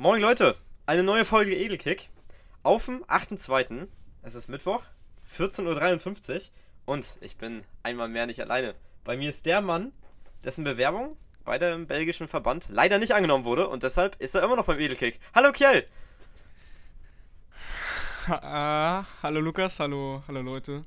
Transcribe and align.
Moin 0.00 0.20
Leute, 0.20 0.54
eine 0.86 1.02
neue 1.02 1.24
Folge 1.24 1.56
Edelkick. 1.56 2.08
Auf 2.62 2.84
dem 2.84 3.02
8.2. 3.06 3.88
Es 4.22 4.36
ist 4.36 4.48
Mittwoch, 4.48 4.84
14.53 5.28 6.34
Uhr 6.36 6.40
und 6.86 7.18
ich 7.20 7.36
bin 7.36 7.64
einmal 7.82 8.08
mehr 8.08 8.26
nicht 8.26 8.40
alleine. 8.40 8.76
Bei 9.02 9.16
mir 9.16 9.28
ist 9.28 9.44
der 9.44 9.60
Mann, 9.60 9.90
dessen 10.44 10.62
Bewerbung 10.62 11.16
bei 11.44 11.58
dem 11.58 11.88
belgischen 11.88 12.28
Verband 12.28 12.68
leider 12.70 13.00
nicht 13.00 13.12
angenommen 13.12 13.44
wurde 13.44 13.66
und 13.66 13.82
deshalb 13.82 14.14
ist 14.20 14.36
er 14.36 14.44
immer 14.44 14.54
noch 14.54 14.66
beim 14.66 14.78
Edelkick. 14.78 15.18
Hallo 15.34 15.50
Kjell! 15.50 15.84
Ha, 18.28 19.00
äh, 19.00 19.04
hallo 19.24 19.40
Lukas, 19.40 19.80
hallo, 19.80 20.22
hallo 20.28 20.42
Leute. 20.42 20.84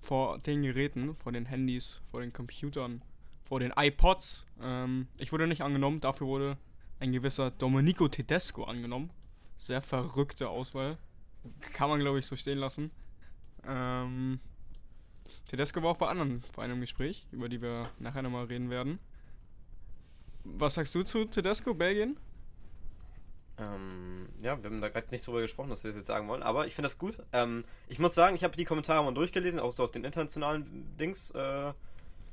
Vor 0.00 0.38
den 0.38 0.62
Geräten, 0.62 1.14
vor 1.16 1.32
den 1.32 1.44
Handys, 1.44 2.00
vor 2.10 2.22
den 2.22 2.32
Computern, 2.32 3.02
vor 3.44 3.60
den 3.60 3.74
iPods. 3.76 4.46
Ähm, 4.62 5.08
ich 5.18 5.30
wurde 5.30 5.46
nicht 5.46 5.60
angenommen, 5.60 6.00
dafür 6.00 6.26
wurde 6.26 6.56
ein 7.00 7.12
gewisser 7.12 7.50
Domenico 7.50 8.08
Tedesco 8.08 8.64
angenommen. 8.64 9.10
Sehr 9.58 9.80
verrückte 9.80 10.48
Auswahl. 10.48 10.98
Kann 11.72 11.88
man, 11.88 12.00
glaube 12.00 12.18
ich, 12.18 12.26
so 12.26 12.36
stehen 12.36 12.58
lassen. 12.58 12.90
Ähm, 13.66 14.40
Tedesco 15.48 15.82
war 15.82 15.90
auch 15.90 15.96
bei 15.96 16.08
anderen 16.08 16.42
vor 16.52 16.64
einem 16.64 16.80
Gespräch, 16.80 17.26
über 17.30 17.48
die 17.48 17.62
wir 17.62 17.90
nachher 17.98 18.22
nochmal 18.22 18.46
reden 18.46 18.70
werden. 18.70 18.98
Was 20.44 20.74
sagst 20.74 20.94
du 20.94 21.02
zu 21.02 21.24
Tedesco, 21.24 21.74
Belgien? 21.74 22.16
Ähm, 23.58 24.28
ja, 24.42 24.62
wir 24.62 24.70
haben 24.70 24.80
da 24.80 24.88
gerade 24.88 25.08
nicht 25.10 25.26
drüber 25.26 25.40
gesprochen, 25.40 25.70
dass 25.70 25.82
wir 25.82 25.88
das 25.88 25.96
jetzt 25.96 26.06
sagen 26.06 26.28
wollen, 26.28 26.42
aber 26.42 26.66
ich 26.66 26.74
finde 26.74 26.86
das 26.86 26.98
gut. 26.98 27.18
Ähm, 27.32 27.64
ich 27.88 27.98
muss 27.98 28.14
sagen, 28.14 28.36
ich 28.36 28.44
habe 28.44 28.56
die 28.56 28.64
Kommentare 28.64 29.02
mal 29.02 29.14
durchgelesen, 29.14 29.60
auch 29.60 29.72
so 29.72 29.84
auf 29.84 29.90
den 29.90 30.04
internationalen 30.04 30.96
Dings, 30.98 31.30
äh, 31.30 31.72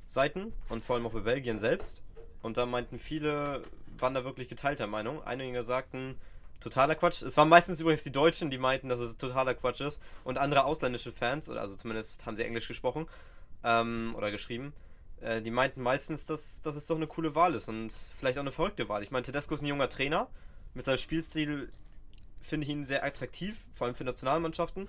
Seiten 0.05 0.53
und 0.69 0.83
vor 0.83 0.95
allem 0.95 1.05
auch 1.07 1.13
bei 1.13 1.21
Belgien 1.21 1.57
selbst. 1.57 2.01
Und 2.41 2.57
da 2.57 2.65
meinten 2.65 2.97
viele, 2.97 3.63
waren 3.99 4.13
da 4.13 4.23
wirklich 4.23 4.47
geteilter 4.47 4.87
Meinung. 4.87 5.23
Einige 5.23 5.63
sagten, 5.63 6.17
totaler 6.59 6.95
Quatsch. 6.95 7.21
Es 7.21 7.37
waren 7.37 7.49
meistens 7.49 7.79
übrigens 7.79 8.03
die 8.03 8.11
Deutschen, 8.11 8.49
die 8.49 8.57
meinten, 8.57 8.89
dass 8.89 8.99
es 8.99 9.17
totaler 9.17 9.53
Quatsch 9.53 9.81
ist. 9.81 10.01
Und 10.23 10.37
andere 10.37 10.65
ausländische 10.65 11.11
Fans, 11.11 11.49
oder 11.49 11.61
also 11.61 11.75
zumindest 11.75 12.25
haben 12.25 12.35
sie 12.35 12.43
Englisch 12.43 12.67
gesprochen 12.67 13.07
ähm, 13.63 14.13
oder 14.17 14.31
geschrieben, 14.31 14.73
äh, 15.21 15.41
die 15.41 15.51
meinten 15.51 15.81
meistens, 15.81 16.25
dass, 16.25 16.61
dass 16.61 16.75
es 16.75 16.87
doch 16.87 16.95
eine 16.95 17.07
coole 17.07 17.35
Wahl 17.35 17.55
ist 17.55 17.69
und 17.69 17.91
vielleicht 17.91 18.37
auch 18.37 18.43
eine 18.43 18.51
verrückte 18.51 18.89
Wahl. 18.89 19.03
Ich 19.03 19.11
meine, 19.11 19.23
Tedesco 19.23 19.53
ist 19.53 19.61
ein 19.61 19.67
junger 19.67 19.89
Trainer. 19.89 20.27
Mit 20.73 20.85
seinem 20.85 20.97
Spielstil 20.97 21.69
finde 22.41 22.65
ich 22.65 22.71
ihn 22.71 22.83
sehr 22.83 23.03
attraktiv, 23.03 23.65
vor 23.71 23.87
allem 23.87 23.95
für 23.95 24.03
Nationalmannschaften. 24.03 24.87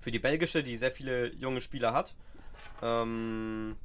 Für 0.00 0.10
die 0.10 0.18
belgische, 0.18 0.62
die 0.62 0.76
sehr 0.76 0.90
viele 0.90 1.32
junge 1.34 1.60
Spieler 1.60 1.92
hat. 1.92 2.14
Ähm, 2.82 3.76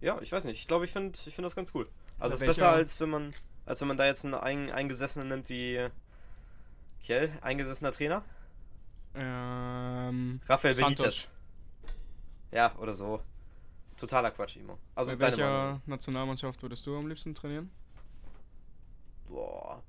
ja, 0.00 0.20
ich 0.20 0.32
weiß 0.32 0.44
nicht. 0.44 0.58
Ich 0.58 0.66
glaube, 0.66 0.84
ich 0.84 0.90
finde 0.90 1.18
ich 1.24 1.34
find 1.34 1.44
das 1.44 1.56
ganz 1.56 1.74
cool. 1.74 1.88
Also 2.18 2.34
es 2.34 2.40
ist 2.40 2.46
besser, 2.46 2.70
als 2.70 2.98
wenn 3.00 3.10
man 3.10 3.34
als 3.68 3.80
wenn 3.80 3.88
man 3.88 3.96
da 3.96 4.06
jetzt 4.06 4.24
einen 4.24 4.34
ein, 4.34 4.70
Eingesessenen 4.70 5.28
nimmt 5.28 5.48
wie 5.48 5.88
Kiel, 7.02 7.30
eingesessener 7.42 7.92
Trainer. 7.92 8.24
Ähm, 9.14 10.40
Rafael 10.46 10.74
Benitez. 10.74 11.28
Ja, 12.50 12.74
oder 12.78 12.94
so. 12.94 13.20
Totaler 13.96 14.30
Quatsch, 14.30 14.56
Imo. 14.56 14.78
Also 14.94 15.12
Bei 15.12 15.28
welcher 15.28 15.80
Nationalmannschaft 15.86 16.62
würdest 16.62 16.86
du 16.86 16.96
am 16.96 17.08
liebsten 17.08 17.34
trainieren? 17.34 17.70
Boah. 19.28 19.82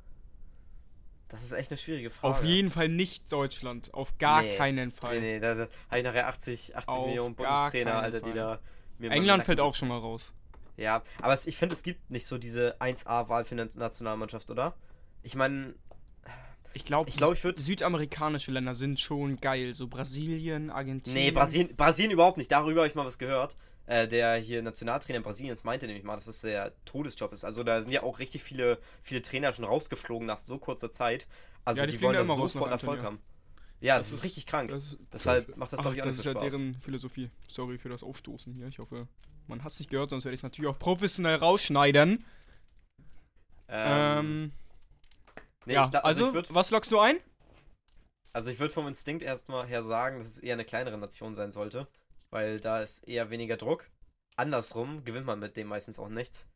Das 1.30 1.44
ist 1.44 1.52
echt 1.52 1.70
eine 1.70 1.78
schwierige 1.78 2.10
Frage. 2.10 2.36
Auf 2.36 2.44
jeden 2.44 2.72
Fall 2.72 2.90
nicht 2.90 3.32
Deutschland. 3.32 3.94
Auf 3.94 4.18
gar 4.18 4.42
nee. 4.42 4.58
keinen 4.58 4.92
Fall. 4.92 5.20
Nee, 5.20 5.36
nee, 5.36 5.40
da, 5.40 5.54
da 5.54 5.68
habe 5.90 6.00
ich 6.00 6.04
nachher 6.04 6.28
80, 6.28 6.76
80 6.76 7.06
Millionen 7.06 7.36
Bundestrainer, 7.36 8.00
Alter, 8.00 8.20
die 8.20 8.34
da 8.34 8.60
mir 8.98 9.12
England 9.12 9.46
fällt 9.46 9.60
auch 9.60 9.76
schon 9.76 9.88
mal 9.88 10.00
raus. 10.00 10.34
Ja, 10.80 11.04
aber 11.22 11.34
es, 11.34 11.46
ich 11.46 11.58
finde, 11.58 11.76
es 11.76 11.84
gibt 11.84 12.10
nicht 12.10 12.26
so 12.26 12.38
diese 12.38 12.80
1A-Wahl 12.80 13.44
für 13.44 13.56
eine 13.56 13.66
Nationalmannschaft, 13.66 14.50
oder? 14.50 14.74
Ich 15.24 15.36
meine. 15.36 15.76
Ich 16.74 16.86
glaube, 16.86 17.10
ich 17.10 17.18
glaub, 17.18 17.34
ich 17.34 17.42
südamerikanische 17.42 18.52
Länder 18.52 18.76
sind 18.76 19.00
schon 19.00 19.38
geil. 19.38 19.74
So 19.74 19.88
Brasilien, 19.88 20.70
Argentinien. 20.70 21.26
Nee, 21.26 21.32
Brasilien, 21.32 21.76
Brasilien 21.76 22.12
überhaupt 22.12 22.38
nicht. 22.38 22.52
Darüber 22.52 22.82
habe 22.82 22.88
ich 22.88 22.96
mal 22.96 23.06
was 23.06 23.18
gehört. 23.18 23.58
Äh, 23.88 24.08
der 24.08 24.36
hier 24.36 24.62
Nationaltrainer 24.62 25.20
Brasiliens 25.22 25.64
meinte 25.64 25.88
nämlich 25.88 26.04
mal, 26.04 26.14
dass 26.14 26.26
das 26.26 26.42
der 26.42 26.74
Todesjob 26.86 27.34
ist. 27.34 27.44
Also 27.44 27.64
da 27.64 27.82
sind 27.82 27.92
ja 27.92 28.04
auch 28.04 28.20
richtig 28.20 28.44
viele, 28.44 28.78
viele 29.02 29.24
Trainer 29.24 29.52
schon 29.52 29.66
rausgeflogen 29.66 30.28
nach 30.28 30.38
so 30.38 30.60
kurzer 30.60 30.92
Zeit. 30.92 31.28
Also 31.66 31.82
ja, 31.82 31.88
die, 31.88 31.98
die 31.98 32.04
wollen 32.04 32.16
da 32.16 32.36
sofort 32.36 32.70
Erfolg 32.70 33.02
haben. 33.02 33.20
Ja, 33.82 33.98
das, 33.98 34.06
das 34.06 34.12
ist, 34.12 34.20
ist, 34.20 34.24
richtig 34.26 34.46
krank. 34.46 34.70
Das, 34.70 34.96
Deshalb 35.12 35.58
macht 35.58 35.74
das, 35.74 35.80
glaube 35.80 35.96
ich, 35.96 36.04
auch 36.04 36.06
Das 36.06 36.20
ist 36.20 36.26
ja 36.26 36.32
Spaß. 36.34 36.52
deren 36.52 36.76
Philosophie. 36.76 37.32
Sorry 37.48 37.80
für 37.80 37.90
das 37.90 38.04
Aufstoßen 38.04 38.54
hier. 38.54 38.68
Ich 38.68 38.78
hoffe, 38.78 39.08
man 39.50 39.64
hat 39.64 39.72
es 39.72 39.80
nicht 39.80 39.92
gehört, 39.92 40.12
sonst 40.12 40.26
werde 40.26 40.36
ich 40.36 40.44
natürlich 40.44 40.70
auch 40.70 40.80
professionell 40.80 41.36
rausschneiden. 41.36 42.26
Ähm. 43.68 44.18
ähm 44.18 44.52
nee, 45.66 45.74
ja, 45.74 45.88
glaub, 45.88 46.06
also, 46.06 46.32
also 46.32 46.56
was 46.56 46.72
lockst 46.72 46.92
du 46.92 47.00
ein? 47.00 47.18
Also 48.32 48.52
ich 48.52 48.60
würde 48.60 48.74
vom 48.74 48.88
Instinkt 48.88 49.24
erstmal 49.24 49.68
her 49.68 49.84
sagen, 49.84 50.20
dass 50.20 50.28
es 50.28 50.38
eher 50.38 50.54
eine 50.54 50.66
kleinere 50.66 50.98
Nation 50.98 51.34
sein 51.34 51.52
sollte. 51.52 51.88
Weil 52.30 52.60
da 52.60 52.82
ist 52.82 53.00
eher 53.08 53.32
weniger 53.32 53.58
Druck. 53.58 53.90
Andersrum 54.36 55.04
gewinnt 55.04 55.26
man 55.26 55.40
mit 55.40 55.58
dem 55.58 55.68
meistens 55.68 55.98
auch 55.98 56.10
nichts. 56.10 56.48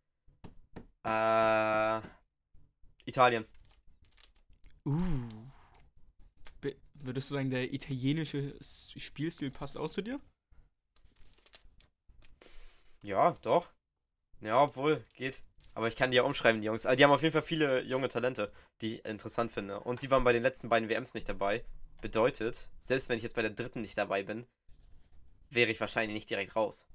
Äh. 1.04 2.00
Italien. 3.06 3.46
Uh. 4.86 5.28
Würdest 6.94 7.30
du 7.30 7.36
sagen, 7.36 7.50
der 7.50 7.74
italienische 7.74 8.56
Spielstil 8.96 9.52
passt 9.52 9.78
auch 9.78 9.90
zu 9.90 10.02
dir? 10.02 10.22
Ja, 13.04 13.32
doch. 13.42 13.70
Ja, 14.40 14.62
obwohl, 14.64 15.06
geht. 15.14 15.42
Aber 15.76 15.88
ich 15.88 15.96
kann 15.96 16.12
die 16.12 16.18
ja 16.18 16.24
umschreiben, 16.24 16.62
die 16.62 16.68
Jungs. 16.68 16.86
Also 16.86 16.96
die 16.96 17.04
haben 17.04 17.12
auf 17.12 17.22
jeden 17.22 17.34
Fall 17.34 17.42
viele 17.42 17.82
junge 17.82 18.08
Talente, 18.08 18.52
die 18.82 18.96
ich 18.96 19.06
interessant 19.06 19.52
finde. 19.52 19.80
Und 19.80 20.00
sie 20.00 20.12
waren 20.12 20.24
bei 20.24 20.34
den 20.34 20.44
letzten 20.44 20.70
beiden 20.70 20.90
WMs 20.90 21.14
nicht 21.14 21.28
dabei. 21.28 21.64
Bedeutet, 22.02 22.70
selbst 22.80 23.10
wenn 23.10 23.18
ich 23.18 23.24
jetzt 23.24 23.36
bei 23.36 23.42
der 23.42 23.52
dritten 23.52 23.82
nicht 23.82 23.98
dabei 23.98 24.24
bin, 24.24 24.46
wäre 25.50 25.72
ich 25.72 25.80
wahrscheinlich 25.80 26.14
nicht 26.14 26.30
direkt 26.30 26.56
raus. 26.56 26.86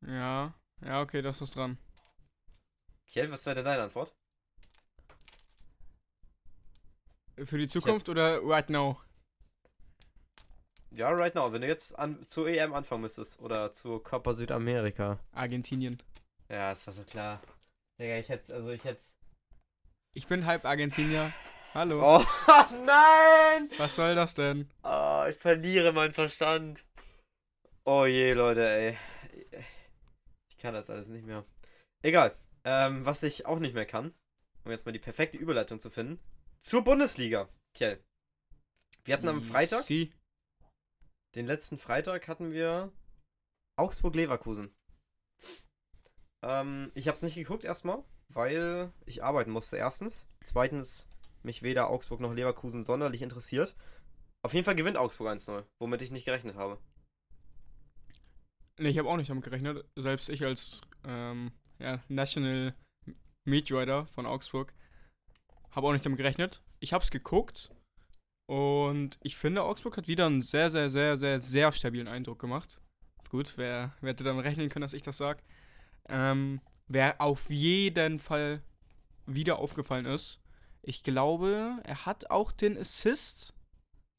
Ja, 0.00 0.54
ja, 0.84 1.00
okay, 1.00 1.22
das 1.22 1.40
ist 1.40 1.54
dran. 1.54 1.78
Kjell, 3.06 3.30
was 3.30 3.44
wäre 3.46 3.56
denn 3.56 3.64
deine 3.64 3.82
Antwort? 3.82 4.14
Für 7.44 7.58
die 7.58 7.68
Zukunft 7.68 8.08
hab... 8.08 8.12
oder 8.12 8.40
right 8.42 8.70
now? 8.70 9.00
Ja, 10.94 11.10
right 11.10 11.34
now. 11.34 11.50
Wenn 11.52 11.62
du 11.62 11.68
jetzt 11.68 11.98
an, 11.98 12.22
zur 12.22 12.48
EM 12.48 12.74
anfangen 12.74 13.00
müsstest 13.02 13.40
oder 13.40 13.70
zur 13.70 14.02
Copa 14.02 14.32
Südamerika. 14.34 15.18
Argentinien. 15.32 16.02
Ja, 16.50 16.70
das 16.70 16.86
war 16.86 16.92
so 16.92 17.02
klar. 17.04 17.40
Digga, 17.98 18.18
ich 18.18 18.28
hätte, 18.28 18.54
also 18.54 18.70
ich 18.70 18.84
hätte. 18.84 19.00
Ich 20.14 20.26
bin 20.26 20.44
halb 20.44 20.66
Argentinier. 20.66 21.32
Hallo. 21.72 22.18
Oh, 22.18 22.24
nein! 22.84 23.70
Was 23.78 23.94
soll 23.94 24.14
das 24.14 24.34
denn? 24.34 24.68
Oh, 24.82 25.24
ich 25.30 25.36
verliere 25.36 25.92
meinen 25.92 26.12
Verstand. 26.12 26.84
Oh 27.84 28.04
je, 28.04 28.34
Leute, 28.34 28.68
ey. 28.68 28.98
Ich 30.50 30.58
kann 30.58 30.74
das 30.74 30.90
alles 30.90 31.08
nicht 31.08 31.24
mehr. 31.24 31.46
Egal. 32.02 32.36
Ähm, 32.64 33.06
was 33.06 33.22
ich 33.22 33.46
auch 33.46 33.58
nicht 33.58 33.74
mehr 33.74 33.86
kann, 33.86 34.12
um 34.64 34.70
jetzt 34.70 34.84
mal 34.84 34.92
die 34.92 34.98
perfekte 34.98 35.38
Überleitung 35.38 35.80
zu 35.80 35.88
finden, 35.88 36.20
zur 36.60 36.84
Bundesliga, 36.84 37.48
Kjell. 37.74 38.04
Wir 39.04 39.14
hatten 39.14 39.28
am 39.28 39.42
Freitag, 39.42 39.82
Sie. 39.82 40.12
Den 41.34 41.46
letzten 41.46 41.78
Freitag 41.78 42.28
hatten 42.28 42.52
wir 42.52 42.92
Augsburg-Leverkusen. 43.76 44.74
Ähm, 46.42 46.92
ich 46.94 47.08
habe 47.08 47.16
es 47.16 47.22
nicht 47.22 47.34
geguckt 47.34 47.64
erstmal, 47.64 48.04
weil 48.28 48.92
ich 49.06 49.24
arbeiten 49.24 49.50
musste 49.50 49.76
erstens. 49.76 50.28
Zweitens 50.44 51.08
mich 51.42 51.62
weder 51.62 51.90
Augsburg 51.90 52.20
noch 52.20 52.34
Leverkusen 52.34 52.84
sonderlich 52.84 53.22
interessiert. 53.22 53.74
Auf 54.44 54.54
jeden 54.54 54.64
Fall 54.64 54.74
gewinnt 54.74 54.96
Augsburg 54.96 55.28
1-0, 55.28 55.64
womit 55.80 56.02
ich 56.02 56.10
nicht 56.10 56.24
gerechnet 56.24 56.56
habe. 56.56 56.78
Nee, 58.78 58.88
ich 58.88 58.98
habe 58.98 59.08
auch 59.08 59.16
nicht 59.16 59.30
damit 59.30 59.44
gerechnet. 59.44 59.84
Selbst 59.96 60.28
ich 60.28 60.44
als 60.44 60.80
ähm, 61.04 61.52
ja, 61.78 62.02
National 62.08 62.74
Meat 63.44 63.68
von 63.68 64.26
Augsburg 64.26 64.72
habe 65.70 65.86
auch 65.86 65.92
nicht 65.92 66.04
damit 66.04 66.18
gerechnet. 66.18 66.62
Ich 66.80 66.92
habe 66.92 67.02
es 67.02 67.10
geguckt 67.10 67.70
und 68.46 69.18
ich 69.22 69.36
finde, 69.36 69.62
Augsburg 69.62 69.96
hat 69.96 70.08
wieder 70.08 70.26
einen 70.26 70.42
sehr, 70.42 70.70
sehr, 70.70 70.90
sehr, 70.90 71.16
sehr, 71.16 71.40
sehr 71.40 71.72
stabilen 71.72 72.08
Eindruck 72.08 72.38
gemacht. 72.38 72.80
Gut, 73.28 73.54
wer, 73.56 73.94
wer 74.00 74.10
hätte 74.10 74.24
damit 74.24 74.44
rechnen 74.44 74.68
können, 74.68 74.82
dass 74.82 74.92
ich 74.92 75.02
das 75.02 75.16
sage. 75.16 75.42
Ähm, 76.08 76.60
wer 76.88 77.20
auf 77.20 77.48
jeden 77.48 78.18
Fall 78.18 78.62
wieder 79.26 79.58
aufgefallen 79.58 80.06
ist, 80.06 80.40
ich 80.82 81.02
glaube, 81.02 81.80
er 81.84 82.06
hat 82.06 82.30
auch 82.30 82.52
den 82.52 82.76
Assist 82.76 83.54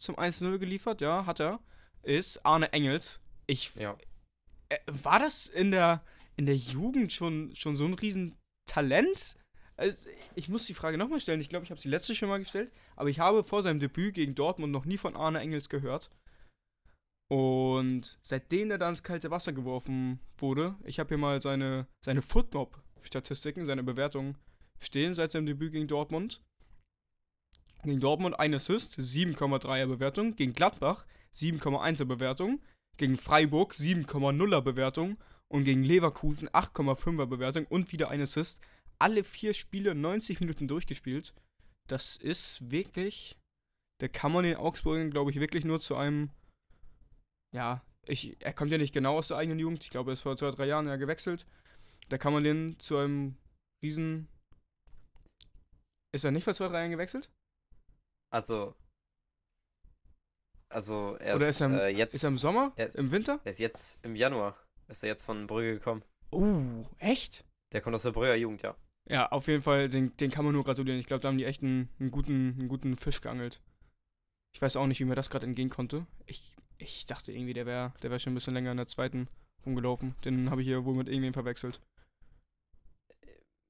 zum 0.01 0.15
1-0 0.15 0.57
geliefert, 0.57 1.01
ja, 1.01 1.25
hat 1.25 1.39
er, 1.39 1.59
ist 2.01 2.45
Arne 2.45 2.71
Engels. 2.73 3.21
Ich. 3.47 3.75
Ja. 3.75 3.97
Äh, 4.69 4.77
war 4.87 5.19
das 5.19 5.47
in 5.47 5.71
der, 5.71 6.03
in 6.35 6.45
der 6.45 6.57
Jugend 6.57 7.11
schon, 7.11 7.55
schon 7.55 7.77
so 7.77 7.85
ein 7.85 7.93
Riesentalent? 7.93 9.35
Also, 9.75 9.97
ich 10.35 10.49
muss 10.49 10.65
die 10.65 10.73
Frage 10.73 10.97
nochmal 10.97 11.19
stellen. 11.19 11.41
Ich 11.41 11.49
glaube, 11.49 11.65
ich 11.65 11.71
habe 11.71 11.81
sie 11.81 11.89
letzte 11.89 12.15
schon 12.15 12.29
mal 12.29 12.39
gestellt. 12.39 12.71
Aber 12.95 13.09
ich 13.09 13.19
habe 13.19 13.43
vor 13.43 13.63
seinem 13.63 13.79
Debüt 13.79 14.15
gegen 14.15 14.35
Dortmund 14.35 14.71
noch 14.71 14.85
nie 14.85 14.97
von 14.97 15.15
Arne 15.15 15.39
Engels 15.39 15.69
gehört. 15.69 16.09
Und 17.29 18.19
seitdem 18.21 18.69
er 18.69 18.77
da 18.77 18.89
ins 18.89 19.01
kalte 19.01 19.31
Wasser 19.31 19.53
geworfen 19.53 20.19
wurde, 20.37 20.75
ich 20.83 20.99
habe 20.99 21.07
hier 21.09 21.17
mal 21.17 21.41
seine, 21.41 21.87
seine 22.03 22.21
Footmob-Statistiken, 22.21 23.65
seine 23.65 23.83
Bewertungen 23.83 24.37
stehen 24.79 25.15
seit 25.15 25.31
seinem 25.31 25.45
Debüt 25.45 25.71
gegen 25.71 25.87
Dortmund. 25.87 26.41
Gegen 27.83 27.99
Dortmund 27.99 28.39
ein 28.39 28.53
Assist, 28.53 28.97
7,3er 28.99 29.87
Bewertung. 29.87 30.35
Gegen 30.35 30.53
Gladbach 30.53 31.05
7,1er 31.33 32.05
Bewertung. 32.05 32.61
Gegen 32.97 33.17
Freiburg 33.17 33.73
7,0er 33.73 34.61
Bewertung. 34.61 35.17
Und 35.47 35.65
gegen 35.65 35.83
Leverkusen 35.83 36.49
8,5er 36.49 37.25
Bewertung 37.25 37.65
und 37.65 37.91
wieder 37.91 38.09
ein 38.09 38.21
Assist. 38.21 38.59
Alle 39.03 39.23
vier 39.25 39.53
Spiele 39.53 39.95
90 39.95 40.39
Minuten 40.39 40.67
durchgespielt. 40.67 41.33
Das 41.89 42.15
ist 42.15 42.71
wirklich. 42.71 43.37
Da 43.99 44.07
kann 44.07 44.31
man 44.31 44.43
den 44.45 44.55
Augsburgern, 44.55 45.11
glaube 45.11 45.31
ich, 45.31 45.39
wirklich 45.39 45.65
nur 45.65 45.79
zu 45.81 45.95
einem. 45.97 46.29
Ja, 47.53 47.83
ich, 48.07 48.41
er 48.41 48.53
kommt 48.53 48.71
ja 48.71 48.77
nicht 48.77 48.93
genau 48.93 49.17
aus 49.17 49.27
der 49.27 49.37
eigenen 49.37 49.59
Jugend. 49.59 49.83
Ich 49.83 49.89
glaube, 49.89 50.11
er 50.11 50.13
ist 50.13 50.21
vor 50.21 50.37
zwei, 50.37 50.51
drei 50.51 50.65
Jahren 50.67 50.87
ja 50.87 50.95
gewechselt. 50.95 51.45
Da 52.09 52.17
kann 52.17 52.33
man 52.33 52.43
den 52.43 52.79
zu 52.79 52.97
einem 52.97 53.35
riesen. 53.83 54.27
Ist 56.13 56.23
er 56.23 56.31
nicht 56.31 56.43
vor 56.45 56.53
zwei, 56.53 56.67
drei 56.69 56.79
Jahren 56.79 56.91
gewechselt? 56.91 57.29
Also. 58.31 58.75
Also, 60.69 61.15
er 61.19 61.35
Oder 61.35 61.49
ist 61.49 61.59
er, 61.61 61.67
im, 61.67 61.73
äh, 61.75 61.87
jetzt. 61.89 62.15
ist 62.15 62.23
er 62.23 62.29
im 62.29 62.37
Sommer? 62.37 62.71
er 62.77 62.87
ist- 62.87 62.95
Im 62.95 63.11
Winter? 63.11 63.39
er 63.43 63.51
ist 63.51 63.59
jetzt 63.59 64.03
im 64.03 64.15
Januar. 64.15 64.57
Ist 64.87 65.03
er 65.03 65.09
jetzt 65.09 65.23
von 65.23 65.45
Brügge 65.45 65.73
gekommen. 65.75 66.03
Oh, 66.31 66.85
echt? 66.99 67.45
Der 67.73 67.81
kommt 67.81 67.95
aus 67.95 68.03
der 68.03 68.11
Brügger 68.11 68.35
Jugend, 68.35 68.61
ja. 68.63 68.75
Ja, 69.09 69.29
auf 69.31 69.47
jeden 69.47 69.63
Fall, 69.63 69.89
den, 69.89 70.15
den 70.17 70.31
kann 70.31 70.45
man 70.45 70.53
nur 70.53 70.63
gratulieren. 70.63 70.99
Ich 70.99 71.07
glaube, 71.07 71.21
da 71.21 71.27
haben 71.27 71.37
die 71.37 71.45
echt 71.45 71.61
einen, 71.61 71.89
einen, 71.99 72.11
guten, 72.11 72.55
einen 72.57 72.69
guten 72.69 72.95
Fisch 72.95 73.21
geangelt. 73.21 73.61
Ich 74.55 74.61
weiß 74.61 74.77
auch 74.77 74.87
nicht, 74.87 74.99
wie 74.99 75.05
mir 75.05 75.15
das 75.15 75.29
gerade 75.29 75.45
entgehen 75.45 75.69
konnte. 75.69 76.05
Ich, 76.25 76.55
ich 76.77 77.05
dachte 77.05 77.31
irgendwie, 77.31 77.53
der 77.53 77.65
wäre 77.65 77.93
der 78.01 78.11
wär 78.11 78.19
schon 78.19 78.31
ein 78.33 78.35
bisschen 78.35 78.53
länger 78.53 78.71
in 78.71 78.77
der 78.77 78.87
zweiten 78.87 79.27
rumgelaufen. 79.65 80.15
Den 80.23 80.49
habe 80.49 80.61
ich 80.61 80.67
hier 80.67 80.85
wohl 80.85 80.95
mit 80.95 81.07
irgendwem 81.07 81.33
verwechselt. 81.33 81.81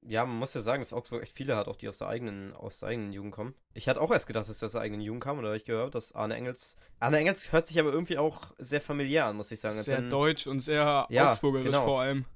Ja, 0.06 0.26
man 0.26 0.36
muss 0.36 0.52
ja 0.52 0.60
sagen, 0.60 0.82
dass 0.82 0.92
Augsburg 0.92 1.22
echt 1.22 1.32
viele 1.32 1.56
hat, 1.56 1.66
auch 1.66 1.76
die 1.76 1.88
aus 1.88 1.96
der 1.96 2.08
eigenen, 2.08 2.52
aus 2.52 2.80
der 2.80 2.90
eigenen 2.90 3.14
Jugend 3.14 3.32
kommen. 3.32 3.54
Ich 3.72 3.88
hatte 3.88 4.02
auch 4.02 4.10
erst 4.10 4.26
gedacht, 4.26 4.46
dass 4.48 4.58
der 4.58 4.66
aus 4.66 4.72
der 4.72 4.82
eigenen 4.82 5.00
Jugend 5.00 5.24
kam, 5.24 5.38
oder 5.38 5.48
habe 5.48 5.56
ich 5.56 5.64
gehört, 5.64 5.94
dass 5.94 6.14
Arne 6.14 6.34
Engels. 6.34 6.76
Arne 7.00 7.16
Engels 7.16 7.52
hört 7.52 7.66
sich 7.66 7.80
aber 7.80 7.90
irgendwie 7.90 8.18
auch 8.18 8.52
sehr 8.58 8.82
familiär 8.82 9.24
an, 9.24 9.36
muss 9.36 9.50
ich 9.50 9.60
sagen. 9.60 9.80
Sehr 9.80 9.98
wenn, 9.98 10.10
deutsch 10.10 10.46
und 10.46 10.60
sehr 10.60 11.06
Ja, 11.08 11.30
augsburgerisch 11.30 11.68
genau. 11.68 11.84
vor 11.86 12.02
allem. 12.02 12.26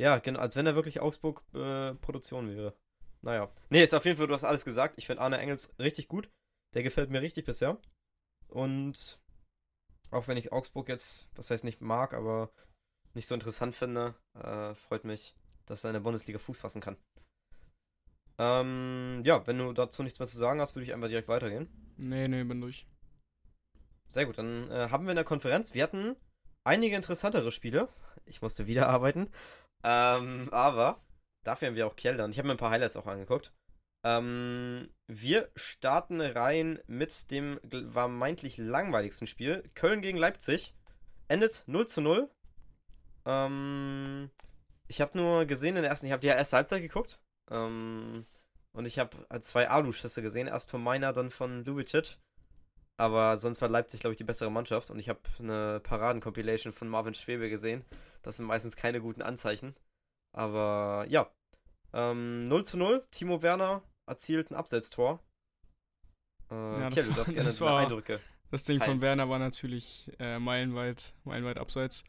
Ja, 0.00 0.18
genau, 0.18 0.40
als 0.40 0.56
wenn 0.56 0.66
er 0.66 0.74
wirklich 0.74 1.00
Augsburg-Produktion 1.00 2.48
wäre. 2.48 2.74
Naja. 3.20 3.52
Nee, 3.68 3.82
ist 3.82 3.92
auf 3.92 4.06
jeden 4.06 4.16
Fall, 4.16 4.28
du 4.28 4.32
hast 4.32 4.44
alles 4.44 4.64
gesagt. 4.64 4.94
Ich 4.96 5.06
finde 5.06 5.20
Arne 5.20 5.36
Engels 5.36 5.74
richtig 5.78 6.08
gut. 6.08 6.30
Der 6.74 6.82
gefällt 6.82 7.10
mir 7.10 7.20
richtig 7.20 7.44
bisher. 7.44 7.76
Und 8.48 9.20
auch 10.10 10.26
wenn 10.26 10.38
ich 10.38 10.52
Augsburg 10.52 10.88
jetzt, 10.88 11.28
was 11.34 11.50
heißt 11.50 11.64
nicht 11.64 11.82
mag, 11.82 12.14
aber 12.14 12.50
nicht 13.12 13.26
so 13.26 13.34
interessant 13.34 13.74
finde, 13.74 14.14
äh, 14.32 14.74
freut 14.74 15.04
mich, 15.04 15.34
dass 15.66 15.84
er 15.84 15.90
in 15.90 15.94
der 15.94 16.00
Bundesliga 16.00 16.38
Fuß 16.38 16.60
fassen 16.60 16.80
kann. 16.80 16.96
Ähm, 18.38 19.20
ja, 19.26 19.46
wenn 19.46 19.58
du 19.58 19.74
dazu 19.74 20.02
nichts 20.02 20.18
mehr 20.18 20.28
zu 20.28 20.38
sagen 20.38 20.62
hast, 20.62 20.76
würde 20.76 20.86
ich 20.86 20.94
einfach 20.94 21.08
direkt 21.08 21.28
weitergehen. 21.28 21.68
Nee, 21.98 22.26
nee, 22.26 22.42
bin 22.44 22.62
durch. 22.62 22.86
Sehr 24.06 24.24
gut, 24.24 24.38
dann 24.38 24.70
äh, 24.70 24.88
haben 24.88 25.04
wir 25.04 25.10
in 25.12 25.16
der 25.16 25.24
Konferenz, 25.26 25.74
wir 25.74 25.82
hatten 25.82 26.16
einige 26.64 26.96
interessantere 26.96 27.52
Spiele. 27.52 27.88
Ich 28.24 28.40
musste 28.40 28.66
wieder 28.66 28.88
arbeiten. 28.88 29.30
Ähm, 29.82 30.48
aber 30.52 31.00
dafür 31.44 31.68
haben 31.68 31.74
wir 31.74 31.86
auch 31.86 31.96
Keldern. 31.96 32.30
Ich 32.30 32.38
habe 32.38 32.48
mir 32.48 32.54
ein 32.54 32.58
paar 32.58 32.70
Highlights 32.70 32.96
auch 32.96 33.06
angeguckt. 33.06 33.52
Ähm, 34.04 34.88
wir 35.06 35.50
starten 35.56 36.20
rein 36.20 36.78
mit 36.86 37.30
dem 37.30 37.60
vermeintlich 37.92 38.56
langweiligsten 38.56 39.26
Spiel. 39.26 39.68
Köln 39.74 40.00
gegen 40.00 40.18
Leipzig. 40.18 40.74
Endet 41.28 41.64
0 41.66 41.86
zu 41.86 42.00
0. 42.00 42.30
Ähm, 43.26 44.30
ich 44.88 45.00
habe 45.00 45.16
nur 45.18 45.44
gesehen 45.44 45.76
in 45.76 45.82
der 45.82 45.90
ersten, 45.90 46.06
ich 46.06 46.12
habe 46.12 46.20
die 46.20 46.28
erste 46.28 46.56
Halbzeit 46.56 46.82
geguckt. 46.82 47.20
Ähm, 47.50 48.26
und 48.72 48.86
ich 48.86 48.98
habe 48.98 49.16
zwei 49.40 49.68
Alu-Schüsse 49.68 50.22
gesehen. 50.22 50.46
Erst 50.46 50.70
von 50.70 50.82
meiner, 50.82 51.12
dann 51.12 51.30
von 51.30 51.64
Lubicic. 51.64 52.18
Aber 53.00 53.36
sonst 53.38 53.62
war 53.62 53.68
Leipzig, 53.70 54.00
glaube 54.00 54.12
ich, 54.12 54.18
die 54.18 54.24
bessere 54.24 54.50
Mannschaft. 54.50 54.90
Und 54.90 54.98
ich 54.98 55.08
habe 55.08 55.20
eine 55.38 55.80
Paraden-Compilation 55.80 56.72
von 56.74 56.86
Marvin 56.88 57.14
Schwebe 57.14 57.48
gesehen. 57.48 57.82
Das 58.22 58.36
sind 58.36 58.44
meistens 58.44 58.76
keine 58.76 59.00
guten 59.00 59.22
Anzeichen. 59.22 59.74
Aber 60.36 61.06
ja. 61.08 61.30
Ähm, 61.94 62.44
0 62.44 62.64
zu 62.66 62.76
0. 62.76 63.02
Timo 63.10 63.40
Werner 63.42 63.82
erzielt 64.06 64.50
ein 64.50 64.54
Absetztor. 64.54 65.18
Äh, 66.50 66.54
Ja, 66.54 66.90
das 66.90 67.06
gerne 67.06 67.14
das 67.14 67.58
deine 67.58 67.60
war- 67.60 67.80
Eindrücke. 67.80 68.20
Das 68.50 68.64
Ding 68.64 68.78
Teil. 68.80 68.88
von 68.88 69.00
Werner 69.00 69.28
war 69.28 69.38
natürlich 69.38 70.10
äh, 70.18 70.38
meilenweit, 70.40 71.14
meilenweit 71.24 71.56
abseits. 71.56 72.02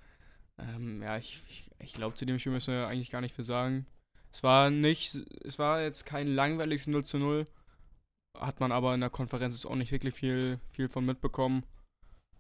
Ähm, 0.58 1.02
ja, 1.04 1.16
ich, 1.18 1.42
ich, 1.48 1.70
ich 1.80 1.94
glaube, 1.94 2.16
zu 2.16 2.26
dem 2.26 2.38
Spiel 2.40 2.52
müssen 2.52 2.74
wir 2.74 2.88
eigentlich 2.88 3.12
gar 3.12 3.22
nicht 3.22 3.36
viel 3.36 3.46
sagen. 3.46 3.86
Es 4.34 4.42
war 4.44 4.72
nicht, 4.72 5.16
es 5.46 5.58
war 5.60 5.82
jetzt 5.82 6.06
kein 6.06 6.28
langweiliges 6.28 6.88
0 6.88 7.06
zu 7.06 7.18
0. 7.20 7.46
Hat 8.38 8.60
man 8.60 8.72
aber 8.72 8.94
in 8.94 9.02
der 9.02 9.10
Konferenz 9.10 9.56
jetzt 9.56 9.66
auch 9.66 9.76
nicht 9.76 9.92
wirklich 9.92 10.16
viel, 10.16 10.60
viel 10.72 10.90
von 10.90 11.06
mitbekommen. 11.06 11.66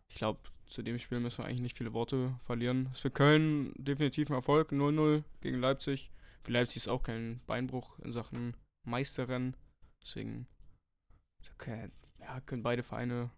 Ich 0.10 0.16
glaube, 0.16 0.40
zu 0.68 0.82
dem 0.82 1.00
Spiel 1.00 1.20
müssen 1.20 1.40
wir 1.40 1.46
eigentlich 1.46 1.62
nicht 1.62 1.78
viele 1.78 1.94
Worte 1.94 2.40
verlieren. 2.44 2.90
Ist 2.94 3.02
für 3.02 3.12
Köln 3.12 3.74
definitiv 3.78 4.30
ein 4.30 4.36
Erfolg. 4.36 4.72
0-0 4.72 5.24
gegen 5.42 5.60
Leipzig. 5.60 6.12
Für 6.44 6.54
Leipzig 6.54 6.78
ist 6.78 6.88
auch 6.88 7.04
kein 7.04 7.42
Beinbruch 7.46 8.00
in 8.00 8.12
Sachen 8.12 8.56
Meisterrennen. 8.88 9.56
Deswegen 10.02 10.48
okay, 11.56 11.92
ja, 12.20 12.40
können 12.42 12.64
beide 12.64 12.84
Vereine 12.84 13.32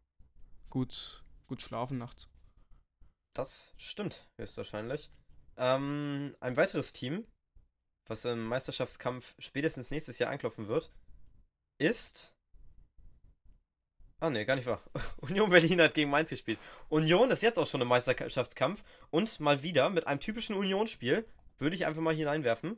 gut, 0.70 1.24
gut 1.48 1.62
schlafen 1.62 1.98
nachts. 1.98 2.28
Das 3.36 3.74
stimmt, 3.78 4.28
höchstwahrscheinlich. 4.40 5.10
Ähm, 5.58 6.36
ein 6.40 6.58
weiteres 6.58 6.94
Team, 6.94 7.26
was 8.08 8.26
im 8.26 8.46
Meisterschaftskampf 8.46 9.36
spätestens 9.40 9.92
nächstes 9.92 10.20
Jahr 10.20 10.32
anklopfen 10.32 10.68
wird, 10.68 10.92
ist. 11.80 12.33
Ah, 14.24 14.30
ne, 14.30 14.46
gar 14.46 14.56
nicht 14.56 14.68
wahr. 14.68 14.82
Union 15.18 15.50
Berlin 15.50 15.82
hat 15.82 15.96
gegen 15.96 16.10
Mainz 16.10 16.30
gespielt. 16.30 16.58
Union 16.88 17.30
ist 17.30 17.44
jetzt 17.44 17.60
auch 17.60 17.68
schon 17.68 17.82
im 17.82 17.90
Meisterschaftskampf 17.90 18.82
und 19.10 19.42
mal 19.42 19.64
wieder 19.64 19.90
mit 19.90 20.08
einem 20.08 20.22
typischen 20.22 20.56
Union-Spiel, 20.56 21.26
würde 21.58 21.76
ich 21.76 21.86
einfach 21.86 22.02
mal 22.02 22.16
hineinwerfen. 22.16 22.78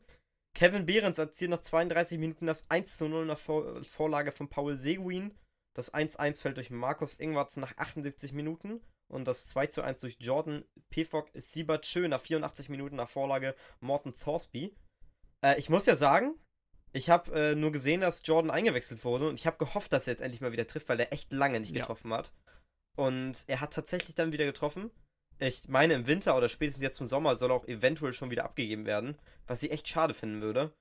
Kevin 0.55 0.87
Behrens 0.87 1.19
erzielt 1.19 1.51
nach 1.51 1.61
32 1.61 2.17
Minuten 2.17 2.47
das 2.47 2.67
1 2.71 2.97
zu 2.97 3.07
0 3.07 3.27
nach 3.27 3.37
Vor 3.37 3.83
Vorlage 3.83 4.31
von 4.31 4.49
Paul 4.49 4.75
Seguin. 4.75 5.35
Das 5.75 5.93
1-1 5.93 6.41
fällt 6.41 6.57
durch 6.57 6.71
Markus 6.71 7.13
Ingwarz 7.13 7.57
nach 7.57 7.77
78 7.77 8.33
Minuten. 8.33 8.81
Und 9.07 9.27
das 9.27 9.47
2 9.49 9.67
zu 9.67 9.83
1 9.83 10.01
durch 10.01 10.17
Jordan 10.19 10.65
Pefok 10.89 11.29
Siebert 11.35 11.85
Schön 11.85 12.09
nach 12.09 12.21
84 12.21 12.69
Minuten 12.69 12.95
nach 12.95 13.09
Vorlage 13.09 13.53
Morten 13.81 14.17
Thorsby. 14.17 14.75
Äh, 15.43 15.59
ich 15.59 15.69
muss 15.69 15.85
ja 15.85 15.95
sagen, 15.95 16.39
ich 16.95 17.09
habe 17.09 17.31
äh, 17.33 17.55
nur 17.55 17.71
gesehen, 17.71 18.01
dass 18.01 18.21
Jordan 18.25 18.51
eingewechselt 18.51 19.03
wurde 19.03 19.27
und 19.27 19.35
ich 19.35 19.45
habe 19.45 19.57
gehofft, 19.57 19.91
dass 19.91 20.07
er 20.07 20.13
jetzt 20.13 20.21
endlich 20.21 20.41
mal 20.41 20.51
wieder 20.51 20.65
trifft, 20.67 20.87
weil 20.89 20.99
er 20.99 21.11
echt 21.11 21.31
lange 21.33 21.59
nicht 21.59 21.75
Ja. 21.75 21.81
getroffen 21.81 22.13
hat. 22.13 22.31
Und 22.97 23.43
er 23.47 23.59
hat 23.59 23.73
tatsächlich 23.73 24.15
dann 24.15 24.31
wieder 24.31 24.45
getroffen. 24.45 24.91
Ich 25.39 25.67
meine, 25.67 25.93
im 25.95 26.07
Winter 26.07 26.37
oder 26.37 26.47
spätestens 26.47 26.81
jetzt 26.83 26.95
zum 26.95 27.07
Sommer 27.07 27.35
soll 27.35 27.51
er 27.51 27.55
auch 27.55 27.67
eventuell 27.67 28.13
schon 28.13 28.29
wieder 28.29 28.45
abgegeben 28.45 28.85
werden, 28.85 29.17
was 29.47 29.61
ich 29.63 29.71
echt 29.71 29.87
schade 29.87 30.13
finden 30.13 30.41
würde. 30.41 30.73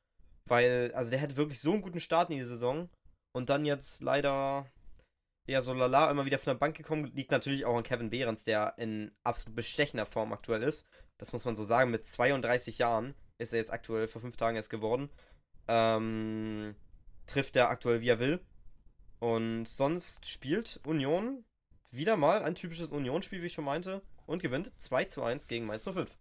Weil, 0.47 0.93
also 0.95 1.11
der 1.11 1.19
hätte 1.19 1.37
wirklich 1.37 1.61
so 1.61 1.73
einen 1.73 1.83
guten 1.83 2.01
Start 2.01 2.31
in 2.31 2.37
die 2.37 2.45
Saison 2.45 2.89
und 3.35 3.49
dann 3.51 3.65
jetzt 3.65 4.01
leider 4.01 4.71
ja, 5.47 5.61
so 5.61 5.75
lala 5.75 6.11
immer 6.11 6.25
wieder 6.25 6.39
von 6.39 6.53
der 6.53 6.59
Bank 6.59 6.77
gekommen, 6.77 7.07
liegt 7.15 7.31
natürlich 7.31 7.65
auch 7.65 7.77
an 7.77 7.83
Kevin 7.83 8.11
Behrens, 8.11 8.45
der 8.45 8.75
in 8.79 9.11
absolut 9.25 9.57
bestechender 9.57 10.07
Form 10.07 10.33
aktuell 10.33 10.63
ist. 10.63 10.87
Das 11.19 11.33
muss 11.33 11.45
man 11.45 11.57
so 11.57 11.65
sagen. 11.65 11.91
Mit 11.91 12.07
32 12.07 12.79
Jahren 12.79 13.15
ist 13.39 13.53
er 13.53 13.59
jetzt 13.59 13.73
aktuell 13.73 14.09
vor 14.09 14.23
fünf 14.23 14.37
Tagen 14.37 14.57
erst 14.57 14.71
geworden. 14.71 15.11
Ähm, 15.69 16.75
trifft 17.27 17.57
er 17.57 17.71
aktuell 17.71 18.01
wie 18.01 18.09
er 18.09 18.21
will. 18.21 18.41
Und 19.21 19.67
sonst 19.67 20.27
spielt 20.27 20.81
Union 20.85 21.45
wieder 21.91 22.17
mal 22.17 22.43
ein 22.43 22.55
typisches 22.55 22.91
Union-Spiel, 22.91 23.41
wie 23.41 23.47
ich 23.47 23.53
schon 23.53 23.65
meinte, 23.65 24.03
und 24.27 24.43
gewinnt 24.43 24.73
2 24.81 25.05
zu 25.05 25.23
1 25.23 25.49
gegen 25.49 25.67
Mainz 25.67 25.85
05. 25.85 26.17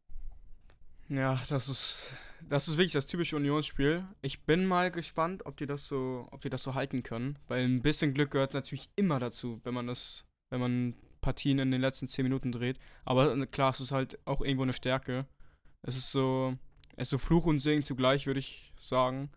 Ja, 1.09 1.41
das 1.49 1.67
ist, 1.67 2.13
das 2.49 2.67
ist 2.67 2.77
wirklich 2.77 2.93
das 2.93 3.07
typische 3.07 3.35
Unionsspiel. 3.35 4.05
Ich 4.21 4.43
bin 4.43 4.65
mal 4.65 4.89
gespannt, 4.89 5.45
ob 5.45 5.57
die 5.57 5.65
das 5.65 5.87
so, 5.87 6.27
ob 6.31 6.41
die 6.41 6.49
das 6.49 6.63
so 6.63 6.75
halten 6.75 7.03
können, 7.03 7.37
weil 7.47 7.63
ein 7.63 7.81
bisschen 7.81 8.13
Glück 8.13 8.31
gehört 8.31 8.53
natürlich 8.53 8.89
immer 8.95 9.19
dazu, 9.19 9.59
wenn 9.63 9.73
man 9.73 9.87
das, 9.87 10.25
wenn 10.49 10.61
man 10.61 10.95
Partien 11.21 11.59
in 11.59 11.71
den 11.71 11.81
letzten 11.81 12.07
10 12.07 12.23
Minuten 12.23 12.51
dreht. 12.51 12.79
Aber 13.05 13.35
äh, 13.35 13.45
klar, 13.47 13.71
es 13.71 13.79
ist 13.79 13.91
halt 13.91 14.17
auch 14.25 14.41
irgendwo 14.41 14.63
eine 14.63 14.73
Stärke. 14.73 15.25
Es 15.81 15.97
ist 15.97 16.11
so, 16.11 16.57
es 16.95 17.07
ist 17.07 17.11
so 17.11 17.17
Fluch 17.17 17.45
und 17.45 17.59
Segen 17.59 17.83
zugleich, 17.83 18.27
würde 18.27 18.39
ich 18.39 18.73
sagen. 18.77 19.29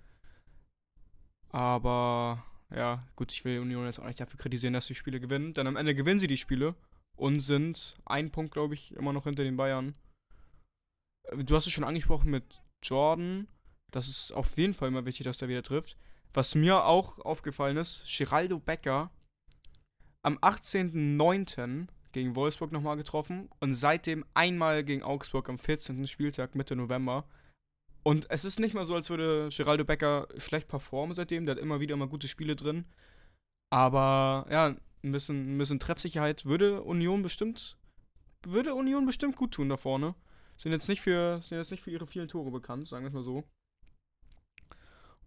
Aber 1.51 2.45
ja, 2.75 3.07
gut, 3.17 3.33
ich 3.33 3.45
will 3.45 3.61
Union 3.61 3.87
jetzt 3.87 3.99
auch 3.99 4.07
nicht 4.07 4.21
dafür 4.21 4.39
kritisieren, 4.39 4.75
dass 4.75 4.87
sie 4.87 4.95
Spiele 4.95 5.21
gewinnen. 5.21 5.55
Denn 5.55 5.67
am 5.67 5.77
Ende 5.77 5.95
gewinnen 5.95 6.21
sie 6.21 6.27
die 6.27 6.37
Spiele 6.37 6.75
und 7.17 7.41
sind 7.41 7.97
ein 8.05 8.31
Punkt, 8.31 8.53
glaube 8.53 8.75
ich, 8.75 8.95
immer 8.95 9.13
noch 9.13 9.25
hinter 9.25 9.45
den 9.45 9.57
Bayern. 9.57 9.95
Äh, 11.25 11.39
Du 11.45 11.55
hast 11.55 11.67
es 11.67 11.73
schon 11.73 11.85
angesprochen 11.85 12.31
mit 12.31 12.63
Jordan. 12.83 13.49
Das 13.91 14.09
ist 14.09 14.33
auf 14.33 14.57
jeden 14.59 14.75
Fall 14.75 14.89
immer 14.89 15.07
wichtig, 15.07 15.25
dass 15.25 15.39
der 15.39 15.49
wieder 15.49 15.63
trifft. 15.63 15.97
Was 16.35 16.55
mir 16.55 16.85
auch 16.85 17.19
aufgefallen 17.21 17.79
ist, 17.79 18.05
Geraldo 18.07 18.59
Becker 18.59 19.11
am 20.23 20.37
18.09. 20.39 21.87
gegen 22.13 22.35
Wolfsburg 22.35 22.73
nochmal 22.73 22.97
getroffen 22.97 23.49
und 23.61 23.75
seitdem 23.75 24.25
einmal 24.35 24.85
gegen 24.85 25.03
Augsburg 25.03 25.49
am 25.49 25.57
14. 25.57 26.07
Spieltag 26.07 26.55
Mitte 26.55 26.77
November. 26.77 27.25
Und 28.07 28.31
es 28.31 28.45
ist 28.45 28.61
nicht 28.61 28.73
mal 28.73 28.87
so, 28.87 28.95
als 28.95 29.11
würde 29.11 29.49
Geraldo 29.49 29.85
Becker 29.85 30.29
schlecht 30.37 30.69
performen 30.69 31.17
seitdem. 31.17 31.45
Der 31.45 31.57
hat 31.57 31.61
immer 31.61 31.81
wieder 31.81 31.97
mal 31.97 32.07
gute 32.07 32.29
Spiele 32.29 32.55
drin. 32.55 32.85
Aber 33.69 34.47
ja, 34.49 34.77
ein 35.03 35.11
bisschen, 35.11 35.57
ein 35.57 35.59
bisschen 35.59 35.81
Treffsicherheit 35.81 36.45
würde 36.45 36.85
Union 36.85 37.23
bestimmt, 37.23 37.77
würde 38.47 38.77
Union 38.77 39.07
bestimmt 39.07 39.35
gut 39.35 39.55
tun 39.55 39.69
da 39.69 39.77
vorne. 39.77 40.15
Sind 40.57 40.71
jetzt 40.71 40.89
nicht 40.89 41.01
für, 41.01 41.43
sind 41.43 41.59
jetzt 41.59 41.73
nicht 41.73 41.83
für 41.83 41.91
ihre 41.91 42.07
vielen 42.07 42.29
Tore 42.29 42.53
bekannt, 42.53 42.87
sagen 42.87 43.03
wir 43.03 43.09
es 43.09 43.15
mal 43.15 43.25
so. 43.25 43.43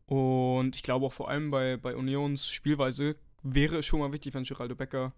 Und 0.05 0.77
ich 0.77 0.83
glaube 0.83 1.05
auch 1.05 1.13
vor 1.13 1.27
allem 1.29 1.51
bei, 1.51 1.75
bei 1.75 1.97
Unions 1.97 2.47
Spielweise 2.47 3.17
wäre 3.43 3.79
es 3.79 3.85
schon 3.85 3.99
mal 3.99 4.13
wichtig, 4.13 4.33
wenn 4.33 4.45
Geraldo 4.45 4.75
Becker 4.75 5.11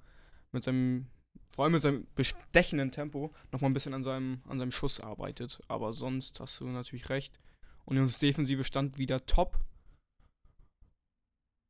mit 0.52 0.64
seinem, 0.64 1.06
vor 1.54 1.66
allem 1.66 1.74
mit 1.74 1.82
seinem 1.82 2.08
bestechenden 2.16 2.92
Tempo, 2.92 3.34
nochmal 3.52 3.70
ein 3.70 3.74
bisschen 3.74 3.94
an 3.94 4.04
seinem, 4.04 4.42
an 4.48 4.60
seinem 4.60 4.72
Schuss 4.72 5.00
arbeitet. 5.00 5.60
Aber 5.68 5.94
sonst 5.94 6.40
hast 6.40 6.60
du 6.60 6.68
natürlich 6.68 7.10
recht. 7.10 7.40
Unions 7.86 8.20
Defensive 8.20 8.64
stand 8.64 8.98
wieder 8.98 9.26
top. 9.26 9.60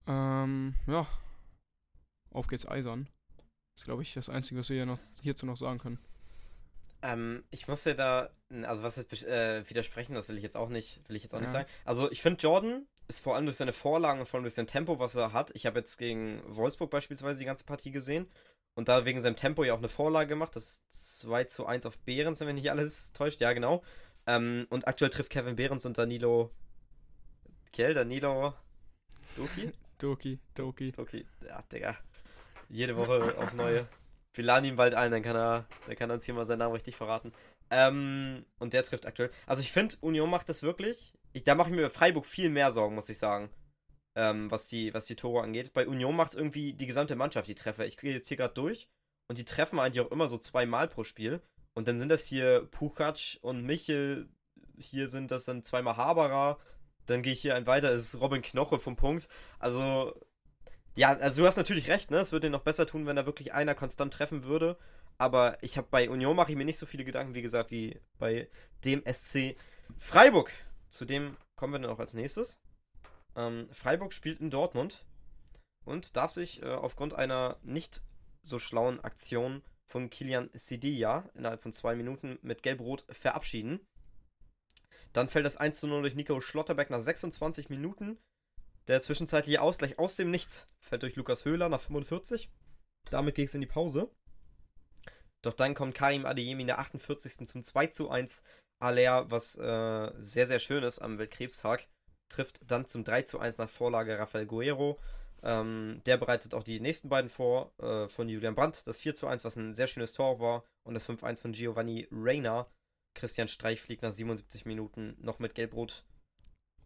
Ähm, 0.08 0.75
ja. 0.88 1.08
Auf 2.32 2.48
geht's 2.48 2.68
Eisern. 2.68 3.10
Das 3.75 3.82
ist, 3.82 3.86
glaube 3.86 4.03
ich, 4.03 4.13
das 4.13 4.30
Einzige, 4.30 4.60
was 4.60 4.70
wir 4.70 4.77
hier 4.77 4.86
noch, 4.86 5.00
hierzu 5.22 5.46
noch 5.46 5.58
sagen 5.58 5.80
können. 5.80 6.00
Ähm, 7.01 7.44
ich 7.50 7.68
muss 7.68 7.84
dir 7.84 7.96
da, 7.96 8.30
also 8.63 8.84
was 8.84 8.96
jetzt 8.96 9.24
äh, 9.24 9.68
widersprechen, 9.68 10.13
das 10.13 10.30
will 10.30 10.38
ich 10.38 10.44
jetzt 10.44 10.56
auch 10.56 10.70
nicht, 10.70 11.01
will 11.08 11.15
ich 11.15 11.24
jetzt 11.24 11.34
auch 11.34 11.39
ja. 11.39 11.41
nicht 11.41 11.51
sagen. 11.51 11.68
Also 11.84 12.12
ich 12.12 12.22
finde 12.22 12.39
Jordan 12.41 12.86
ist 13.08 13.20
vor 13.20 13.36
allem 13.36 13.46
durch 13.46 13.58
seine 13.58 13.74
Vorlagen 13.74 14.20
und 14.20 14.27
vor 14.27 14.38
allem 14.38 14.44
durch 14.44 14.53
sein 14.53 14.68
Tempo, 14.68 15.00
was 15.00 15.15
er 15.15 15.34
hat. 15.34 15.51
Ich 15.56 15.65
habe 15.65 15.80
jetzt 15.80 15.98
gegen 15.98 16.41
Wolfsburg 16.46 16.91
beispielsweise 16.91 17.39
die 17.39 17.46
ganze 17.46 17.65
Partie 17.65 17.91
gesehen 17.91 18.27
und 18.75 18.88
da 18.88 19.06
wegen 19.06 19.22
seinem 19.22 19.36
Tempo 19.36 19.63
ja 19.63 19.74
auch 19.74 19.80
eine 19.80 19.90
Vorlage 19.90 20.30
gemacht. 20.30 20.56
Das 20.56 20.84
2 20.90 21.46
zu 21.46 21.66
1 21.66 21.86
auf 21.86 21.98
Behrens, 22.00 22.40
wenn 22.40 22.48
mich 22.48 22.56
nicht 22.56 22.72
alles 22.72 23.12
täuscht. 23.13 23.42
Ja, 23.42 23.54
genau. 23.54 23.84
Ähm, 24.28 24.66
und 24.70 24.88
aktuell 24.88 25.12
trifft 25.12 25.32
Kevin 25.32 25.56
Behrens 25.56 25.86
und 25.86 25.98
Danilo. 25.98 26.51
Kiel, 27.74 27.94
Danilo. 27.94 28.54
Doki? 29.36 29.72
Doki, 29.98 30.40
Doki. 30.56 30.92
Doki. 30.92 31.25
Ja, 31.46 31.62
Digga. 31.72 31.98
Jede 32.70 32.96
Woche 32.96 33.38
aufs 33.38 33.54
Neue. 33.54 33.88
Wir 34.34 34.44
laden 34.46 34.66
ihn 34.66 34.75
bald 34.78 34.94
ein, 34.94 35.12
dann 35.12 35.24
kann 35.24 35.36
er, 35.36 35.68
dann 35.88 35.96
kann 35.98 36.10
er 36.10 36.13
uns 36.13 36.25
hier 36.25 36.34
mal 36.34 36.46
seinen 36.46 36.60
Namen 36.60 36.74
richtig 36.74 36.96
verraten. 36.96 37.34
Ähm, 37.70 38.46
und 38.60 38.74
der 38.74 38.84
trifft 38.84 39.06
aktuell. 39.06 39.32
Also 39.46 39.62
ich 39.62 39.72
finde, 39.72 39.96
Union 40.00 40.30
macht 40.30 40.48
das 40.48 40.63
wirklich. 40.63 41.13
Ich, 41.34 41.44
da 41.44 41.56
mache 41.56 41.70
ich 41.70 41.75
mir 41.75 41.84
bei 41.84 41.90
Freiburg 41.90 42.25
viel 42.25 42.50
mehr 42.50 42.72
Sorgen, 42.72 42.96
muss 42.96 43.10
ich 43.10 43.18
sagen. 43.18 43.50
Ähm, 44.13 44.51
was, 44.51 44.68
die, 44.68 44.94
was 44.94 45.06
die 45.06 45.15
Tore 45.15 45.41
angeht. 45.41 45.72
Bei 45.74 45.88
Union 45.88 46.15
macht 46.15 46.34
irgendwie 46.34 46.74
die 46.74 46.86
gesamte 46.86 47.15
Mannschaft 47.15 47.48
die 47.48 47.56
Treffer. 47.56 47.86
Ich 47.86 47.96
gehe 47.96 48.13
jetzt 48.13 48.27
hier 48.27 48.36
gerade 48.36 48.53
durch 48.53 48.89
und 49.30 49.38
die 49.38 49.46
treffen 49.46 49.80
eigentlich 49.80 50.06
auch 50.06 50.12
immer 50.12 50.27
so 50.27 50.38
zweimal 50.38 50.89
pro 50.89 51.06
Spiel. 51.06 51.41
Und 51.74 51.88
dann 51.88 51.98
sind 51.98 52.10
das 52.10 52.25
hier 52.25 52.68
Pukac 52.72 53.38
und 53.41 53.63
Michel. 53.63 54.27
Hier 54.77 55.08
sind 55.08 55.32
das 55.32 55.46
dann 55.46 55.63
zweimal 55.63 55.96
Haberer. 55.96 56.60
Dann 57.06 57.22
gehe 57.24 57.34
ich 57.34 57.41
hier 57.41 57.56
ein 57.56 57.68
weiter, 57.68 57.94
es 57.94 58.13
ist 58.13 58.22
Robin 58.22 58.41
Knoche 58.41 58.80
vom 58.80 58.96
Punkt. 58.96 59.30
Also, 59.60 60.13
ja, 60.96 61.15
also 61.18 61.41
du 61.41 61.48
hast 61.48 61.56
natürlich 61.56 61.89
recht, 61.89 62.12
ne? 62.12 62.18
Es 62.18 62.32
würde 62.32 62.48
ihn 62.48 62.51
noch 62.51 62.63
besser 62.63 62.86
tun, 62.86 63.06
wenn 63.06 63.15
da 63.15 63.25
wirklich 63.25 63.53
einer 63.53 63.75
konstant 63.75 64.13
treffen 64.13 64.44
würde. 64.44 64.77
Aber 65.18 65.58
ich 65.62 65.77
habe 65.77 65.88
bei 65.89 66.10
Union 66.10 66.36
mache 66.36 66.51
ich 66.51 66.58
mir 66.58 66.65
nicht 66.65 66.77
so 66.77 66.86
viele 66.86 67.06
Gedanken, 67.06 67.34
wie 67.34 67.41
gesagt, 67.41 67.72
wie 67.72 68.00
bei 68.18 68.50
dem 68.84 69.03
SC 69.06 69.56
Freiburg. 69.98 70.51
Zu 70.89 71.06
dem 71.06 71.38
kommen 71.56 71.74
wir 71.74 71.80
dann 71.80 71.91
auch 71.91 72.00
als 72.00 72.13
nächstes. 72.13 72.60
Ähm, 73.35 73.69
Freiburg 73.71 74.13
spielt 74.13 74.39
in 74.39 74.50
Dortmund 74.50 75.05
und 75.85 76.15
darf 76.15 76.31
sich 76.31 76.61
äh, 76.61 76.67
aufgrund 76.67 77.13
einer 77.13 77.57
nicht 77.63 78.01
so 78.43 78.59
schlauen 78.59 79.00
Aktion 79.03 79.61
von 79.85 80.09
Kilian 80.09 80.50
Sidia 80.53 81.29
innerhalb 81.35 81.61
von 81.61 81.73
zwei 81.73 81.95
Minuten 81.95 82.39
mit 82.41 82.63
Gelb-Rot 82.63 83.05
verabschieden. 83.09 83.79
Dann 85.13 85.27
fällt 85.27 85.45
das 85.45 85.57
1 85.57 85.79
zu 85.79 85.88
0 85.88 86.01
durch 86.01 86.15
Nico 86.15 86.39
Schlotterbeck 86.39 86.89
nach 86.89 87.01
26 87.01 87.69
Minuten. 87.69 88.17
Der 88.88 89.01
zwischenzeitliche 89.01 89.61
Ausgleich 89.61 90.00
aus 90.00 90.15
dem 90.15 90.31
Nichts 90.31 90.67
fällt 90.79 91.03
durch 91.03 91.15
Lukas 91.15 91.45
Höhler 91.45 91.69
nach 91.69 91.81
45. 91.81 92.50
Damit 93.09 93.35
ging 93.35 93.45
es 93.45 93.53
in 93.53 93.61
die 93.61 93.67
Pause. 93.67 94.09
Doch 95.41 95.53
dann 95.53 95.73
kommt 95.73 95.95
Karim 95.95 96.25
Adeyemi 96.25 96.61
in 96.61 96.67
der 96.67 96.79
48. 96.79 97.47
zum 97.47 97.63
2 97.63 97.88
zu 97.88 98.09
1. 98.09 98.43
Aller, 98.79 99.29
was 99.29 99.55
äh, 99.57 100.11
sehr, 100.17 100.47
sehr 100.47 100.59
schön 100.59 100.83
ist 100.83 101.00
am 101.00 101.19
Weltkrebstag, 101.19 101.88
trifft 102.31 102.59
dann 102.67 102.85
zum 102.85 103.03
3 103.03 103.23
zu 103.23 103.39
1 103.39 103.57
nach 103.57 103.69
Vorlage 103.69 104.17
Rafael 104.17 104.45
Guerrero. 104.45 105.00
Ähm, 105.43 106.01
der 106.05 106.17
bereitet 106.17 106.53
auch 106.53 106.63
die 106.63 106.79
nächsten 106.79 107.09
beiden 107.09 107.29
vor 107.29 107.73
äh, 107.79 108.07
von 108.07 108.29
Julian 108.29 108.55
Brandt. 108.55 108.85
Das 108.88 109.00
4 109.00 109.15
zu 109.15 109.27
1, 109.27 109.43
was 109.43 109.55
ein 109.55 109.73
sehr 109.73 109.88
schönes 109.88 110.13
Tor 110.13 110.39
war. 110.39 110.63
Und 110.83 110.93
das 110.93 111.07
5-1 111.07 111.41
von 111.41 111.51
Giovanni 111.51 112.07
Reina. 112.11 112.67
Christian 113.13 113.47
Streich 113.47 113.81
fliegt 113.81 114.03
nach 114.03 114.11
77 114.11 114.65
Minuten 114.65 115.17
noch 115.19 115.39
mit 115.39 115.55
Gelbrot 115.55 116.05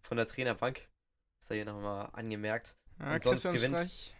von 0.02 0.18
der 0.18 0.26
Trainerbank. 0.26 0.88
Das 1.40 1.50
sei 1.50 1.56
hier 1.56 1.66
nochmal 1.66 2.10
angemerkt. 2.14 2.76
Ja, 3.00 3.14
und 3.14 3.22
sonst 3.22 3.44
gewinnt, 3.44 3.80
Streich. 3.80 4.16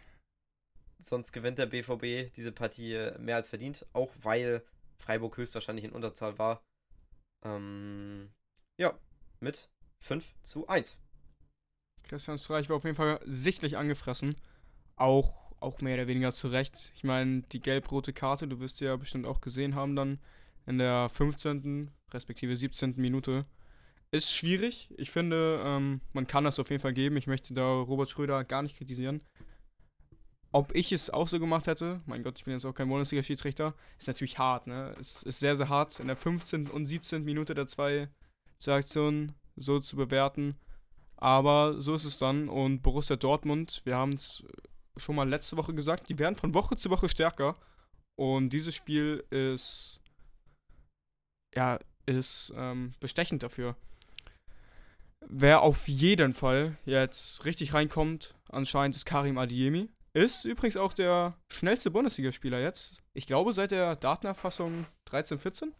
sonst 1.02 1.32
gewinnt 1.32 1.58
der 1.58 1.66
BVB 1.66 2.32
diese 2.34 2.52
Partie 2.52 3.10
mehr 3.18 3.36
als 3.36 3.48
verdient. 3.48 3.86
Auch 3.92 4.12
weil 4.20 4.62
Freiburg 4.98 5.36
höchstwahrscheinlich 5.36 5.84
in 5.84 5.92
Unterzahl 5.92 6.38
war. 6.38 6.62
Ähm, 7.44 8.30
ja, 8.78 8.96
mit 9.40 9.70
5 10.00 10.34
zu 10.42 10.68
1. 10.68 10.98
Christian 12.08 12.38
Streich 12.38 12.68
war 12.68 12.76
auf 12.76 12.84
jeden 12.84 12.96
Fall 12.96 13.20
sichtlich 13.24 13.76
angefressen. 13.76 14.36
Auch, 14.96 15.52
auch 15.60 15.80
mehr 15.80 15.94
oder 15.94 16.06
weniger 16.06 16.32
zu 16.32 16.48
Recht. 16.48 16.92
Ich 16.94 17.04
meine, 17.04 17.42
die 17.52 17.60
gelb-rote 17.60 18.12
Karte, 18.12 18.48
du 18.48 18.60
wirst 18.60 18.80
ja 18.80 18.96
bestimmt 18.96 19.26
auch 19.26 19.40
gesehen 19.40 19.74
haben 19.74 19.96
dann 19.96 20.18
in 20.66 20.78
der 20.78 21.08
15. 21.08 21.90
respektive 22.12 22.56
17. 22.56 22.94
Minute. 22.96 23.46
Ist 24.10 24.32
schwierig. 24.32 24.88
Ich 24.96 25.10
finde, 25.10 25.60
ähm, 25.64 26.00
man 26.12 26.26
kann 26.26 26.44
das 26.44 26.58
auf 26.58 26.70
jeden 26.70 26.80
Fall 26.80 26.92
geben. 26.92 27.16
Ich 27.16 27.26
möchte 27.26 27.54
da 27.54 27.64
Robert 27.64 28.08
Schröder 28.08 28.44
gar 28.44 28.62
nicht 28.62 28.76
kritisieren. 28.76 29.22
Ob 30.52 30.74
ich 30.74 30.92
es 30.92 31.10
auch 31.10 31.28
so 31.28 31.38
gemacht 31.38 31.66
hätte, 31.66 32.00
mein 32.06 32.22
Gott, 32.22 32.38
ich 32.38 32.44
bin 32.44 32.54
jetzt 32.54 32.64
auch 32.64 32.72
kein 32.72 32.88
Bundesliga-Schiedsrichter, 32.88 33.74
ist 33.98 34.06
natürlich 34.06 34.38
hart, 34.38 34.66
ne? 34.66 34.94
Es 34.98 35.22
ist 35.22 35.40
sehr, 35.40 35.54
sehr 35.56 35.68
hart, 35.68 36.00
in 36.00 36.06
der 36.06 36.16
15. 36.16 36.68
und 36.68 36.86
17. 36.86 37.24
Minute 37.24 37.52
der 37.54 37.66
zwei, 37.66 38.08
zwei 38.58 38.76
Aktionen 38.76 39.32
so 39.56 39.80
zu 39.80 39.96
bewerten. 39.96 40.56
Aber 41.16 41.80
so 41.80 41.94
ist 41.94 42.04
es 42.04 42.18
dann. 42.18 42.48
Und 42.48 42.82
Borussia 42.82 43.16
Dortmund, 43.16 43.80
wir 43.84 43.96
haben 43.96 44.12
es 44.12 44.44
schon 44.96 45.16
mal 45.16 45.28
letzte 45.28 45.56
Woche 45.56 45.74
gesagt, 45.74 46.08
die 46.08 46.18
werden 46.18 46.36
von 46.36 46.54
Woche 46.54 46.76
zu 46.76 46.90
Woche 46.90 47.08
stärker. 47.08 47.56
Und 48.18 48.50
dieses 48.50 48.74
Spiel 48.74 49.24
ist, 49.30 50.00
ja, 51.54 51.78
ist 52.06 52.52
ähm, 52.56 52.92
bestechend 53.00 53.42
dafür. 53.42 53.76
Wer 55.28 55.62
auf 55.62 55.88
jeden 55.88 56.34
Fall 56.34 56.78
jetzt 56.84 57.44
richtig 57.44 57.74
reinkommt, 57.74 58.34
anscheinend 58.48 58.96
ist 58.96 59.06
Karim 59.06 59.38
Adiemi. 59.38 59.88
Ist 60.14 60.46
übrigens 60.46 60.78
auch 60.78 60.94
der 60.94 61.36
schnellste 61.52 61.90
Bundesligaspieler 61.90 62.60
jetzt. 62.60 63.02
Ich 63.12 63.26
glaube 63.26 63.52
seit 63.52 63.70
der 63.70 63.96
Datenerfassung 63.96 64.86
13-14 65.10 65.72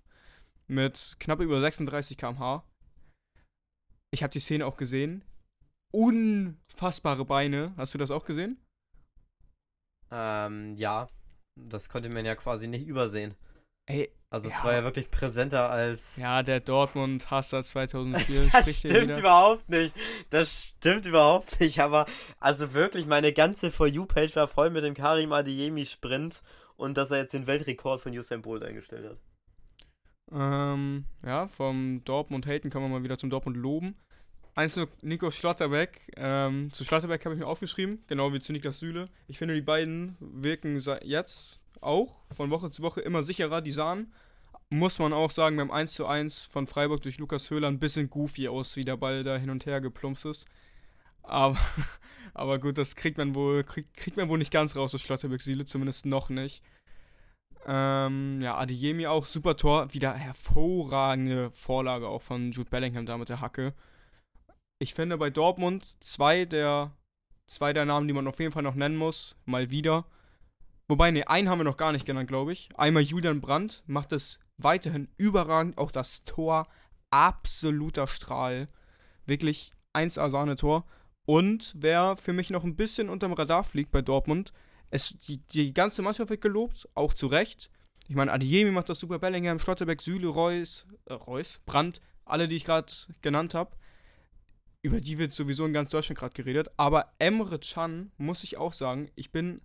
mit 0.66 1.16
knapp 1.21 1.40
über 1.40 1.61
36 1.61 2.19
km/h. 2.19 2.62
Ich 4.10 4.22
habe 4.22 4.32
die 4.32 4.40
Szene 4.40 4.66
auch 4.66 4.76
gesehen. 4.76 5.25
Unfassbare 5.92 7.25
Beine. 7.25 7.75
Hast 7.76 7.94
du 7.94 7.98
das 7.98 8.10
auch 8.10 8.25
gesehen? 8.25 8.58
Ähm, 10.10 10.75
ja. 10.76 11.08
Das 11.56 11.88
konnte 11.88 12.08
man 12.08 12.25
ja 12.25 12.34
quasi 12.34 12.68
nicht 12.68 12.86
übersehen. 12.86 13.34
Ey, 13.88 14.10
also 14.30 14.48
es 14.48 14.54
ja. 14.54 14.64
war 14.64 14.72
ja 14.75 14.82
wirklich 14.82 15.10
präsenter 15.10 15.70
als. 15.70 16.16
Ja, 16.16 16.42
der 16.42 16.60
Dortmund-Hasser 16.60 17.62
2004. 17.64 18.50
das 18.52 18.76
stimmt 18.76 19.16
überhaupt 19.16 19.68
nicht. 19.68 19.94
Das 20.30 20.75
stimmt 20.76 21.06
überhaupt 21.06 21.60
nicht. 21.60 21.78
Aber 21.80 22.06
also 22.40 22.75
wirklich, 22.75 23.06
meine 23.06 23.32
ganze 23.32 23.70
For 23.70 23.86
You-Page 23.86 24.34
war 24.36 24.48
voll 24.48 24.70
mit 24.70 24.84
dem 24.84 24.94
Karim 24.94 25.32
Adeyemi-Sprint 25.32 26.42
und 26.76 26.96
dass 26.96 27.10
er 27.10 27.18
jetzt 27.18 27.32
den 27.32 27.46
Weltrekord 27.46 28.00
von 28.00 28.12
Usain 28.12 28.42
Bolt 28.42 28.62
eingestellt 28.62 29.08
hat. 29.08 29.18
Ähm, 30.33 31.04
ja, 31.25 31.47
vom 31.49 32.02
Dortmund 32.04 32.47
haten 32.47 32.71
kann 32.71 32.83
man 32.83 32.90
mal 32.90 33.04
wieder 33.04 33.18
zum 33.18 33.30
Dortmund 33.30 33.56
loben. 33.56 33.97
Eins 34.54 34.75
zu 34.75 34.87
Nico 35.02 35.30
Schlotterbeck. 35.30 36.12
Ähm, 36.16 36.73
zu 36.73 36.85
Schlotterbeck 36.85 37.25
habe 37.25 37.35
ich 37.35 37.40
mir 37.40 37.47
aufgeschrieben, 37.47 38.02
genau 38.06 38.33
wie 38.33 38.40
zu 38.40 38.52
Niklas 38.52 38.78
Süle. 38.78 39.09
Ich 39.28 39.38
finde, 39.38 39.54
die 39.54 39.61
beiden 39.61 40.16
wirken 40.18 40.80
jetzt 41.02 41.61
auch 41.80 42.21
von 42.33 42.50
Woche 42.50 42.71
zu 42.71 42.83
Woche 42.83 43.02
immer 43.02 43.23
sicherer. 43.23 43.61
Die 43.61 43.73
sahen, 43.73 44.12
muss 44.71 44.99
man 44.99 45.12
auch 45.12 45.30
sagen, 45.30 45.56
beim 45.56 45.71
1 45.71 45.95
zu 45.95 46.06
1 46.06 46.47
von 46.47 46.66
Freiburg 46.66 47.02
durch 47.02 47.18
Lukas 47.18 47.50
Höhler 47.50 47.68
ein 47.68 47.78
bisschen 47.78 48.11
goofy 48.11 48.49
aus, 48.49 48.76
wie 48.76 48.85
der 48.85 48.97
Ball 48.97 49.23
da 49.25 49.37
hin 49.37 49.50
und 49.50 49.66
her 49.66 49.80
geplumpst 49.80 50.25
ist. 50.25 50.47
Aber, 51.23 51.59
aber 52.35 52.59
gut, 52.59 52.78
das 52.78 52.97
kriegt 52.97 53.18
man 53.18 53.35
wohl, 53.35 53.62
kriegt, 53.62 53.95
kriegt 53.95 54.16
man 54.16 54.28
wohl 54.28 54.38
nicht 54.38 54.52
ganz 54.52 54.75
raus 54.75 54.95
aus 54.95 55.02
Schlotterbeck 55.02 55.42
Siele, 55.42 55.66
zumindest 55.66 56.06
noch 56.06 56.30
nicht. 56.30 56.62
Ähm, 57.68 58.40
ja, 58.40 58.56
Adeyemi 58.56 59.08
auch, 59.08 59.26
super 59.26 59.56
Tor, 59.56 59.92
wieder 59.92 60.14
hervorragende 60.14 61.50
Vorlage 61.50 62.06
auch 62.06 62.23
von 62.23 62.52
Jude 62.52 62.70
Bellingham 62.70 63.06
da 63.06 63.18
mit 63.18 63.28
der 63.28 63.40
Hacke. 63.40 63.75
Ich 64.78 64.94
finde 64.94 65.18
bei 65.18 65.30
Dortmund 65.30 65.96
zwei 66.00 66.44
der, 66.44 66.92
zwei 67.49 67.73
der 67.73 67.85
Namen, 67.85 68.06
die 68.06 68.14
man 68.14 68.28
auf 68.28 68.38
jeden 68.38 68.52
Fall 68.52 68.62
noch 68.62 68.76
nennen 68.76 68.96
muss, 68.96 69.37
mal 69.46 69.70
wieder. 69.70 70.04
Wobei, 70.87 71.11
ne, 71.11 71.26
einen 71.26 71.49
haben 71.49 71.58
wir 71.58 71.64
noch 71.64 71.76
gar 71.76 71.90
nicht 71.90 72.06
genannt, 72.06 72.28
glaube 72.28 72.52
ich. 72.52 72.68
Einmal 72.76 73.02
Julian 73.02 73.40
Brandt 73.40 73.82
macht 73.87 74.12
es 74.12 74.38
weiterhin 74.58 75.08
überragend. 75.16 75.76
Auch 75.78 75.90
das 75.90 76.23
Tor, 76.23 76.68
absoluter 77.11 78.06
Strahl. 78.06 78.68
Wirklich 79.25 79.73
1A 79.94 80.30
Sahne-Tor. 80.30 80.85
Und 81.26 81.75
wer 81.76 82.16
für 82.16 82.32
mich 82.32 82.50
noch 82.50 82.62
ein 82.62 82.76
bisschen 82.76 83.08
unterm 83.08 83.32
Radar 83.32 83.64
fliegt 83.64 83.90
bei 83.90 84.02
Dortmund, 84.02 84.52
es, 84.90 85.19
die, 85.26 85.38
die 85.38 85.75
ganze 85.75 86.02
Mannschaft 86.02 86.31
wird 86.31 86.40
gelobt, 86.40 86.88
auch 86.95 87.14
zu 87.14 87.26
Recht. 87.26 87.71
Ich 88.09 88.14
meine, 88.14 88.33
Adiemi 88.33 88.71
macht 88.71 88.88
das 88.88 89.00
super, 89.00 89.19
Bellingham, 89.19 89.59
Schlotterbeck, 89.59 90.00
Süle, 90.00 90.28
Reus, 90.28 90.87
äh, 91.07 91.14
Reus, 91.14 91.61
Brandt, 91.66 92.00
alle, 92.25 92.49
die 92.49 92.57
ich 92.57 92.64
gerade 92.64 92.93
genannt 93.21 93.55
habe. 93.55 93.76
Über 94.83 95.00
die 95.00 95.19
wird 95.19 95.33
sowieso 95.33 95.66
in 95.66 95.73
ganz 95.73 95.90
Deutschland 95.90 96.19
gerade 96.19 96.35
geredet. 96.35 96.71
Aber 96.76 97.12
Emre 97.19 97.59
Can, 97.59 98.12
muss 98.16 98.45
ich 98.45 98.57
auch 98.57 98.73
sagen, 98.73 99.11
ich 99.16 99.33
bin, 99.33 99.61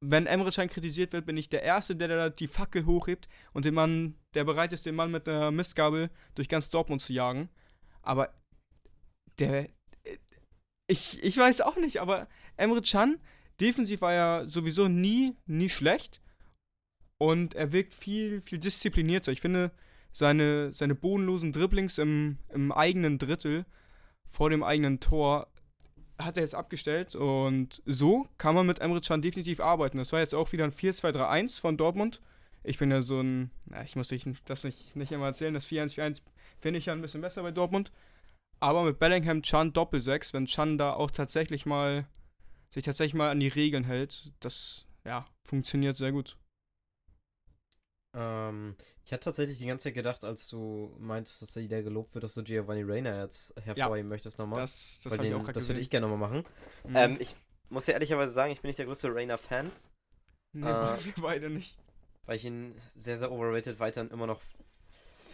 wenn 0.00 0.26
Emre 0.26 0.50
Can 0.50 0.68
kritisiert 0.68 1.12
wird, 1.12 1.26
bin 1.26 1.36
ich 1.36 1.48
der 1.48 1.62
Erste, 1.62 1.94
der 1.94 2.08
da 2.08 2.30
die 2.30 2.48
Fackel 2.48 2.84
hochhebt 2.84 3.28
und 3.52 3.64
den 3.64 3.74
Mann, 3.74 4.16
der 4.34 4.44
bereit 4.44 4.72
ist, 4.72 4.86
den 4.86 4.96
Mann 4.96 5.12
mit 5.12 5.28
einer 5.28 5.52
Mistgabel 5.52 6.10
durch 6.34 6.48
ganz 6.48 6.68
Dortmund 6.70 7.00
zu 7.00 7.12
jagen. 7.12 7.48
Aber 8.02 8.34
der, 9.38 9.68
ich, 10.88 11.22
ich 11.22 11.36
weiß 11.36 11.60
auch 11.60 11.76
nicht, 11.76 12.00
aber 12.00 12.26
Emre 12.56 12.82
Can, 12.82 13.20
defensiv 13.60 14.00
war 14.00 14.12
er 14.12 14.48
sowieso 14.48 14.88
nie, 14.88 15.36
nie 15.46 15.68
schlecht. 15.68 16.20
Und 17.18 17.54
er 17.54 17.72
wirkt 17.72 17.94
viel, 17.94 18.40
viel 18.40 18.58
disziplinierter. 18.58 19.32
Ich 19.32 19.40
finde, 19.40 19.72
seine, 20.12 20.72
seine 20.72 20.94
bodenlosen 20.94 21.52
Dribblings 21.52 21.98
im, 21.98 22.38
im 22.48 22.72
eigenen 22.72 23.18
Drittel 23.18 23.66
vor 24.28 24.50
dem 24.50 24.62
eigenen 24.62 25.00
Tor 25.00 25.48
hat 26.18 26.36
er 26.36 26.42
jetzt 26.42 26.54
abgestellt. 26.54 27.14
Und 27.14 27.82
so 27.86 28.28
kann 28.38 28.54
man 28.54 28.66
mit 28.66 28.80
Emre 28.80 29.00
Can 29.00 29.22
definitiv 29.22 29.60
arbeiten. 29.60 29.98
Das 29.98 30.12
war 30.12 30.20
jetzt 30.20 30.34
auch 30.34 30.52
wieder 30.52 30.64
ein 30.64 30.72
4-2-3-1 30.72 31.60
von 31.60 31.76
Dortmund. 31.76 32.20
Ich 32.64 32.78
bin 32.78 32.90
ja 32.90 33.00
so 33.00 33.20
ein, 33.20 33.50
na, 33.66 33.82
ich 33.82 33.96
muss 33.96 34.12
das 34.44 34.64
nicht, 34.64 34.94
nicht 34.96 35.12
immer 35.12 35.26
erzählen, 35.26 35.54
das 35.54 35.66
4-1-4-1 35.66 36.22
finde 36.58 36.78
ich 36.78 36.86
ja 36.86 36.92
ein 36.92 37.00
bisschen 37.00 37.20
besser 37.20 37.42
bei 37.42 37.52
Dortmund. 37.52 37.92
Aber 38.60 38.82
mit 38.82 38.98
Bellingham, 38.98 39.42
Chan, 39.42 39.72
Doppelsechs, 39.72 40.34
wenn 40.34 40.46
Chan 40.46 40.78
da 40.78 40.92
auch 40.92 41.12
tatsächlich 41.12 41.64
mal 41.64 42.06
sich 42.70 42.84
tatsächlich 42.84 43.14
mal 43.14 43.30
an 43.30 43.40
die 43.40 43.48
Regeln 43.48 43.84
hält, 43.84 44.32
das 44.40 44.86
ja, 45.04 45.26
funktioniert 45.44 45.96
sehr 45.96 46.12
gut. 46.12 46.36
Ähm, 48.14 48.76
ich 49.04 49.12
hatte 49.12 49.24
tatsächlich 49.24 49.58
die 49.58 49.66
ganze 49.66 49.84
Zeit 49.84 49.94
gedacht, 49.94 50.24
als 50.24 50.48
du 50.48 50.94
meintest, 50.98 51.40
dass 51.42 51.52
der 51.54 51.82
gelobt 51.82 52.14
wird, 52.14 52.24
dass 52.24 52.34
du 52.34 52.42
Giovanni 52.42 52.82
Reina 52.82 53.22
jetzt 53.22 53.54
hervorheben 53.62 54.08
ja, 54.08 54.14
möchtest 54.14 54.38
nochmal. 54.38 54.60
Das, 54.60 55.00
das, 55.02 55.16
den, 55.16 55.44
das 55.44 55.68
würde 55.68 55.80
ich 55.80 55.90
gerne 55.90 56.08
nochmal 56.08 56.28
machen. 56.28 56.44
Mhm. 56.84 56.96
Ähm, 56.96 57.16
ich 57.20 57.34
muss 57.70 57.86
ja 57.86 57.94
ehrlicherweise 57.94 58.32
sagen, 58.32 58.52
ich 58.52 58.60
bin 58.60 58.68
nicht 58.68 58.78
der 58.78 58.86
größte 58.86 59.14
Reina-Fan. 59.14 59.70
Nee, 60.52 60.66
äh, 60.66 61.04
wir 61.04 61.22
beide 61.22 61.50
nicht. 61.50 61.78
Weil 62.26 62.36
ich 62.36 62.44
ihn 62.44 62.74
sehr, 62.94 63.18
sehr 63.18 63.32
overrated 63.32 63.80
weiterhin 63.80 64.10
immer 64.10 64.26
noch 64.26 64.40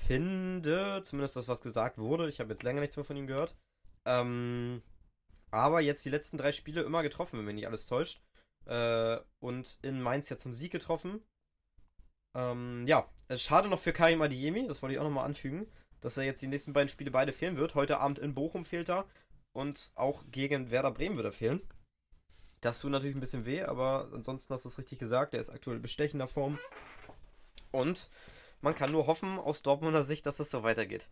finde, 0.07 1.01
zumindest 1.03 1.37
das, 1.37 1.49
was 1.49 1.61
gesagt 1.61 1.99
wurde. 1.99 2.29
Ich 2.29 2.41
habe 2.41 2.51
jetzt 2.51 2.63
länger 2.63 2.81
nichts 2.81 2.97
mehr 2.97 3.05
von 3.05 3.17
ihm 3.17 3.27
gehört. 3.27 3.57
Ähm, 4.05 4.83
aber 5.55 5.81
jetzt 5.81 6.05
die 6.05 6.11
letzten 6.11 6.37
drei 6.37 6.53
Spiele 6.53 6.83
immer 6.83 7.03
getroffen, 7.03 7.39
wenn 7.39 7.47
mich 7.47 7.55
nicht 7.55 7.67
alles 7.67 7.87
täuscht. 7.87 8.21
Äh, 8.67 9.19
und 9.41 9.79
in 9.83 10.01
Mainz 10.01 10.29
ja 10.29 10.37
zum 10.37 10.55
Sieg 10.55 10.73
getroffen. 10.73 11.23
Ähm, 12.35 12.85
ja, 12.87 13.09
schade 13.37 13.69
noch 13.69 13.79
für 13.79 13.93
Karim 13.93 14.23
Adiemi, 14.23 14.67
das 14.67 14.83
wollte 14.83 14.95
ich 14.95 14.99
auch 14.99 15.05
nochmal 15.05 15.27
anfügen, 15.27 15.71
dass 16.01 16.17
er 16.17 16.25
jetzt 16.25 16.43
die 16.43 16.49
nächsten 16.49 16.73
beiden 16.73 16.89
Spiele 16.89 17.11
beide 17.11 17.33
fehlen 17.33 17.57
wird. 17.57 17.75
Heute 17.75 18.01
Abend 18.01 18.19
in 18.19 18.35
Bochum 18.35 18.65
fehlt 18.65 18.91
er 18.91 19.07
und 19.53 19.93
auch 19.95 20.25
gegen 20.31 20.71
Werder 20.71 20.91
Bremen 20.91 21.17
wird 21.17 21.27
er 21.27 21.33
fehlen. 21.33 21.63
Das 22.61 22.81
tut 22.81 22.91
natürlich 22.91 23.15
ein 23.15 23.21
bisschen 23.21 23.45
weh, 23.45 23.63
aber 23.63 24.09
ansonsten 24.13 24.53
hast 24.53 24.65
du 24.65 24.71
es 24.71 24.79
richtig 24.79 24.99
gesagt, 24.99 25.35
er 25.35 25.41
ist 25.41 25.51
aktuell 25.51 25.79
bestechender 25.79 26.27
Form. 26.27 26.59
Und 27.71 28.09
man 28.63 28.75
kann 28.75 28.91
nur 28.91 29.07
hoffen 29.07 29.39
aus 29.39 29.63
Dortmunder 29.63 30.05
Sicht, 30.05 30.25
dass 30.27 30.41
es 30.41 30.51
so 30.51 30.63
weitergeht. 30.63 31.09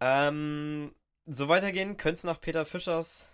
Ähm, 0.00 0.92
so 1.26 1.48
weitergehen 1.48 1.96
könnte 1.96 2.16
es 2.18 2.24
nach 2.24 2.40
Peter 2.40 2.64
Fischers 2.64 3.26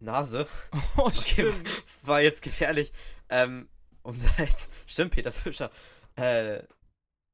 Nase. 0.00 0.46
Oh, 0.96 1.10
stimmt. 1.10 1.54
Okay, 1.54 1.70
war 2.02 2.20
jetzt 2.20 2.42
gefährlich. 2.42 2.92
Ähm, 3.28 3.68
und 4.02 4.38
halt, 4.38 4.68
stimmt, 4.86 5.12
Peter 5.12 5.32
Fischer. 5.32 5.70
Äh, 6.16 6.62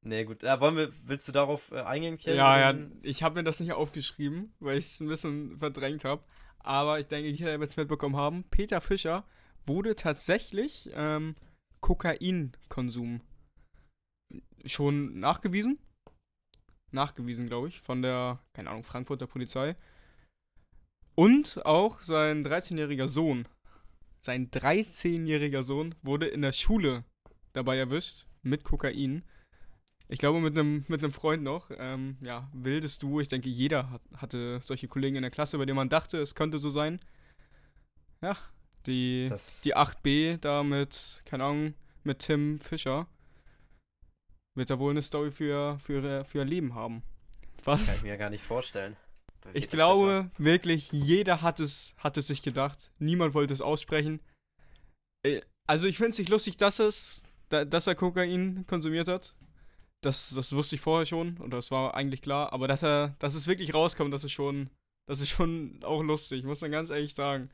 nee, 0.01 0.25
gut. 0.25 0.43
Äh, 0.43 0.59
wollen 0.59 0.75
wir, 0.75 0.91
willst 1.03 1.27
du 1.27 1.31
darauf 1.31 1.71
äh, 1.71 1.81
eingehen, 1.81 2.17
Kjell? 2.17 2.35
Ja, 2.35 2.71
ja, 2.71 2.79
ich 3.01 3.23
habe 3.23 3.35
mir 3.35 3.43
das 3.43 3.59
nicht 3.59 3.73
aufgeschrieben, 3.73 4.53
weil 4.59 4.77
ich 4.77 4.85
es 4.85 4.99
ein 4.99 5.07
bisschen 5.07 5.57
verdrängt 5.57 6.05
habe. 6.05 6.23
Aber 6.59 6.99
ich 6.99 7.07
denke, 7.07 7.29
jeder 7.29 7.59
wird 7.59 7.71
es 7.71 7.77
mitbekommen 7.77 8.15
haben. 8.15 8.43
Peter 8.49 8.81
Fischer 8.81 9.25
wurde 9.65 9.95
tatsächlich 9.95 10.89
ähm, 10.93 11.35
Kokainkonsum 11.81 13.21
schon 14.65 15.19
nachgewiesen. 15.19 15.79
Nachgewiesen, 16.91 17.45
glaube 17.45 17.67
ich, 17.67 17.81
von 17.81 18.01
der, 18.01 18.39
keine 18.53 18.69
Ahnung, 18.69 18.83
Frankfurter 18.83 19.27
Polizei. 19.27 19.75
Und 21.15 21.65
auch 21.65 22.01
sein 22.01 22.45
13-jähriger 22.45 23.07
Sohn. 23.07 23.47
Sein 24.21 24.51
13-jähriger 24.51 25.63
Sohn 25.63 25.95
wurde 26.01 26.27
in 26.27 26.41
der 26.41 26.51
Schule 26.51 27.05
dabei 27.53 27.77
erwischt 27.77 28.25
mit 28.41 28.63
Kokain. 28.63 29.23
Ich 30.07 30.19
glaube, 30.19 30.39
mit 30.39 30.57
einem 30.57 30.85
mit 30.87 31.01
Freund 31.13 31.41
noch. 31.41 31.71
Ähm, 31.77 32.17
ja, 32.21 32.49
wildes 32.53 32.99
Duo. 32.99 33.21
Ich 33.21 33.27
denke, 33.27 33.49
jeder 33.49 33.89
hat, 33.89 34.01
hatte 34.17 34.59
solche 34.61 34.87
Kollegen 34.87 35.15
in 35.15 35.23
der 35.23 35.31
Klasse, 35.31 35.57
bei 35.57 35.65
denen 35.65 35.77
man 35.77 35.89
dachte, 35.89 36.19
es 36.19 36.35
könnte 36.35 36.59
so 36.59 36.69
sein. 36.69 36.99
Ja, 38.21 38.37
die, 38.85 39.31
die 39.63 39.75
8b 39.75 40.37
da 40.37 40.63
mit, 40.63 41.23
keine 41.25 41.43
Ahnung, 41.43 41.73
mit 42.03 42.19
Tim 42.19 42.59
Fischer 42.59 43.07
wird 44.53 44.69
er 44.69 44.79
wohl 44.79 44.91
eine 44.91 45.01
Story 45.01 45.31
für, 45.31 45.77
für, 45.79 46.23
für 46.23 46.37
ihr 46.39 46.45
Leben 46.45 46.75
haben. 46.75 47.03
Was? 47.63 47.85
Kann 47.85 47.95
ich 47.95 48.03
mir 48.03 48.17
gar 48.17 48.29
nicht 48.29 48.43
vorstellen. 48.43 48.95
Ich 49.53 49.69
glaube 49.69 50.31
wirklich, 50.37 50.91
jeder 50.91 51.41
hat 51.41 51.59
es, 51.59 51.93
hat 51.97 52.17
es 52.17 52.27
sich 52.27 52.41
gedacht. 52.41 52.91
Niemand 52.99 53.33
wollte 53.33 53.53
es 53.53 53.61
aussprechen. 53.61 54.19
Äh, 55.25 55.41
also 55.67 55.87
ich 55.87 55.97
finde 55.97 56.11
es 56.11 56.17
nicht 56.17 56.29
lustig, 56.29 56.57
dass, 56.57 56.79
es, 56.79 57.23
dass 57.49 57.87
er 57.87 57.95
Kokain 57.95 58.65
konsumiert 58.67 59.07
hat. 59.07 59.35
Das, 60.01 60.33
das 60.35 60.51
wusste 60.51 60.75
ich 60.75 60.81
vorher 60.81 61.05
schon 61.05 61.37
und 61.37 61.51
das 61.51 61.71
war 61.71 61.95
eigentlich 61.95 62.21
klar. 62.21 62.53
Aber 62.53 62.67
dass 62.67 62.83
er, 62.83 63.15
dass 63.19 63.33
es 63.33 63.47
wirklich 63.47 63.73
rauskommt, 63.73 64.13
das 64.13 64.23
ist 64.23 64.33
schon, 64.33 64.69
das 65.07 65.21
ist 65.21 65.29
schon 65.29 65.79
auch 65.83 66.03
lustig, 66.03 66.43
muss 66.43 66.61
man 66.61 66.71
ganz 66.71 66.89
ehrlich 66.89 67.15
sagen. 67.15 67.49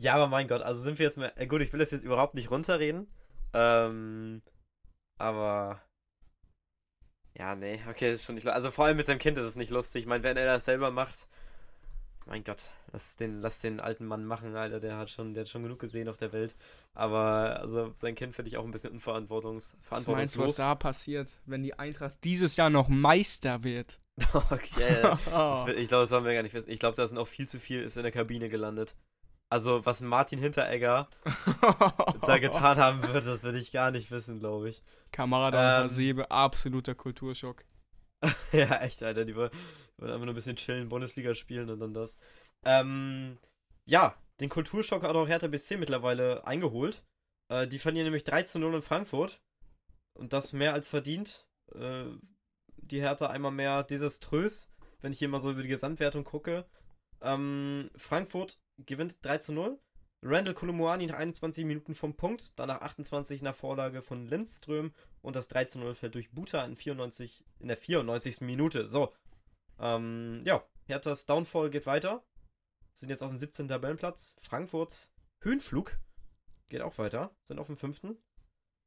Ja, 0.00 0.14
aber 0.14 0.28
mein 0.28 0.46
Gott, 0.48 0.62
also 0.62 0.82
sind 0.82 0.98
wir 0.98 1.06
jetzt 1.06 1.18
mal. 1.18 1.32
Äh, 1.36 1.46
gut, 1.46 1.60
ich 1.60 1.72
will 1.72 1.80
das 1.80 1.90
jetzt 1.90 2.04
überhaupt 2.04 2.34
nicht 2.34 2.50
runterreden. 2.50 3.08
Ähm, 3.52 4.42
aber. 5.18 5.82
Ja, 7.34 7.54
nee, 7.54 7.80
okay, 7.88 8.10
das 8.10 8.20
ist 8.20 8.24
schon 8.24 8.34
nicht 8.34 8.44
lustig. 8.44 8.56
Also 8.56 8.70
vor 8.70 8.86
allem 8.86 8.96
mit 8.96 9.06
seinem 9.06 9.18
Kind 9.18 9.38
ist 9.38 9.44
es 9.44 9.56
nicht 9.56 9.70
lustig. 9.70 10.02
Ich 10.02 10.06
meine, 10.06 10.24
wenn 10.24 10.36
er 10.36 10.46
das 10.46 10.64
selber 10.64 10.90
macht. 10.90 11.28
Mein 12.26 12.44
Gott, 12.44 12.64
lass 12.92 13.16
den, 13.16 13.40
lass 13.40 13.60
den 13.60 13.80
alten 13.80 14.04
Mann 14.04 14.26
machen, 14.26 14.54
Alter. 14.54 14.80
Der 14.80 14.98
hat 14.98 15.08
schon, 15.08 15.32
der 15.32 15.44
hat 15.44 15.48
schon 15.48 15.62
genug 15.62 15.78
gesehen 15.78 16.10
auf 16.10 16.18
der 16.18 16.32
Welt. 16.32 16.54
Aber 16.94 17.58
also 17.60 17.94
sein 17.96 18.14
Kind 18.14 18.34
finde 18.34 18.50
ich 18.50 18.58
auch 18.58 18.64
ein 18.64 18.70
bisschen 18.70 18.92
unverantwortungs 18.92 19.76
was 19.88 20.06
meinst 20.06 20.36
du, 20.36 20.40
was 20.40 20.56
da 20.56 20.74
passiert, 20.74 21.30
wenn 21.46 21.62
die 21.62 21.78
Eintracht 21.78 22.16
dieses 22.24 22.56
Jahr 22.56 22.68
noch 22.68 22.88
Meister 22.88 23.64
wird? 23.64 23.98
okay, 24.50 25.02
wird, 25.66 25.78
ich 25.78 25.88
glaube, 25.88 26.02
das 26.02 26.10
wollen 26.10 26.24
wir 26.24 26.34
gar 26.34 26.42
nicht 26.42 26.54
wissen. 26.54 26.70
Ich 26.70 26.80
glaube, 26.80 26.96
da 26.96 27.06
sind 27.06 27.18
auch 27.18 27.28
viel 27.28 27.48
zu 27.48 27.58
viel 27.60 27.82
ist 27.82 27.96
in 27.96 28.02
der 28.02 28.12
Kabine 28.12 28.48
gelandet. 28.48 28.94
Also, 29.50 29.86
was 29.86 30.02
Martin 30.02 30.38
Hinteregger 30.38 31.08
da 32.26 32.38
getan 32.38 32.78
haben 32.78 33.02
wird, 33.02 33.26
das 33.26 33.42
würde 33.42 33.58
ich 33.58 33.72
gar 33.72 33.90
nicht 33.90 34.10
wissen, 34.10 34.40
glaube 34.40 34.68
ich. 34.68 34.82
Kamada 35.12 35.78
ähm, 35.78 35.84
Hasebe, 35.84 36.30
absoluter 36.30 36.94
Kulturschock. 36.94 37.64
ja, 38.52 38.80
echt, 38.80 39.02
Alter. 39.02 39.24
Die 39.24 39.34
wollen, 39.34 39.50
einfach 40.00 40.18
nur 40.18 40.28
ein 40.28 40.34
bisschen 40.34 40.56
chillen, 40.56 40.88
Bundesliga 40.88 41.34
spielen 41.34 41.70
und 41.70 41.80
dann 41.80 41.94
das. 41.94 42.18
Ähm, 42.64 43.38
ja, 43.86 44.16
den 44.40 44.48
Kulturschock 44.48 45.02
hat 45.02 45.14
auch 45.14 45.28
Hertha 45.28 45.46
BC 45.46 45.78
mittlerweile 45.78 46.46
eingeholt. 46.46 47.04
Äh, 47.50 47.66
die 47.66 47.78
verlieren 47.78 48.04
nämlich 48.04 48.24
3 48.24 48.42
zu 48.42 48.58
0 48.58 48.76
in 48.76 48.82
Frankfurt. 48.82 49.40
Und 50.18 50.32
das 50.32 50.52
mehr 50.52 50.74
als 50.74 50.88
verdient. 50.88 51.46
Äh, 51.74 52.06
die 52.76 53.00
Hertha 53.00 53.28
einmal 53.28 53.52
mehr 53.52 53.82
desaströs, 53.82 54.68
wenn 55.00 55.12
ich 55.12 55.18
hier 55.18 55.28
mal 55.28 55.40
so 55.40 55.50
über 55.50 55.62
die 55.62 55.68
Gesamtwertung 55.68 56.24
gucke. 56.24 56.66
Ähm, 57.20 57.90
Frankfurt 57.96 58.60
gewinnt 58.78 59.18
3 59.22 59.38
zu 59.38 59.52
0. 59.52 59.78
Randall 60.22 60.54
Kolomuani 60.54 61.06
nach 61.06 61.18
21 61.18 61.64
Minuten 61.64 61.94
vom 61.94 62.16
Punkt, 62.16 62.52
danach 62.56 62.80
28 62.80 63.42
nach 63.42 63.54
Vorlage 63.54 64.02
von 64.02 64.26
Lindström 64.26 64.92
und 65.22 65.36
das 65.36 65.48
3 65.48 65.66
zu 65.66 65.78
0 65.78 65.94
fällt 65.94 66.14
durch 66.14 66.30
Buta 66.30 66.64
in, 66.64 66.74
94, 66.74 67.44
in 67.60 67.68
der 67.68 67.76
94. 67.76 68.40
Minute. 68.40 68.88
So, 68.88 69.14
ähm, 69.78 70.42
ja, 70.44 70.64
Herthas 70.86 71.26
Downfall 71.26 71.70
geht 71.70 71.86
weiter. 71.86 72.24
Sind 72.94 73.10
jetzt 73.10 73.22
auf 73.22 73.30
dem 73.30 73.38
17. 73.38 73.68
Tabellenplatz. 73.68 74.34
Frankfurts 74.40 75.12
Höhenflug 75.40 75.96
geht 76.68 76.82
auch 76.82 76.98
weiter, 76.98 77.34
sind 77.44 77.60
auf 77.60 77.66
dem 77.66 77.76
5. 77.76 78.16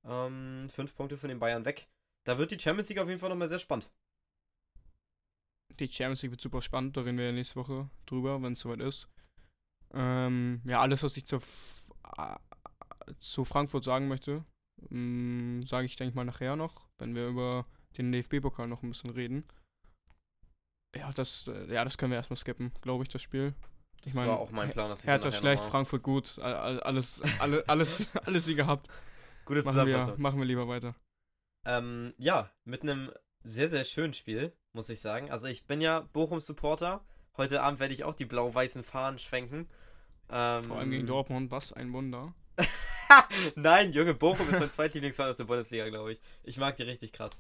Ähm, 0.04 0.68
fünf 0.70 0.96
Punkte 0.96 1.18
von 1.18 1.30
den 1.30 1.40
Bayern 1.40 1.64
weg. 1.64 1.88
Da 2.26 2.38
wird 2.38 2.52
die 2.52 2.60
Champions 2.60 2.90
League 2.90 3.00
auf 3.00 3.08
jeden 3.08 3.20
Fall 3.20 3.30
nochmal 3.30 3.48
sehr 3.48 3.60
spannend. 3.60 3.90
Die 5.80 5.90
Champions 5.90 6.22
League 6.22 6.32
wird 6.32 6.42
super 6.42 6.62
spannend, 6.62 6.98
da 6.98 7.02
reden 7.02 7.18
wir 7.18 7.32
nächste 7.32 7.56
Woche 7.56 7.90
drüber, 8.06 8.42
wenn 8.42 8.54
es 8.54 8.60
soweit 8.60 8.82
ist. 8.82 9.08
Ähm, 9.94 10.62
ja, 10.66 10.80
alles, 10.80 11.04
was 11.04 11.18
ich 11.18 11.26
zu, 11.26 11.40
zu 13.20 13.46
Frankfurt 13.46 13.84
sagen 13.84 14.08
möchte, 14.08 14.44
ähm, 14.90 15.64
sage 15.66 15.86
ich, 15.86 15.96
denke 15.96 16.10
ich 16.10 16.16
mal, 16.16 16.24
nachher 16.26 16.56
noch, 16.56 16.88
wenn 16.98 17.16
wir 17.16 17.28
über 17.28 17.66
den 17.98 18.12
DFB-Pokal 18.12 18.68
noch 18.68 18.84
ein 18.84 18.90
bisschen 18.90 19.10
reden. 19.10 19.46
Ja, 20.96 21.12
das, 21.14 21.48
äh, 21.48 21.74
ja, 21.74 21.84
das 21.84 21.98
können 21.98 22.12
wir 22.12 22.18
erstmal 22.18 22.38
skippen, 22.38 22.72
glaube 22.82 23.04
ich, 23.04 23.10
das 23.10 23.22
Spiel. 23.22 23.54
Das 24.04 24.08
Ich 24.08 24.14
mein, 24.14 24.28
war 24.30 24.40
auch 24.40 24.52
mein 24.52 24.72
Plan, 24.72 24.90
dass 24.90 25.02
ich 25.02 25.08
Hertha 25.08 25.32
schlecht, 25.32 25.64
Frankfurt 25.64 26.04
gut, 26.04 26.40
all- 26.40 26.56
all- 26.56 26.80
alles, 26.82 27.22
alle, 27.40 27.64
alles, 27.68 28.16
alles 28.26 28.48
wie 28.48 28.56
gehabt. 28.56 28.88
Gute 29.46 29.64
Machen 29.64 29.86
wir, 29.86 30.16
machen 30.18 30.40
wir 30.40 30.46
lieber 30.46 30.68
weiter. 30.68 30.96
Ähm, 31.66 32.14
ja, 32.18 32.52
mit 32.64 32.82
einem 32.82 33.12
sehr, 33.44 33.70
sehr 33.70 33.86
schönen 33.86 34.14
Spiel, 34.14 34.56
muss 34.74 34.90
ich 34.90 35.00
sagen. 35.02 35.30
Also 35.32 35.48
ich 35.48 35.66
bin 35.66 35.82
ja 35.82 36.02
Bochum-Supporter. 36.14 37.04
Heute 37.38 37.62
Abend 37.62 37.80
werde 37.80 37.94
ich 37.94 38.04
auch 38.04 38.16
die 38.16 38.26
blau-weißen 38.26 38.84
Fahnen 38.84 39.20
schwenken. 39.20 39.70
Ähm, 40.32 40.64
Vor 40.64 40.78
allem 40.78 40.92
gegen 40.92 41.08
Dortmund, 41.08 41.52
was 41.52 41.74
ein 41.74 41.92
Wunder. 41.94 42.34
Nein, 43.56 43.92
Junge, 43.92 44.14
Bochum 44.14 44.50
ist 44.50 44.60
mein 44.60 44.72
zweitlieblingsverein 44.72 45.32
aus 45.32 45.38
der 45.38 45.44
Bundesliga, 45.46 45.90
glaube 45.90 46.14
ich. 46.14 46.22
Ich 46.44 46.58
mag 46.58 46.78
die 46.78 46.84
richtig 46.84 47.12
krass. 47.12 47.32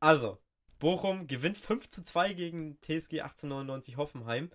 Also, 0.00 0.38
Bochum 0.78 1.26
gewinnt 1.26 1.58
5 1.58 1.88
zu 1.90 2.04
2 2.04 2.32
gegen 2.32 2.80
TSG 2.80 3.20
1899 3.20 3.96
Hoffenheim. 3.96 4.50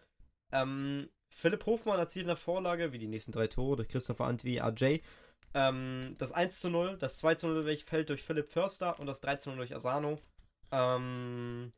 Ähm, 0.51 1.09
Philipp 1.29 1.65
Hofmann 1.65 1.99
erzielt 1.99 2.27
eine 2.27 2.37
Vorlage, 2.37 2.91
wie 2.91 2.97
die 2.97 3.07
nächsten 3.07 3.31
drei 3.31 3.47
Tore 3.47 3.77
durch 3.77 3.89
Christopher 3.89 4.25
Antwi 4.25 4.59
AJ. 4.59 5.01
Ähm, 5.53 6.15
das 6.17 6.31
1 6.31 6.59
zu 6.59 6.69
0, 6.69 6.97
das 6.97 7.17
2 7.17 7.35
zu 7.35 7.47
0 7.47 7.77
fällt 7.77 8.09
durch 8.09 8.23
Philipp 8.23 8.51
Förster 8.51 8.99
und 8.99 9.07
das 9.07 9.21
3 9.21 9.37
zu 9.37 9.49
0 9.49 9.57
durch 9.57 9.75
Asano. 9.75 10.19
Ähm, 10.71 11.71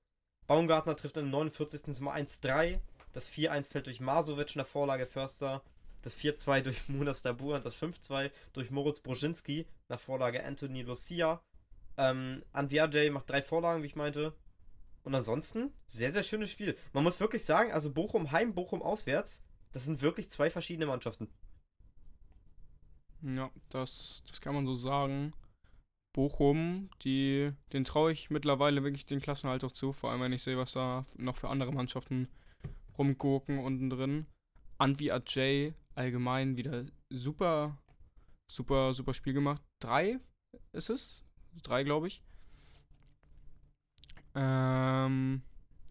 Baumgartner 0.47 0.95
trifft 0.95 1.17
im 1.17 1.29
49. 1.29 1.93
zum 1.93 2.07
1-3. 2.07 2.79
Das 3.13 3.29
4-1 3.29 3.69
fällt 3.69 3.87
durch 3.87 3.99
Masovic 3.99 4.55
in 4.55 4.59
der 4.59 4.65
Vorlage 4.65 5.05
Förster. 5.05 5.61
Das 6.01 6.15
4-2 6.17 6.61
durch 6.61 6.87
Munas 6.89 7.21
Dabur 7.21 7.55
und 7.55 7.65
das 7.65 7.75
5-2 7.75 8.31
durch 8.53 8.71
Moritz 8.71 8.99
Brozinski 8.99 9.67
nach 9.89 9.99
Vorlage 9.99 10.43
Anthony 10.43 10.83
Lucia. 10.83 11.41
Ähm, 11.97 12.43
Anviajay 12.53 13.09
macht 13.09 13.29
drei 13.29 13.41
Vorlagen, 13.41 13.81
wie 13.81 13.87
ich 13.87 13.95
meinte. 13.95 14.33
Und 15.03 15.15
ansonsten, 15.15 15.71
sehr, 15.87 16.11
sehr 16.11 16.23
schönes 16.23 16.51
Spiel. 16.51 16.77
Man 16.93 17.03
muss 17.03 17.19
wirklich 17.19 17.45
sagen, 17.45 17.71
also 17.71 17.91
Bochum 17.91 18.31
heim, 18.31 18.53
Bochum 18.53 18.81
auswärts, 18.81 19.41
das 19.71 19.85
sind 19.85 20.01
wirklich 20.01 20.29
zwei 20.29 20.49
verschiedene 20.49 20.85
Mannschaften. 20.85 21.29
Ja, 23.21 23.49
das, 23.69 24.23
das 24.27 24.41
kann 24.41 24.53
man 24.53 24.65
so 24.65 24.73
sagen. 24.73 25.33
Bochum, 26.13 26.89
die, 27.03 27.51
den 27.73 27.85
traue 27.85 28.11
ich 28.11 28.29
mittlerweile 28.29 28.83
wirklich 28.83 29.05
den 29.05 29.21
Klassenhalt 29.21 29.63
auch 29.63 29.71
zu, 29.71 29.93
vor 29.93 30.11
allem 30.11 30.21
wenn 30.21 30.33
ich 30.33 30.43
sehe, 30.43 30.57
was 30.57 30.73
da 30.73 31.05
noch 31.15 31.37
für 31.37 31.49
andere 31.49 31.71
Mannschaften 31.71 32.27
rumgucken 32.97 33.59
unten 33.59 33.89
drin. 33.89 34.25
Anvi 34.77 35.11
Ajay 35.11 35.73
allgemein 35.97 36.55
wieder 36.55 36.85
super, 37.09 37.77
super, 38.51 38.93
super 38.93 39.13
Spiel 39.13 39.33
gemacht. 39.33 39.61
Drei 39.81 40.19
ist 40.71 40.89
es? 40.89 41.23
Drei, 41.63 41.83
glaube 41.83 42.07
ich. 42.07 42.23
Ähm, 44.35 45.41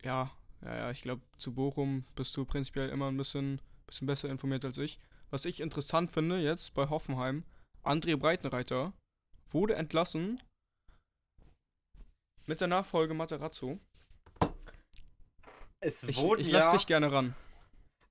ja, 0.03 0.31
ja, 0.63 0.77
ja, 0.77 0.91
ich 0.91 1.03
glaube, 1.03 1.23
zu 1.39 1.53
Bochum 1.53 2.05
bist 2.15 2.37
du 2.37 2.45
prinzipiell 2.45 2.89
immer 2.91 3.09
ein 3.09 3.17
bisschen, 3.17 3.61
bisschen 3.87 4.07
besser 4.07 4.29
informiert 4.29 4.65
als 4.65 4.79
ich. 4.79 5.01
Was 5.31 5.45
ich 5.45 5.61
interessant 5.61 6.13
finde 6.13 6.39
jetzt 6.39 6.73
bei 6.75 6.89
Hoffenheim, 6.89 7.45
André 7.83 8.17
Breitenreiter 8.17 8.93
wurde 9.51 9.75
entlassen 9.75 10.41
mit 12.47 12.61
der 12.61 12.69
Nachfolge 12.69 13.15
Materazzo. 13.15 13.81
Es 15.81 16.05
Ich, 16.05 16.17
wurden, 16.17 16.43
ich 16.43 16.49
ja, 16.49 16.61
lass 16.61 16.73
dich 16.73 16.87
gerne 16.87 17.11
ran. 17.11 17.35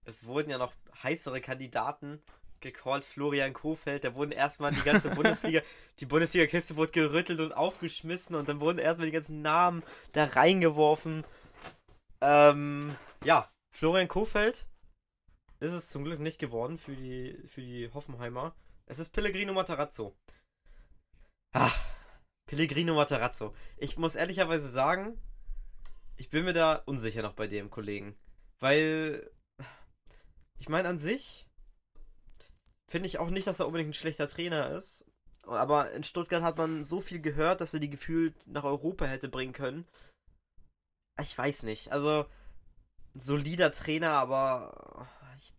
Es 0.06 0.26
wurden 0.26 0.50
ja 0.50 0.58
noch 0.58 0.74
heißere 1.04 1.42
Kandidaten 1.42 2.22
gecallt. 2.62 3.04
Florian 3.04 3.54
Kofeld, 3.54 4.04
da 4.04 4.16
wurden 4.16 4.32
erstmal 4.32 4.72
die 4.72 4.82
ganze 4.82 5.10
Bundesliga, 5.10 5.62
die 6.00 6.06
Bundesliga-Kiste 6.06 6.76
wurde 6.76 6.92
gerüttelt 6.92 7.40
und 7.40 7.54
aufgeschmissen 7.54 8.36
und 8.36 8.48
dann 8.48 8.60
wurden 8.60 8.80
erstmal 8.80 9.08
die 9.08 9.14
ganzen 9.14 9.42
Namen 9.42 9.84
da 10.14 10.26
reingeworfen. 10.26 11.24
Ähm, 12.22 12.96
ja, 13.24 13.52
Florian 13.72 14.08
Kofeld 14.08 14.68
ist 15.60 15.74
es 15.74 15.90
zum 15.90 16.04
Glück 16.04 16.20
nicht 16.20 16.40
geworden 16.40 16.78
für 16.78 16.96
die, 16.96 17.38
für 17.48 17.62
die 17.62 17.90
Hoffenheimer. 17.94 18.56
Es 18.86 19.00
ist 19.00 19.10
Pellegrino 19.10 19.54
Matarazzo. 19.54 20.16
Ah, 21.54 21.72
Pellegrino 22.46 22.96
Matarazzo. 22.96 23.54
Ich 23.78 23.98
muss 23.98 24.16
ehrlicherweise 24.16 24.70
sagen, 24.70 25.20
ich 26.18 26.30
bin 26.30 26.46
mir 26.46 26.54
da 26.54 26.76
unsicher 26.86 27.22
noch 27.22 27.34
bei 27.34 27.48
dem 27.48 27.70
Kollegen. 27.70 28.16
Weil, 28.60 29.30
ich 30.66 30.70
meine, 30.70 30.90
an 30.90 30.98
sich 30.98 31.46
finde 32.90 33.08
ich 33.08 33.20
auch 33.20 33.30
nicht, 33.30 33.46
dass 33.46 33.60
er 33.60 33.68
unbedingt 33.68 33.92
ein 33.92 33.94
schlechter 33.94 34.28
Trainer 34.28 34.72
ist. 34.72 35.06
Aber 35.44 35.92
in 35.92 36.04
Stuttgart 36.04 36.42
hat 36.42 36.58
man 36.58 36.84
so 36.84 37.02
viel 37.02 37.22
gehört, 37.22 37.62
dass 37.62 37.76
er 37.76 37.80
die 37.80 37.92
gefühlt 37.92 38.48
nach 38.48 38.64
Europa 38.64 39.06
hätte 39.06 39.30
bringen 39.30 39.54
können. 39.54 39.88
Ich 41.22 41.38
weiß 41.38 41.62
nicht. 41.64 41.92
Also, 41.92 42.26
solider 43.14 43.72
Trainer, 43.72 44.14
aber 44.14 45.08
ich, 45.38 45.54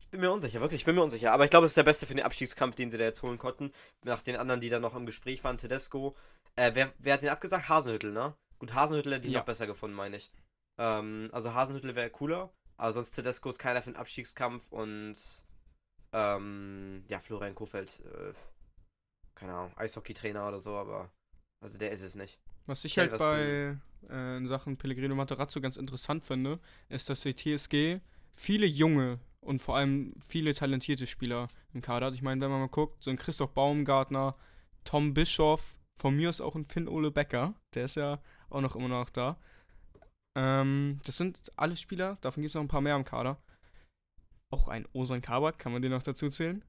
ich 0.00 0.08
bin 0.10 0.20
mir 0.20 0.32
unsicher, 0.32 0.60
wirklich, 0.60 0.82
ich 0.82 0.84
bin 0.84 0.94
mir 0.94 1.02
unsicher. 1.02 1.32
Aber 1.32 1.44
ich 1.44 1.50
glaube, 1.50 1.64
es 1.64 1.70
ist 1.70 1.78
der 1.78 1.84
beste 1.84 2.06
für 2.06 2.14
den 2.14 2.26
Abstiegskampf, 2.26 2.74
den 2.74 2.90
sie 2.90 2.98
da 2.98 3.04
jetzt 3.04 3.22
holen 3.22 3.38
konnten. 3.38 3.72
Nach 4.04 4.20
den 4.20 4.36
anderen, 4.36 4.60
die 4.60 4.68
da 4.68 4.80
noch 4.80 4.94
im 4.96 5.06
Gespräch 5.06 5.42
waren, 5.44 5.56
Tedesco. 5.56 6.14
Äh, 6.56 6.72
wer, 6.74 6.92
wer 6.98 7.14
hat 7.14 7.22
den 7.22 7.30
abgesagt? 7.30 7.70
Hasenhüttel, 7.70 8.12
ne? 8.12 8.36
Gut, 8.58 8.74
Hasenhüttel 8.74 9.14
hätte 9.14 9.28
ihn 9.28 9.32
Ja. 9.32 9.38
noch 9.38 9.46
besser 9.46 9.66
gefunden, 9.66 9.96
meine 9.96 10.18
ich. 10.18 10.30
Ähm, 10.78 11.30
also 11.32 11.54
Hasenhüttel 11.54 11.94
wäre 11.94 12.10
cooler, 12.10 12.52
aber 12.78 12.92
sonst 12.92 13.10
Tedesco 13.12 13.50
ist 13.50 13.58
keiner 13.58 13.82
für 13.82 13.90
den 13.90 13.96
Abstiegskampf 13.96 14.68
und 14.70 15.16
ähm, 16.12 17.04
ja, 17.08 17.18
Florian 17.20 17.54
Kofeld, 17.54 18.00
äh, 18.06 18.32
keine 19.34 19.52
Ahnung, 19.52 19.72
Eishockeytrainer 19.76 20.48
oder 20.48 20.58
so, 20.58 20.76
aber 20.76 21.10
also 21.60 21.78
der 21.78 21.90
ist 21.90 22.02
es 22.02 22.14
nicht. 22.14 22.38
Was 22.66 22.84
ich 22.84 22.98
halt 22.98 23.18
bei 23.18 23.76
äh, 24.08 24.36
in 24.36 24.46
Sachen 24.46 24.76
Pellegrino 24.76 25.14
Materazzo 25.14 25.60
ganz 25.60 25.76
interessant 25.76 26.22
finde, 26.22 26.60
ist, 26.88 27.10
dass 27.10 27.20
die 27.22 27.34
TSG 27.34 28.00
viele 28.34 28.66
junge 28.66 29.18
und 29.40 29.60
vor 29.60 29.76
allem 29.76 30.14
viele 30.20 30.54
talentierte 30.54 31.06
Spieler 31.06 31.48
im 31.72 31.80
Kader 31.80 32.06
hat. 32.06 32.14
Ich 32.14 32.22
meine, 32.22 32.40
wenn 32.40 32.50
man 32.50 32.60
mal 32.60 32.68
guckt, 32.68 33.02
so 33.02 33.10
ein 33.10 33.16
Christoph 33.16 33.54
Baumgartner, 33.54 34.36
Tom 34.84 35.14
Bischoff, 35.14 35.76
von 35.96 36.14
mir 36.14 36.30
ist 36.30 36.40
auch 36.40 36.54
ein 36.54 36.64
Finn-Ole 36.64 37.10
Becker, 37.10 37.54
der 37.74 37.86
ist 37.86 37.96
ja 37.96 38.20
auch 38.50 38.60
noch 38.60 38.76
immer 38.76 38.88
noch 38.88 39.10
da. 39.10 39.38
Ähm, 40.38 41.00
das 41.04 41.16
sind 41.16 41.50
alle 41.56 41.76
Spieler, 41.76 42.16
davon 42.20 42.42
gibt 42.42 42.50
es 42.50 42.54
noch 42.54 42.62
ein 42.62 42.68
paar 42.68 42.80
mehr 42.80 42.94
im 42.94 43.04
Kader. 43.04 43.42
Auch 44.50 44.68
ein 44.68 44.86
Osan 44.92 45.20
Kabak, 45.20 45.58
kann 45.58 45.72
man 45.72 45.82
den 45.82 45.90
noch 45.90 46.02
dazu 46.02 46.28
zählen? 46.28 46.64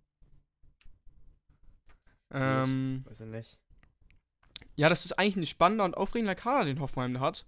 Ähm, 2.33 3.03
Weiß 3.05 3.21
ich 3.21 3.27
nicht. 3.27 3.57
ja, 4.75 4.89
das 4.89 5.05
ist 5.05 5.13
eigentlich 5.13 5.35
ein 5.35 5.45
spannender 5.45 5.85
und 5.85 5.95
aufregender 5.95 6.35
Kader, 6.35 6.65
den 6.65 6.79
Hoffenheim 6.79 7.19
hat. 7.19 7.45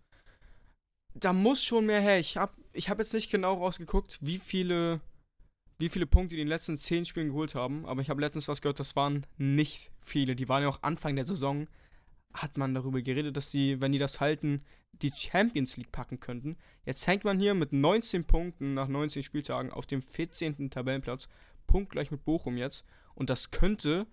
Da 1.14 1.34
muss 1.34 1.64
schon 1.64 1.86
mehr 1.88 2.02
her. 2.02 2.20
Ich 2.20 2.38
habe 2.38 2.54
ich 2.74 2.90
hab 2.90 3.00
jetzt 3.00 3.14
nicht 3.14 3.32
genau 3.32 3.56
rausgeguckt, 3.56 4.20
wie 4.22 4.38
viele, 4.38 5.02
wie 5.80 5.90
viele 5.90 6.06
Punkte 6.06 6.36
die 6.36 6.42
in 6.42 6.48
den 6.48 6.54
letzten 6.54 6.78
zehn 6.78 7.06
Spielen 7.06 7.30
geholt 7.30 7.54
haben. 7.56 7.86
Aber 7.86 8.02
ich 8.02 8.10
habe 8.10 8.22
letztens 8.22 8.48
was 8.48 8.62
gehört, 8.62 8.80
das 8.80 8.96
waren 8.96 9.26
nicht 9.38 9.92
viele. 10.02 10.36
Die 10.36 10.48
waren 10.50 10.64
ja 10.64 10.70
auch 10.70 10.84
Anfang 10.84 11.16
der 11.16 11.26
Saison, 11.26 11.68
hat 12.34 12.58
man 12.58 12.74
darüber 12.74 13.02
geredet, 13.02 13.38
dass 13.38 13.52
die, 13.52 13.82
wenn 13.82 13.92
die 13.92 14.00
das 14.00 14.20
halten, 14.20 14.64
die 14.94 15.12
Champions 15.16 15.78
League 15.78 15.92
packen 15.92 16.20
könnten. 16.20 16.58
Jetzt 16.86 17.08
hängt 17.08 17.24
man 17.24 17.40
hier 17.40 17.54
mit 17.54 17.74
19 17.74 18.26
Punkten 18.26 18.74
nach 18.74 18.88
19 18.88 19.24
Spieltagen 19.24 19.72
auf 19.72 19.86
dem 19.86 20.02
14. 20.02 20.70
Tabellenplatz. 20.70 21.28
Punktgleich 21.68 22.12
mit 22.12 22.26
Bochum 22.26 22.58
jetzt. 22.58 22.84
Und 23.16 23.30
das 23.30 23.52
könnte 23.52 24.08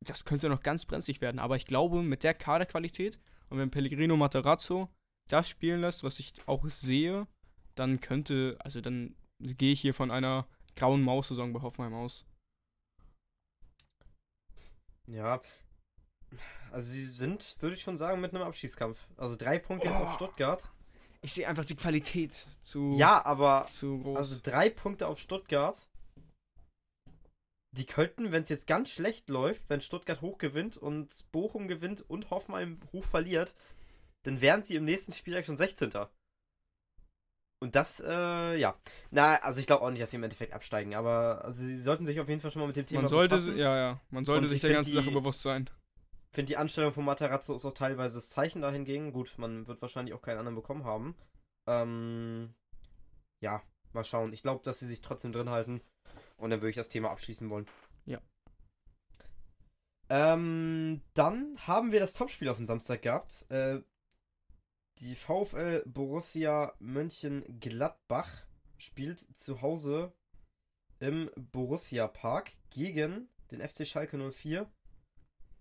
das 0.00 0.24
könnte 0.24 0.48
noch 0.48 0.62
ganz 0.62 0.84
brenzlig 0.84 1.20
werden. 1.20 1.38
Aber 1.38 1.56
ich 1.56 1.66
glaube, 1.66 2.02
mit 2.02 2.22
der 2.22 2.34
Kaderqualität 2.34 3.18
und 3.48 3.58
wenn 3.58 3.70
Pellegrino 3.70 4.16
Materazzo 4.16 4.88
das 5.28 5.48
spielen 5.48 5.80
lässt, 5.80 6.04
was 6.04 6.18
ich 6.18 6.34
auch 6.46 6.68
sehe, 6.68 7.26
dann 7.74 8.00
könnte, 8.00 8.56
also 8.60 8.80
dann 8.80 9.16
gehe 9.40 9.72
ich 9.72 9.80
hier 9.80 9.94
von 9.94 10.10
einer 10.10 10.46
grauen 10.76 11.02
Maus-Saison 11.02 11.52
bei 11.52 11.62
Hoffenheim 11.62 11.94
aus. 11.94 12.26
Ja. 15.06 15.40
Also 16.76 16.90
sie 16.90 17.06
sind, 17.06 17.56
würde 17.60 17.74
ich 17.74 17.80
schon 17.80 17.96
sagen, 17.96 18.20
mit 18.20 18.34
einem 18.34 18.42
Abschießkampf. 18.42 18.98
Also 19.16 19.34
drei 19.34 19.58
Punkte 19.58 19.88
jetzt 19.88 19.98
Oh. 19.98 20.04
auf 20.04 20.14
Stuttgart. 20.16 20.62
Ich 21.22 21.32
sehe 21.32 21.48
einfach 21.48 21.64
die 21.64 21.74
Qualität 21.74 22.46
zu, 22.60 22.92
Ja, 22.98 23.24
aber 23.24 23.66
zu 23.72 23.98
groß. 23.98 24.16
also 24.18 24.40
drei 24.42 24.68
Punkte 24.68 25.06
auf 25.08 25.18
Stuttgart. 25.18 25.88
Die 27.74 27.86
könnten, 27.86 28.30
wenn 28.30 28.42
es 28.42 28.50
jetzt 28.50 28.66
ganz 28.66 28.90
schlecht 28.90 29.30
läuft, 29.30 29.70
wenn 29.70 29.80
Stuttgart 29.80 30.20
hoch 30.20 30.36
gewinnt 30.36 30.76
und 30.76 31.24
Bochum 31.32 31.66
gewinnt 31.66 32.02
und 32.10 32.28
Hoffenheim 32.28 32.78
hoch 32.92 33.04
verliert, 33.04 33.54
dann 34.24 34.42
wären 34.42 34.62
sie 34.62 34.76
im 34.76 34.84
nächsten 34.84 35.14
Spieltag 35.14 35.46
schon 35.46 35.56
16. 35.56 35.90
Und 37.62 37.74
das, 37.74 38.00
äh, 38.00 38.56
ja. 38.58 38.78
Na, 39.10 39.36
also 39.36 39.60
ich 39.60 39.66
glaube 39.66 39.82
auch 39.82 39.90
nicht, 39.90 40.02
dass 40.02 40.10
sie 40.10 40.16
im 40.16 40.24
Endeffekt 40.24 40.52
absteigen, 40.52 40.94
aber 40.94 41.42
also 41.42 41.62
sie 41.62 41.78
sollten 41.80 42.04
sich 42.04 42.20
auf 42.20 42.28
jeden 42.28 42.42
Fall 42.42 42.50
schon 42.50 42.60
mal 42.60 42.66
mit 42.66 42.76
dem 42.76 42.84
Thema 42.84 43.00
man 43.00 43.08
sollte, 43.08 43.36
befassen. 43.36 43.56
ja, 43.56 43.74
ja, 43.78 44.00
man 44.10 44.26
sollte 44.26 44.42
Und 44.42 44.48
sich 44.50 44.56
ich 44.56 44.60
der 44.60 44.72
ganzen 44.74 44.90
die- 44.90 44.96
Sache 44.96 45.10
bewusst 45.10 45.40
sein. 45.40 45.70
Finde 46.36 46.50
die 46.50 46.58
Anstellung 46.58 46.92
von 46.92 47.06
Matarazzo 47.06 47.54
ist 47.54 47.64
auch 47.64 47.72
teilweise 47.72 48.16
das 48.16 48.28
Zeichen 48.28 48.60
dahingegen. 48.60 49.10
Gut, 49.10 49.38
man 49.38 49.66
wird 49.66 49.80
wahrscheinlich 49.80 50.14
auch 50.14 50.20
keinen 50.20 50.36
anderen 50.36 50.54
bekommen 50.54 50.84
haben. 50.84 51.16
Ähm, 51.66 52.54
ja, 53.40 53.62
mal 53.94 54.04
schauen. 54.04 54.34
Ich 54.34 54.42
glaube, 54.42 54.62
dass 54.62 54.78
sie 54.78 54.86
sich 54.86 55.00
trotzdem 55.00 55.32
drin 55.32 55.48
halten. 55.48 55.80
Und 56.36 56.50
dann 56.50 56.60
würde 56.60 56.68
ich 56.68 56.76
das 56.76 56.90
Thema 56.90 57.10
abschließen 57.10 57.48
wollen. 57.48 57.66
Ja. 58.04 58.20
Ähm, 60.10 61.00
dann 61.14 61.56
haben 61.66 61.90
wir 61.90 62.00
das 62.00 62.12
Topspiel 62.12 62.50
auf 62.50 62.58
dem 62.58 62.66
Samstag 62.66 63.00
gehabt. 63.00 63.50
Äh, 63.50 63.80
Die 64.98 65.14
VfL 65.14 65.84
Borussia 65.86 66.74
Mönchengladbach 66.80 68.44
spielt 68.76 69.20
zu 69.34 69.62
Hause 69.62 70.12
im 70.98 71.30
Borussia 71.34 72.06
Park 72.08 72.52
gegen 72.68 73.30
den 73.50 73.66
FC 73.66 73.86
Schalke 73.86 74.18
04 74.18 74.70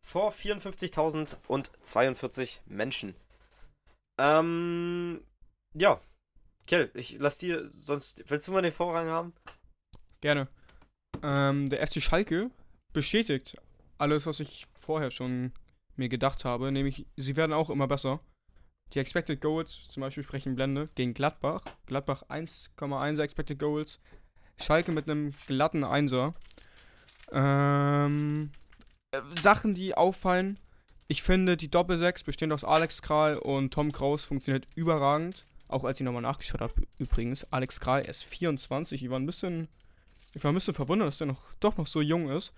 vor 0.06 0.32
54.042 0.32 2.60
Menschen. 2.68 3.16
Ähm, 4.20 5.22
ja. 5.74 6.00
Kell, 6.68 6.92
ich 6.94 7.18
lass 7.20 7.40
dir, 7.40 7.72
sonst, 7.82 8.24
willst 8.28 8.48
du 8.48 8.52
mal 8.52 8.62
den 8.62 8.72
Vorrang 8.72 9.08
haben? 9.08 9.34
Gerne. 10.22 10.48
Ähm, 11.24 11.68
der 11.70 11.86
FC 11.86 12.02
Schalke 12.02 12.50
bestätigt 12.94 13.58
alles, 13.98 14.28
was 14.28 14.40
ich 14.40 14.68
vorher 14.80 15.12
schon 15.12 15.52
mir 15.96 16.10
gedacht 16.10 16.46
habe, 16.46 16.72
nämlich 16.72 17.08
sie 17.18 17.36
werden 17.36 17.54
auch 17.54 17.72
immer 17.72 17.88
besser. 17.88 18.20
Die 18.94 19.00
Expected 19.00 19.42
Goals 19.42 19.88
zum 19.90 20.02
Beispiel 20.02 20.22
sprechen 20.24 20.56
Blende 20.56 20.88
gegen 20.94 21.16
Gladbach. 21.16 21.64
Gladbach 21.88 22.22
1,1 22.30 23.20
Expected 23.22 23.58
Goals. 23.58 24.00
Schalke 24.62 24.92
mit 24.92 25.10
einem 25.10 25.34
glatten 25.48 25.84
Einser. 25.84 26.36
Ähm, 27.32 28.52
äh, 28.52 28.65
Sachen, 29.42 29.74
die 29.74 29.96
auffallen. 29.96 30.60
Ich 31.08 31.22
finde, 31.22 31.56
die 31.58 31.70
Doppel-6, 31.70 32.26
bestehend 32.26 32.54
aus 32.54 32.64
Alex 32.64 33.02
Kral 33.02 33.38
und 33.38 33.74
Tom 33.74 33.92
Kraus, 33.92 34.26
funktioniert 34.26 34.68
überragend. 34.76 35.46
Auch 35.68 35.84
als 35.84 36.00
ich 36.00 36.06
nochmal 36.06 36.22
nachgeschaut 36.22 36.62
habe, 36.62 36.74
übrigens. 36.98 37.52
Alex 37.52 37.80
Kral 37.80 38.02
ist 38.02 38.24
24. 38.24 39.04
Ich 39.04 39.10
war 39.10 39.20
ein 39.20 39.26
bisschen, 39.26 39.68
ich 40.34 40.44
war 40.44 40.52
ein 40.52 40.56
bisschen 40.56 40.74
verwundert, 40.74 41.08
dass 41.08 41.22
er 41.22 41.28
noch, 41.28 41.42
doch 41.60 41.78
noch 41.78 41.88
so 41.88 42.02
jung 42.02 42.30
ist. 42.30 42.54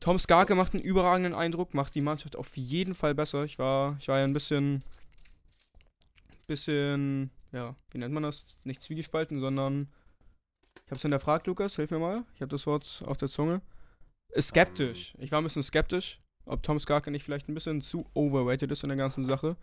Tom 0.00 0.18
Skarke 0.18 0.54
macht 0.54 0.74
einen 0.74 0.82
überragenden 0.82 1.34
Eindruck, 1.34 1.74
macht 1.74 1.94
die 1.94 2.00
Mannschaft 2.00 2.36
auf 2.36 2.56
jeden 2.56 2.94
Fall 2.94 3.14
besser. 3.14 3.44
Ich 3.44 3.58
war, 3.58 3.96
ich 4.00 4.08
war 4.08 4.18
ja 4.18 4.24
ein 4.24 4.32
bisschen, 4.32 4.84
bisschen, 6.46 7.30
ja, 7.52 7.74
wie 7.90 7.98
nennt 7.98 8.14
man 8.14 8.22
das? 8.22 8.46
Nicht 8.62 8.82
zwiegespalten, 8.82 9.40
sondern 9.40 9.88
ich 10.84 10.90
habe 10.90 10.96
es 10.96 11.02
hinterfragt, 11.02 11.46
Lukas, 11.46 11.76
hilf 11.76 11.90
mir 11.90 11.98
mal. 11.98 12.24
Ich 12.34 12.40
habe 12.40 12.50
das 12.50 12.66
Wort 12.66 13.02
auf 13.06 13.16
der 13.16 13.28
Zunge. 13.28 13.60
Skeptisch. 14.38 15.14
Ich 15.18 15.32
war 15.32 15.40
ein 15.40 15.44
bisschen 15.44 15.62
skeptisch, 15.62 16.20
ob 16.44 16.62
Tom 16.62 16.78
Skarke 16.78 17.10
nicht 17.10 17.24
vielleicht 17.24 17.48
ein 17.48 17.54
bisschen 17.54 17.80
zu 17.80 18.06
overrated 18.14 18.70
ist 18.70 18.82
in 18.82 18.88
der 18.88 18.98
ganzen 18.98 19.26
Sache. 19.26 19.56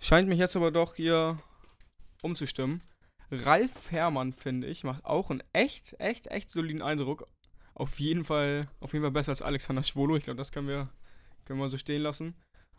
Scheint 0.00 0.28
mich 0.28 0.38
jetzt 0.38 0.56
aber 0.56 0.70
doch 0.70 0.94
hier 0.94 1.38
umzustimmen. 2.22 2.82
Ralf 3.30 3.72
Herrmann, 3.90 4.32
finde 4.32 4.66
ich, 4.68 4.84
macht 4.84 5.04
auch 5.04 5.30
einen 5.30 5.42
echt, 5.52 5.98
echt, 5.98 6.28
echt 6.28 6.52
soliden 6.52 6.82
Eindruck. 6.82 7.28
Auf 7.74 8.00
jeden 8.00 8.24
Fall, 8.24 8.68
auf 8.80 8.92
jeden 8.92 9.04
Fall 9.04 9.12
besser 9.12 9.30
als 9.30 9.42
Alexander 9.42 9.82
Schwolo. 9.82 10.16
Ich 10.16 10.24
glaube, 10.24 10.38
das 10.38 10.52
können 10.52 10.68
wir, 10.68 10.88
können 11.44 11.60
wir 11.60 11.68
so 11.68 11.78
stehen 11.78 12.02
lassen. 12.02 12.34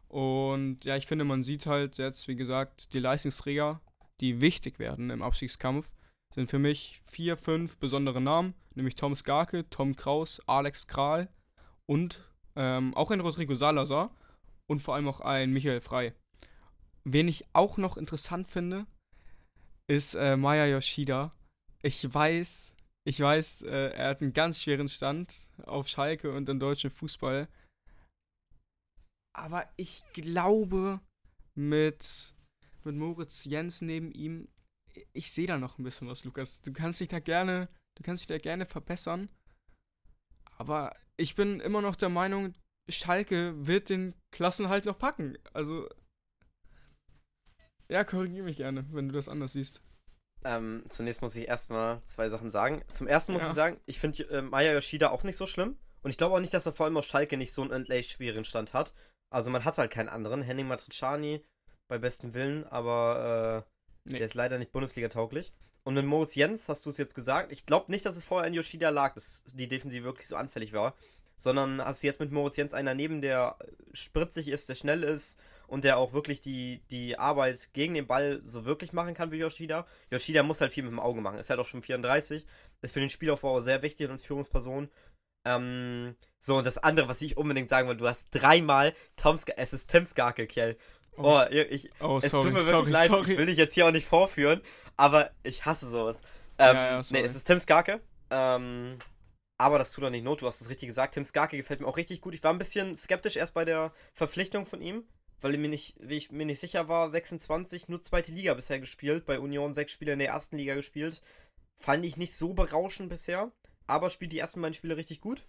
Und 0.07 0.85
ja, 0.85 0.95
ich 0.95 1.05
finde, 1.05 1.23
man 1.23 1.43
sieht 1.43 1.67
halt 1.67 1.97
jetzt, 1.97 2.27
wie 2.27 2.35
gesagt, 2.35 2.93
die 2.93 2.99
Leistungsträger, 2.99 3.79
die 4.21 4.41
wichtig 4.41 4.79
werden 4.79 5.11
im 5.11 5.21
Abstiegskampf, 5.21 5.91
sind 6.33 6.49
für 6.49 6.59
mich 6.59 7.01
vier, 7.03 7.37
fünf 7.37 7.77
besondere 7.77 8.21
Namen, 8.21 8.53
nämlich 8.75 8.95
Tom 8.95 9.15
Skarke, 9.15 9.69
Tom 9.69 9.95
Kraus, 9.95 10.41
Alex 10.47 10.87
Kral 10.87 11.29
und 11.85 12.23
ähm, 12.55 12.93
auch 12.93 13.11
ein 13.11 13.19
Rodrigo 13.19 13.55
Salazar 13.55 14.15
und 14.67 14.81
vor 14.81 14.95
allem 14.95 15.07
auch 15.07 15.21
ein 15.21 15.51
Michael 15.51 15.81
Frei. 15.81 16.13
Wen 17.03 17.27
ich 17.27 17.45
auch 17.53 17.77
noch 17.77 17.97
interessant 17.97 18.47
finde, 18.47 18.85
ist 19.87 20.13
äh, 20.15 20.37
Maya 20.37 20.65
Yoshida. 20.65 21.33
Ich 21.81 22.13
weiß, 22.13 22.75
ich 23.05 23.19
weiß, 23.19 23.63
äh, 23.63 23.89
er 23.95 24.09
hat 24.09 24.21
einen 24.21 24.33
ganz 24.33 24.61
schweren 24.61 24.89
Stand 24.89 25.49
auf 25.63 25.87
Schalke 25.87 26.31
und 26.31 26.47
im 26.49 26.59
deutschen 26.59 26.91
Fußball. 26.91 27.47
Aber 29.35 29.67
ich 29.77 30.03
glaube, 30.13 30.99
mit, 31.55 32.35
mit 32.83 32.95
Moritz 32.95 33.45
Jens 33.45 33.81
neben 33.81 34.11
ihm, 34.11 34.47
ich 35.13 35.31
sehe 35.31 35.47
da 35.47 35.57
noch 35.57 35.77
ein 35.77 35.83
bisschen 35.83 36.07
was, 36.07 36.23
Lukas. 36.23 36.61
Du 36.61 36.73
kannst 36.73 36.99
dich 36.99 37.07
da 37.07 37.19
gerne, 37.19 37.69
du 37.95 38.03
kannst 38.03 38.21
dich 38.21 38.27
da 38.27 38.37
gerne 38.37 38.65
verbessern. 38.65 39.29
Aber 40.57 40.95
ich 41.17 41.35
bin 41.35 41.59
immer 41.59 41.81
noch 41.81 41.95
der 41.95 42.09
Meinung, 42.09 42.53
Schalke 42.89 43.53
wird 43.67 43.89
den 43.89 44.13
Klassenhalt 44.31 44.85
noch 44.85 44.97
packen. 44.97 45.37
Also. 45.53 45.87
Ja, 47.87 48.03
korrigiere 48.03 48.45
mich 48.45 48.57
gerne, 48.57 48.85
wenn 48.91 49.07
du 49.07 49.13
das 49.13 49.29
anders 49.29 49.53
siehst. 49.53 49.81
Ähm, 50.43 50.83
zunächst 50.89 51.21
muss 51.21 51.35
ich 51.35 51.47
erstmal 51.47 52.03
zwei 52.03 52.29
Sachen 52.29 52.49
sagen. 52.49 52.83
Zum 52.87 53.07
ersten 53.07 53.33
muss 53.33 53.41
ja. 53.41 53.49
ich 53.49 53.55
sagen, 53.55 53.79
ich 53.85 53.99
finde 53.99 54.23
äh, 54.29 54.41
Maya 54.41 54.73
Yoshida 54.73 55.09
auch 55.09 55.23
nicht 55.23 55.37
so 55.37 55.45
schlimm. 55.45 55.77
Und 56.01 56.11
ich 56.11 56.17
glaube 56.17 56.35
auch 56.35 56.39
nicht, 56.39 56.53
dass 56.53 56.65
er 56.65 56.73
vor 56.73 56.85
allem 56.85 56.97
auf 56.97 57.05
Schalke 57.05 57.35
nicht 57.35 57.51
so 57.51 57.61
einen 57.61 57.71
endlich 57.71 58.09
schweren 58.09 58.45
Stand 58.45 58.73
hat. 58.73 58.93
Also 59.29 59.49
man 59.49 59.65
hat 59.65 59.77
halt 59.77 59.91
keinen 59.91 60.09
anderen. 60.09 60.41
Henning 60.41 60.67
Matriciani 60.67 61.43
bei 61.87 61.97
bestem 61.97 62.33
Willen, 62.33 62.65
aber 62.67 63.65
äh, 63.67 63.69
nee. 64.05 64.17
der 64.17 64.25
ist 64.25 64.33
leider 64.33 64.57
nicht 64.57 64.71
Bundesliga-tauglich. 64.71 65.53
Und 65.83 65.93
mit 65.93 66.05
Moritz 66.05 66.35
Jens 66.35 66.69
hast 66.69 66.85
du 66.85 66.89
es 66.89 66.97
jetzt 66.97 67.15
gesagt. 67.15 67.51
Ich 67.51 67.65
glaube 67.65 67.91
nicht, 67.91 68.05
dass 68.05 68.15
es 68.15 68.23
vorher 68.23 68.47
in 68.47 68.53
Yoshida 68.53 68.89
lag, 68.89 69.13
dass 69.15 69.45
die 69.53 69.67
Defensive 69.67 70.03
wirklich 70.03 70.27
so 70.27 70.35
anfällig 70.35 70.73
war. 70.73 70.95
Sondern 71.37 71.83
hast 71.83 72.03
du 72.03 72.07
jetzt 72.07 72.19
mit 72.19 72.31
Moritz 72.31 72.57
Jens 72.57 72.73
einer 72.73 72.93
neben, 72.93 73.21
der 73.21 73.57
spritzig 73.93 74.49
ist, 74.49 74.67
der 74.67 74.75
schnell 74.75 75.03
ist 75.03 75.39
und 75.67 75.85
der 75.85 75.97
auch 75.97 76.11
wirklich 76.11 76.41
die, 76.41 76.81
die 76.91 77.17
Arbeit 77.17 77.69
gegen 77.73 77.93
den 77.93 78.07
Ball 78.07 78.41
so 78.43 78.65
wirklich 78.65 78.91
machen 78.91 79.13
kann 79.13 79.31
wie 79.31 79.37
Yoshida. 79.37 79.87
Yoshida 80.11 80.43
muss 80.43 80.59
halt 80.59 80.73
viel 80.73 80.83
mit 80.83 80.91
dem 80.91 80.99
Auge 80.99 81.21
machen. 81.21 81.39
Ist 81.39 81.49
halt 81.49 81.59
auch 81.59 81.65
schon 81.65 81.81
34. 81.81 82.45
Ist 82.81 82.93
für 82.93 82.99
den 82.99 83.09
Spielaufbau 83.09 83.61
sehr 83.61 83.81
wichtig 83.81 84.07
und 84.07 84.11
als 84.11 84.23
Führungsperson. 84.23 84.89
Ähm, 85.45 86.15
so, 86.39 86.57
und 86.57 86.65
das 86.65 86.77
andere, 86.77 87.07
was 87.07 87.21
ich 87.21 87.37
unbedingt 87.37 87.69
sagen 87.69 87.87
will, 87.87 87.97
du 87.97 88.07
hast 88.07 88.27
dreimal 88.31 88.93
Tom 89.15 89.37
Ska 89.37 89.53
es 89.55 89.73
ist 89.73 89.89
Tim 89.89 90.05
Skarke, 90.05 90.47
Kell. 90.47 90.77
Oh, 91.17 91.41
oh, 91.41 91.45
ich, 91.51 91.89
oh, 91.99 92.19
es 92.21 92.31
sorry, 92.31 92.45
tut 92.45 92.53
mir 92.53 92.65
wirklich 92.65 92.75
sorry, 92.75 92.91
leid, 92.91 93.07
sorry. 93.07 93.31
ich 93.31 93.37
will 93.37 93.45
dich 93.45 93.57
jetzt 93.57 93.73
hier 93.73 93.85
auch 93.85 93.91
nicht 93.91 94.07
vorführen, 94.07 94.61
aber 94.97 95.31
ich 95.43 95.65
hasse 95.65 95.89
sowas. 95.89 96.21
Ähm, 96.57 96.75
ja, 96.75 96.99
ja, 96.99 97.01
nee, 97.11 97.21
es 97.21 97.35
ist 97.35 97.45
Tim 97.45 97.59
Skarke. 97.59 98.01
Ähm, 98.29 98.99
aber 99.57 99.79
das 99.79 99.91
tut 99.91 100.03
doch 100.03 100.09
nicht 100.09 100.23
not, 100.23 100.41
du 100.41 100.47
hast 100.47 100.61
es 100.61 100.69
richtig 100.69 100.87
gesagt. 100.87 101.13
Tim 101.13 101.25
Skarke 101.25 101.57
gefällt 101.57 101.81
mir 101.81 101.87
auch 101.87 101.97
richtig 101.97 102.21
gut. 102.21 102.33
Ich 102.33 102.43
war 102.43 102.53
ein 102.53 102.59
bisschen 102.59 102.95
skeptisch 102.95 103.35
erst 103.35 103.53
bei 103.53 103.65
der 103.65 103.91
Verpflichtung 104.13 104.65
von 104.65 104.81
ihm, 104.81 105.03
weil 105.41 105.57
mir 105.57 105.69
nicht, 105.69 105.95
wie 105.99 106.17
ich 106.17 106.31
mir 106.31 106.45
nicht 106.45 106.59
sicher 106.59 106.87
war, 106.87 107.09
26, 107.09 107.89
nur 107.89 108.01
zweite 108.01 108.31
Liga 108.31 108.53
bisher 108.53 108.79
gespielt, 108.79 109.25
bei 109.25 109.39
Union 109.39 109.73
sechs 109.73 109.91
Spiele 109.91 110.13
in 110.13 110.19
der 110.19 110.29
ersten 110.29 110.57
Liga 110.57 110.75
gespielt. 110.75 111.21
Fand 111.81 112.05
ich 112.05 112.17
nicht 112.17 112.35
so 112.35 112.53
berauschend 112.53 113.09
bisher 113.09 113.51
aber 113.89 114.09
spielt 114.09 114.31
die 114.31 114.39
ersten 114.39 114.61
beiden 114.61 114.75
Spiele 114.75 114.97
richtig 114.97 115.19
gut. 115.19 115.47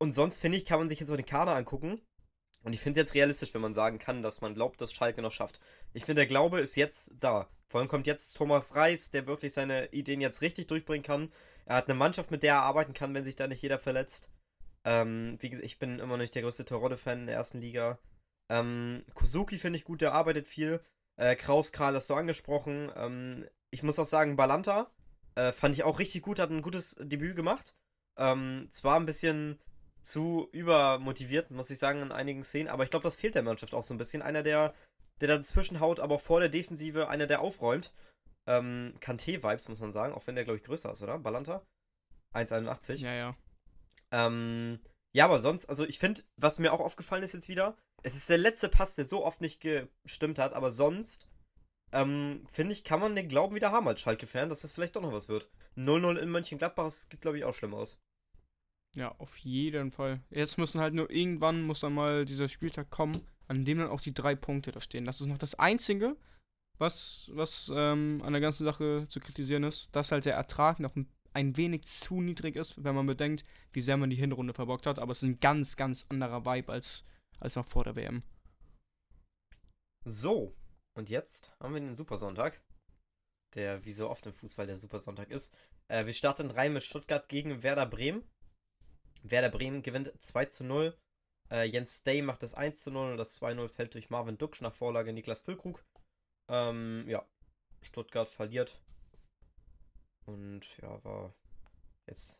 Und 0.00 0.12
sonst 0.12 0.38
finde 0.38 0.58
ich, 0.58 0.64
kann 0.64 0.80
man 0.80 0.88
sich 0.88 0.98
jetzt 0.98 1.10
auch 1.10 1.16
den 1.16 1.26
Kader 1.26 1.54
angucken. 1.54 2.00
Und 2.64 2.72
ich 2.72 2.80
finde 2.80 3.00
es 3.00 3.04
jetzt 3.04 3.14
realistisch, 3.14 3.54
wenn 3.54 3.60
man 3.60 3.72
sagen 3.72 3.98
kann, 3.98 4.22
dass 4.22 4.40
man 4.40 4.54
glaubt, 4.54 4.80
dass 4.80 4.92
Schalke 4.92 5.22
noch 5.22 5.32
schafft. 5.32 5.60
Ich 5.94 6.04
finde, 6.04 6.20
der 6.20 6.26
Glaube 6.26 6.60
ist 6.60 6.76
jetzt 6.76 7.12
da. 7.18 7.48
Vor 7.68 7.80
allem 7.80 7.88
kommt 7.88 8.06
jetzt 8.06 8.36
Thomas 8.36 8.74
Reis, 8.74 9.10
der 9.10 9.26
wirklich 9.26 9.52
seine 9.52 9.86
Ideen 9.92 10.20
jetzt 10.20 10.42
richtig 10.42 10.68
durchbringen 10.68 11.02
kann. 11.02 11.32
Er 11.64 11.76
hat 11.76 11.88
eine 11.88 11.98
Mannschaft, 11.98 12.30
mit 12.30 12.42
der 12.42 12.54
er 12.54 12.62
arbeiten 12.62 12.92
kann, 12.92 13.14
wenn 13.14 13.24
sich 13.24 13.36
da 13.36 13.48
nicht 13.48 13.62
jeder 13.62 13.78
verletzt. 13.78 14.28
Ähm, 14.84 15.38
wie 15.40 15.50
gesagt, 15.50 15.66
ich 15.66 15.78
bin 15.78 15.98
immer 15.98 16.14
noch 16.14 16.18
nicht 16.18 16.34
der 16.34 16.42
größte 16.42 16.64
Terodde-Fan 16.64 17.20
in 17.20 17.26
der 17.26 17.36
ersten 17.36 17.58
Liga. 17.58 17.98
Ähm, 18.50 19.04
Kozuki 19.14 19.58
finde 19.58 19.78
ich 19.78 19.84
gut, 19.84 20.00
der 20.00 20.12
arbeitet 20.12 20.46
viel. 20.46 20.80
Äh, 21.16 21.36
Kraus, 21.36 21.72
Kral 21.72 21.94
hast 21.94 22.10
du 22.10 22.14
angesprochen. 22.14 22.90
Ähm, 22.96 23.46
ich 23.70 23.82
muss 23.82 23.98
auch 23.98 24.06
sagen, 24.06 24.36
Balanta 24.36 24.90
äh, 25.34 25.52
fand 25.52 25.74
ich 25.74 25.84
auch 25.84 25.98
richtig 25.98 26.22
gut, 26.22 26.38
hat 26.38 26.50
ein 26.50 26.62
gutes 26.62 26.96
Debüt 27.00 27.36
gemacht. 27.36 27.74
Ähm, 28.18 28.66
zwar 28.70 28.96
ein 28.96 29.06
bisschen 29.06 29.58
zu 30.02 30.48
übermotiviert, 30.52 31.50
muss 31.50 31.70
ich 31.70 31.78
sagen, 31.78 32.02
in 32.02 32.12
einigen 32.12 32.42
Szenen, 32.42 32.68
aber 32.68 32.84
ich 32.84 32.90
glaube, 32.90 33.04
das 33.04 33.16
fehlt 33.16 33.34
der 33.34 33.42
Mannschaft 33.42 33.74
auch 33.74 33.84
so 33.84 33.94
ein 33.94 33.98
bisschen. 33.98 34.22
Einer, 34.22 34.42
der, 34.42 34.74
der 35.20 35.28
dazwischen 35.28 35.80
haut, 35.80 36.00
aber 36.00 36.16
auch 36.16 36.20
vor 36.20 36.40
der 36.40 36.48
Defensive, 36.48 37.08
einer, 37.08 37.26
der 37.26 37.40
aufräumt. 37.40 37.92
Ähm, 38.46 38.94
Kanté-Vibes, 39.00 39.68
muss 39.68 39.80
man 39.80 39.92
sagen, 39.92 40.12
auch 40.14 40.26
wenn 40.26 40.34
der, 40.34 40.44
glaube 40.44 40.58
ich, 40.58 40.64
größer 40.64 40.92
ist, 40.92 41.02
oder? 41.02 41.18
Balanta? 41.18 41.62
1,81. 42.34 42.96
Ja, 42.96 43.14
ja. 43.14 43.36
Ähm, 44.10 44.80
ja, 45.14 45.26
aber 45.26 45.38
sonst, 45.38 45.66
also 45.66 45.84
ich 45.84 45.98
finde, 45.98 46.22
was 46.36 46.58
mir 46.58 46.72
auch 46.72 46.80
aufgefallen 46.80 47.22
ist 47.22 47.34
jetzt 47.34 47.48
wieder, 47.48 47.76
es 48.02 48.16
ist 48.16 48.28
der 48.28 48.38
letzte 48.38 48.68
Pass, 48.68 48.96
der 48.96 49.04
so 49.04 49.24
oft 49.24 49.40
nicht 49.40 49.60
gestimmt 49.60 50.38
hat, 50.38 50.54
aber 50.54 50.72
sonst 50.72 51.28
ähm, 51.92 52.46
finde 52.50 52.72
ich, 52.72 52.84
kann 52.84 53.00
man 53.00 53.14
den 53.14 53.28
Glauben 53.28 53.54
wieder 53.54 53.70
haben 53.70 53.86
als 53.86 54.00
Schalke-Fan, 54.00 54.48
dass 54.48 54.62
das 54.62 54.72
vielleicht 54.72 54.96
doch 54.96 55.02
noch 55.02 55.12
was 55.12 55.28
wird. 55.28 55.48
0-0 55.76 56.16
in 56.16 56.30
Mönchengladbach, 56.30 56.84
das 56.84 57.08
gibt, 57.08 57.22
glaube 57.22 57.38
ich, 57.38 57.44
auch 57.44 57.54
schlimm 57.54 57.74
aus. 57.74 57.98
Ja, 58.94 59.14
auf 59.18 59.36
jeden 59.38 59.90
Fall. 59.90 60.20
Jetzt 60.30 60.58
müssen 60.58 60.80
halt 60.80 60.94
nur 60.94 61.10
irgendwann, 61.10 61.62
muss 61.62 61.80
dann 61.80 61.94
mal 61.94 62.24
dieser 62.24 62.48
Spieltag 62.48 62.90
kommen, 62.90 63.26
an 63.48 63.64
dem 63.64 63.78
dann 63.78 63.88
auch 63.88 64.00
die 64.00 64.12
drei 64.12 64.34
Punkte 64.34 64.70
da 64.70 64.80
stehen. 64.80 65.04
Das 65.04 65.20
ist 65.20 65.28
noch 65.28 65.38
das 65.38 65.54
Einzige, 65.54 66.16
was, 66.78 67.30
was 67.32 67.72
ähm, 67.74 68.20
an 68.24 68.32
der 68.32 68.42
ganzen 68.42 68.64
Sache 68.64 69.06
zu 69.08 69.20
kritisieren 69.20 69.64
ist, 69.64 69.94
dass 69.96 70.12
halt 70.12 70.26
der 70.26 70.34
Ertrag 70.34 70.78
noch 70.78 70.94
ein, 71.32 71.56
wenig 71.56 71.84
zu 71.84 72.20
niedrig 72.20 72.56
ist, 72.56 72.84
wenn 72.84 72.94
man 72.94 73.06
bedenkt, 73.06 73.44
wie 73.72 73.80
sehr 73.80 73.96
man 73.96 74.10
die 74.10 74.16
Hinrunde 74.16 74.52
verbockt 74.52 74.86
hat. 74.86 74.98
Aber 74.98 75.12
es 75.12 75.22
ist 75.22 75.28
ein 75.28 75.38
ganz, 75.38 75.76
ganz 75.76 76.04
anderer 76.10 76.44
Vibe 76.44 76.70
als, 76.70 77.04
als 77.40 77.56
noch 77.56 77.66
vor 77.66 77.84
der 77.84 77.96
WM. 77.96 78.22
So, 80.04 80.54
und 80.94 81.08
jetzt 81.08 81.52
haben 81.60 81.72
wir 81.72 81.80
den 81.80 81.94
Supersonntag, 81.94 82.60
der 83.54 83.84
wie 83.84 83.92
so 83.92 84.10
oft 84.10 84.26
im 84.26 84.34
Fußball 84.34 84.66
der 84.66 84.76
Supersonntag 84.76 85.30
ist. 85.30 85.54
Äh, 85.88 86.04
wir 86.04 86.12
starten 86.12 86.50
rein 86.50 86.74
mit 86.74 86.82
Stuttgart 86.82 87.28
gegen 87.28 87.62
Werder 87.62 87.86
Bremen. 87.86 88.28
Werder 89.22 89.50
Bremen 89.50 89.82
gewinnt 89.82 90.12
2 90.22 90.46
zu 90.46 90.64
0. 90.64 90.96
Äh, 91.50 91.64
Jens 91.64 91.98
Stay 91.98 92.22
macht 92.22 92.42
das 92.42 92.54
1 92.54 92.82
zu 92.82 92.90
0 92.90 93.12
und 93.12 93.16
das 93.18 93.40
2-0 93.40 93.68
fällt 93.68 93.94
durch 93.94 94.10
Marvin 94.10 94.38
Duksch 94.38 94.60
nach 94.62 94.74
Vorlage 94.74 95.12
Niklas 95.12 95.40
Füllkrug. 95.40 95.84
Ähm, 96.48 97.04
ja, 97.08 97.26
Stuttgart 97.82 98.28
verliert. 98.28 98.80
Und 100.24 100.78
ja, 100.78 101.02
war 101.04 101.34
jetzt. 102.06 102.38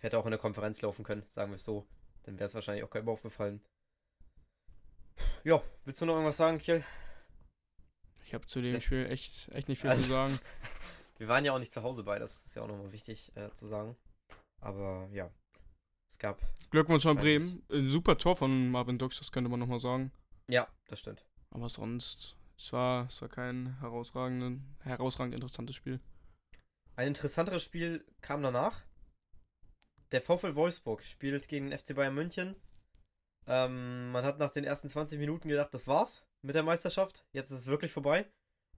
Hätte 0.00 0.18
auch 0.18 0.24
in 0.24 0.30
der 0.32 0.40
Konferenz 0.40 0.82
laufen 0.82 1.04
können, 1.04 1.24
sagen 1.28 1.52
wir 1.52 1.56
es 1.56 1.64
so. 1.64 1.86
Dann 2.24 2.34
wäre 2.38 2.46
es 2.46 2.54
wahrscheinlich 2.54 2.84
auch 2.84 2.90
keinem 2.90 3.08
aufgefallen. 3.08 3.62
Ja, 5.44 5.62
willst 5.84 6.00
du 6.00 6.06
noch 6.06 6.14
irgendwas 6.14 6.36
sagen, 6.36 6.58
Kiel? 6.58 6.84
Ich 8.24 8.34
habe 8.34 8.46
zu 8.46 8.60
dem 8.62 8.74
Das- 8.74 8.82
Spiel 8.84 9.06
echt, 9.06 9.48
echt 9.52 9.68
nicht 9.68 9.80
viel 9.80 9.90
Also- 9.90 10.02
zu 10.04 10.08
sagen. 10.10 10.40
Wir 11.18 11.28
waren 11.28 11.44
ja 11.44 11.52
auch 11.54 11.58
nicht 11.60 11.72
zu 11.72 11.84
Hause 11.84 12.02
bei, 12.02 12.18
das 12.18 12.44
ist 12.44 12.56
ja 12.56 12.62
auch 12.62 12.66
nochmal 12.66 12.90
wichtig 12.90 13.30
äh, 13.36 13.52
zu 13.52 13.66
sagen. 13.66 13.96
Aber 14.60 15.08
ja, 15.12 15.30
es 16.12 16.18
gab. 16.18 16.40
Glückwunsch 16.70 17.06
an. 17.06 17.16
Bremen. 17.16 17.62
Ein 17.70 17.88
super 17.88 18.16
Tor 18.18 18.36
von 18.36 18.70
Marvin 18.70 18.98
Dux, 18.98 19.18
das 19.18 19.32
könnte 19.32 19.50
man 19.50 19.60
nochmal 19.60 19.80
sagen. 19.80 20.12
Ja, 20.48 20.68
das 20.88 21.00
stimmt. 21.00 21.24
Aber 21.50 21.68
sonst, 21.68 22.36
es 22.56 22.72
war, 22.72 23.06
es 23.06 23.20
war 23.22 23.28
kein 23.28 23.78
herausragend, 23.80 24.62
herausragend 24.80 25.34
interessantes 25.34 25.76
Spiel. 25.76 26.00
Ein 26.96 27.08
interessanteres 27.08 27.62
Spiel 27.62 28.04
kam 28.20 28.42
danach. 28.42 28.82
Der 30.12 30.20
VfL 30.20 30.54
Wolfsburg 30.54 31.02
spielt 31.02 31.48
gegen 31.48 31.70
den 31.70 31.78
FC 31.78 31.94
Bayern 31.94 32.14
München. 32.14 32.56
Ähm, 33.46 34.12
man 34.12 34.24
hat 34.24 34.38
nach 34.38 34.52
den 34.52 34.64
ersten 34.64 34.88
20 34.88 35.18
Minuten 35.18 35.48
gedacht, 35.48 35.72
das 35.72 35.88
war's 35.88 36.26
mit 36.42 36.54
der 36.54 36.62
Meisterschaft. 36.62 37.24
Jetzt 37.32 37.50
ist 37.50 37.60
es 37.60 37.66
wirklich 37.66 37.90
vorbei. 37.90 38.30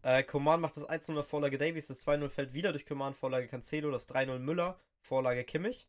Äh, 0.03 0.23
Coman 0.23 0.61
macht 0.61 0.77
das 0.77 0.89
1-0 0.89 1.13
nach 1.13 1.25
Vorlage 1.25 1.59
Davies, 1.59 1.89
das 1.89 2.07
2-0 2.07 2.29
fällt 2.29 2.53
wieder 2.53 2.73
durch 2.73 2.87
Coman, 2.87 3.15
Vorlage 3.15 3.49
Cancelo, 3.49 3.91
das 3.91 4.09
3-0 4.09 4.39
Müller, 4.39 4.79
Vorlage 5.01 5.45
Kimmich. 5.45 5.89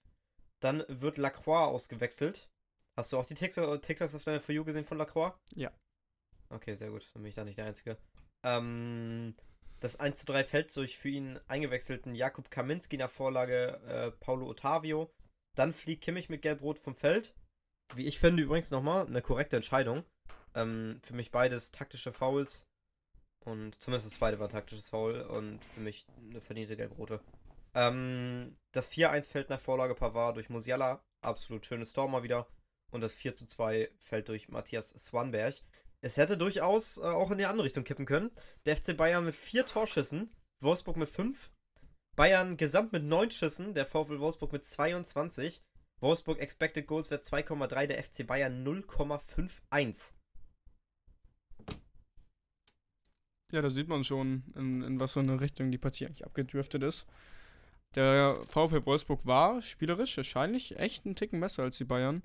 Dann 0.65 0.83
wird 0.87 1.19
Lacroix 1.19 1.67
ausgewechselt. 1.67 2.49
Hast 2.97 3.13
du 3.13 3.19
auch 3.19 3.25
die 3.25 3.35
TikTok- 3.35 3.83
TikToks 3.83 4.15
auf 4.15 4.23
deiner 4.23 4.41
For 4.41 4.55
You 4.55 4.65
gesehen 4.65 4.83
von 4.83 4.97
Lacroix? 4.97 5.35
Ja. 5.53 5.71
Okay, 6.49 6.73
sehr 6.73 6.89
gut. 6.89 7.07
Dann 7.13 7.21
bin 7.21 7.29
ich 7.29 7.35
da 7.35 7.43
nicht 7.43 7.59
der 7.59 7.67
Einzige. 7.67 7.99
Ähm, 8.43 9.35
das 9.79 9.99
1 9.99 10.21
zu 10.21 10.25
3 10.25 10.43
fällt 10.43 10.75
durch 10.75 10.97
für 10.97 11.09
ihn 11.09 11.39
eingewechselten 11.47 12.15
Jakub 12.15 12.49
Kaminski 12.49 12.97
nach 12.97 13.11
Vorlage 13.11 13.79
äh, 13.85 14.09
Paulo 14.09 14.47
Ottavio. 14.47 15.11
Dann 15.55 15.71
fliegt 15.71 16.03
Kimmich 16.03 16.29
mit 16.29 16.41
Gelb-Rot 16.41 16.79
vom 16.79 16.95
Feld. 16.95 17.35
Wie 17.93 18.07
ich 18.07 18.17
finde 18.17 18.41
übrigens 18.41 18.71
nochmal 18.71 19.05
eine 19.05 19.21
korrekte 19.21 19.57
Entscheidung. 19.57 20.03
Ähm, 20.55 20.99
für 21.03 21.13
mich 21.13 21.29
beides 21.29 21.69
taktische 21.69 22.11
Fouls. 22.11 22.65
Und 23.45 23.79
zumindest 23.79 24.07
das 24.07 24.15
zweite 24.15 24.39
war 24.39 24.47
ein 24.47 24.51
taktisches 24.51 24.89
Foul 24.89 25.21
und 25.21 25.63
für 25.63 25.81
mich 25.81 26.07
eine 26.27 26.41
verdiente 26.41 26.75
Gelb-Rote. 26.75 27.21
Ähm, 27.75 28.57
das 28.71 28.89
4-1 28.91 29.29
fällt 29.29 29.49
nach 29.49 29.59
Vorlage 29.59 29.95
Pavard 29.95 30.37
durch 30.37 30.49
Musiala. 30.49 31.03
Absolut 31.21 31.65
schönes 31.65 31.93
Tor 31.93 32.07
mal 32.07 32.23
wieder. 32.23 32.47
Und 32.91 33.01
das 33.01 33.13
4 33.13 33.35
zu 33.35 33.45
2 33.45 33.91
fällt 33.99 34.29
durch 34.29 34.47
Matthias 34.49 34.89
Swanberg. 34.89 35.55
Es 36.01 36.17
hätte 36.17 36.37
durchaus 36.37 36.97
äh, 36.97 37.01
auch 37.01 37.31
in 37.31 37.37
die 37.37 37.45
andere 37.45 37.65
Richtung 37.65 37.83
kippen 37.83 38.05
können. 38.05 38.31
Der 38.65 38.77
FC 38.77 38.95
Bayern 38.95 39.25
mit 39.25 39.35
vier 39.35 39.65
Torschüssen, 39.65 40.33
Wolfsburg 40.61 40.97
mit 40.97 41.09
fünf. 41.09 41.51
Bayern 42.15 42.55
gesamt 42.55 42.93
mit 42.93 43.03
neun 43.03 43.29
Schüssen, 43.31 43.73
der 43.73 43.85
VfL 43.85 44.19
Wolfsburg 44.19 44.53
mit 44.53 44.63
22. 44.63 45.61
Wolfsburg 45.99 46.39
Expected 46.39 46.87
Goals 46.87 47.11
Wert 47.11 47.25
2,3, 47.25 47.87
der 47.87 48.03
FC 48.03 48.25
Bayern 48.25 48.65
0,51. 48.65 50.13
Ja, 53.51 53.61
da 53.61 53.69
sieht 53.69 53.87
man 53.87 54.03
schon, 54.03 54.43
in, 54.55 54.81
in 54.81 54.99
was 54.99 55.13
für 55.13 55.19
eine 55.19 55.41
Richtung 55.41 55.71
die 55.71 55.77
Partie 55.77 56.05
eigentlich 56.05 56.25
abgedriftet 56.25 56.83
ist. 56.83 57.07
Der 57.95 58.35
VfL 58.45 58.85
Wolfsburg 58.85 59.25
war 59.25 59.61
spielerisch 59.61 60.17
wahrscheinlich 60.17 60.77
echt 60.77 61.05
einen 61.05 61.15
Ticken 61.15 61.39
besser 61.39 61.63
als 61.63 61.77
die 61.77 61.85
Bayern. 61.85 62.23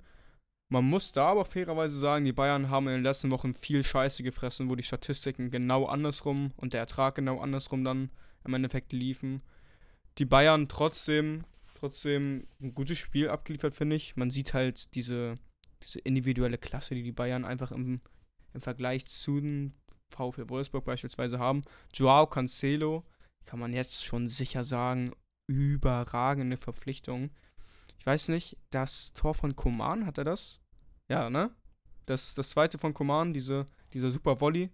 Man 0.69 0.85
muss 0.85 1.11
da 1.11 1.27
aber 1.27 1.45
fairerweise 1.45 1.97
sagen, 1.97 2.25
die 2.25 2.33
Bayern 2.33 2.69
haben 2.69 2.87
in 2.87 2.95
den 2.95 3.03
letzten 3.03 3.31
Wochen 3.31 3.53
viel 3.53 3.83
Scheiße 3.83 4.23
gefressen, 4.23 4.69
wo 4.69 4.75
die 4.75 4.83
Statistiken 4.83 5.49
genau 5.49 5.85
andersrum 5.85 6.51
und 6.57 6.73
der 6.73 6.81
Ertrag 6.81 7.15
genau 7.15 7.39
andersrum 7.39 7.83
dann 7.83 8.09
im 8.45 8.53
Endeffekt 8.53 8.93
liefen. 8.93 9.41
Die 10.17 10.25
Bayern 10.25 10.67
trotzdem, 10.67 11.45
trotzdem 11.75 12.47
ein 12.61 12.73
gutes 12.73 12.97
Spiel 12.97 13.29
abgeliefert, 13.29 13.75
finde 13.75 13.95
ich. 13.95 14.15
Man 14.15 14.29
sieht 14.29 14.53
halt 14.53 14.93
diese, 14.95 15.35
diese 15.83 15.99
individuelle 15.99 16.57
Klasse, 16.57 16.95
die 16.95 17.03
die 17.03 17.11
Bayern 17.11 17.45
einfach 17.45 17.71
im, 17.71 18.01
im 18.53 18.61
Vergleich 18.61 19.07
zu 19.07 19.39
den 19.39 19.73
VfL 20.09 20.49
Wolfsburg 20.49 20.83
beispielsweise 20.83 21.39
haben. 21.39 21.63
Joao 21.93 22.27
Cancelo, 22.27 23.05
kann 23.45 23.59
man 23.59 23.73
jetzt 23.73 24.05
schon 24.05 24.29
sicher 24.29 24.63
sagen, 24.63 25.11
überragende 25.51 26.57
Verpflichtung. 26.57 27.29
Ich 27.99 28.05
weiß 28.05 28.29
nicht, 28.29 28.57
das 28.71 29.13
Tor 29.13 29.33
von 29.33 29.55
Koman, 29.55 30.05
hat 30.05 30.17
er 30.17 30.23
das? 30.23 30.59
Ja, 31.09 31.29
ne? 31.29 31.51
Das, 32.05 32.33
das 32.33 32.49
zweite 32.49 32.77
von 32.77 32.93
Koman, 32.93 33.33
diese, 33.33 33.67
dieser 33.93 34.11
super 34.11 34.41
Volley, 34.41 34.69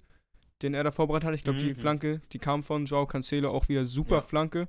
den 0.61 0.73
er 0.73 0.83
da 0.83 0.91
vorbereitet 0.91 1.27
hat. 1.27 1.35
Ich 1.35 1.43
glaube, 1.43 1.59
Mhm, 1.59 1.63
die. 1.63 1.75
Flanke, 1.75 2.21
die 2.31 2.39
kam 2.39 2.63
von 2.63 2.85
Joao 2.85 3.05
Cancelo, 3.05 3.51
auch 3.51 3.67
wieder 3.69 3.85
super 3.85 4.15
Ja. 4.17 4.21
Flanke. 4.21 4.67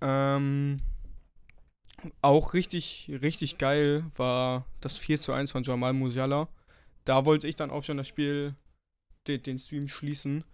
Ähm, 0.00 0.80
auch 2.20 2.52
richtig, 2.54 3.10
richtig 3.22 3.56
geil 3.58 4.04
war 4.16 4.66
das 4.80 4.98
4 4.98 5.20
zu 5.20 5.32
1 5.32 5.52
von 5.52 5.62
Jamal 5.62 5.92
Musiala. 5.92 6.48
Da 7.04 7.24
wollte 7.24 7.46
ich 7.48 7.56
dann 7.56 7.70
auch 7.70 7.82
schon 7.84 7.96
das 7.96 8.08
Spiel, 8.08 8.54
den, 9.26 9.42
den 9.42 9.58
Stream 9.58 9.88
schließen. 9.88 10.44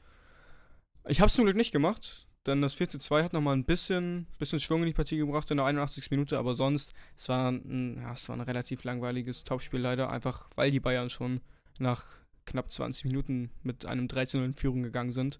Ich 1.08 1.20
habe 1.20 1.28
es 1.28 1.34
zum 1.34 1.44
Glück 1.44 1.56
nicht 1.56 1.72
gemacht, 1.72 2.28
denn 2.46 2.62
das 2.62 2.74
4 2.74 2.88
zu 2.88 2.98
2 2.98 3.24
hat 3.24 3.32
nochmal 3.32 3.54
ein 3.54 3.64
bisschen, 3.64 4.26
bisschen 4.38 4.60
Schwung 4.60 4.80
in 4.80 4.86
die 4.86 4.94
Partie 4.94 5.18
gebracht 5.18 5.50
in 5.50 5.58
der 5.58 5.66
81. 5.66 6.10
Minute, 6.10 6.38
aber 6.38 6.54
sonst, 6.54 6.94
es 7.16 7.28
war 7.28 7.50
ein, 7.50 7.98
ja, 8.00 8.12
es 8.12 8.28
war 8.28 8.36
ein 8.36 8.40
relativ 8.40 8.84
langweiliges 8.84 9.44
Topspiel 9.44 9.80
leider, 9.80 10.10
einfach 10.10 10.48
weil 10.56 10.70
die 10.70 10.80
Bayern 10.80 11.10
schon 11.10 11.40
nach 11.78 12.08
knapp 12.46 12.72
20 12.72 13.04
Minuten 13.04 13.50
mit 13.62 13.84
einem 13.84 14.08
13 14.08 14.42
in 14.42 14.54
Führung 14.54 14.82
gegangen 14.82 15.12
sind. 15.12 15.38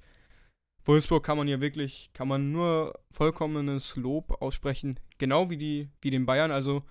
Wolfsburg 0.85 1.25
kann 1.25 1.37
man 1.37 1.47
hier 1.47 1.61
wirklich, 1.61 2.11
kann 2.15 2.29
man 2.29 2.53
nur 2.53 2.99
vollkommenes 3.11 3.97
Lob 3.97 4.41
aussprechen, 4.43 4.99
genau 5.19 5.51
wie 5.51 5.57
die, 5.57 5.89
wie 6.01 6.11
den 6.11 6.27
Bayern. 6.27 6.51
Also 6.51 6.83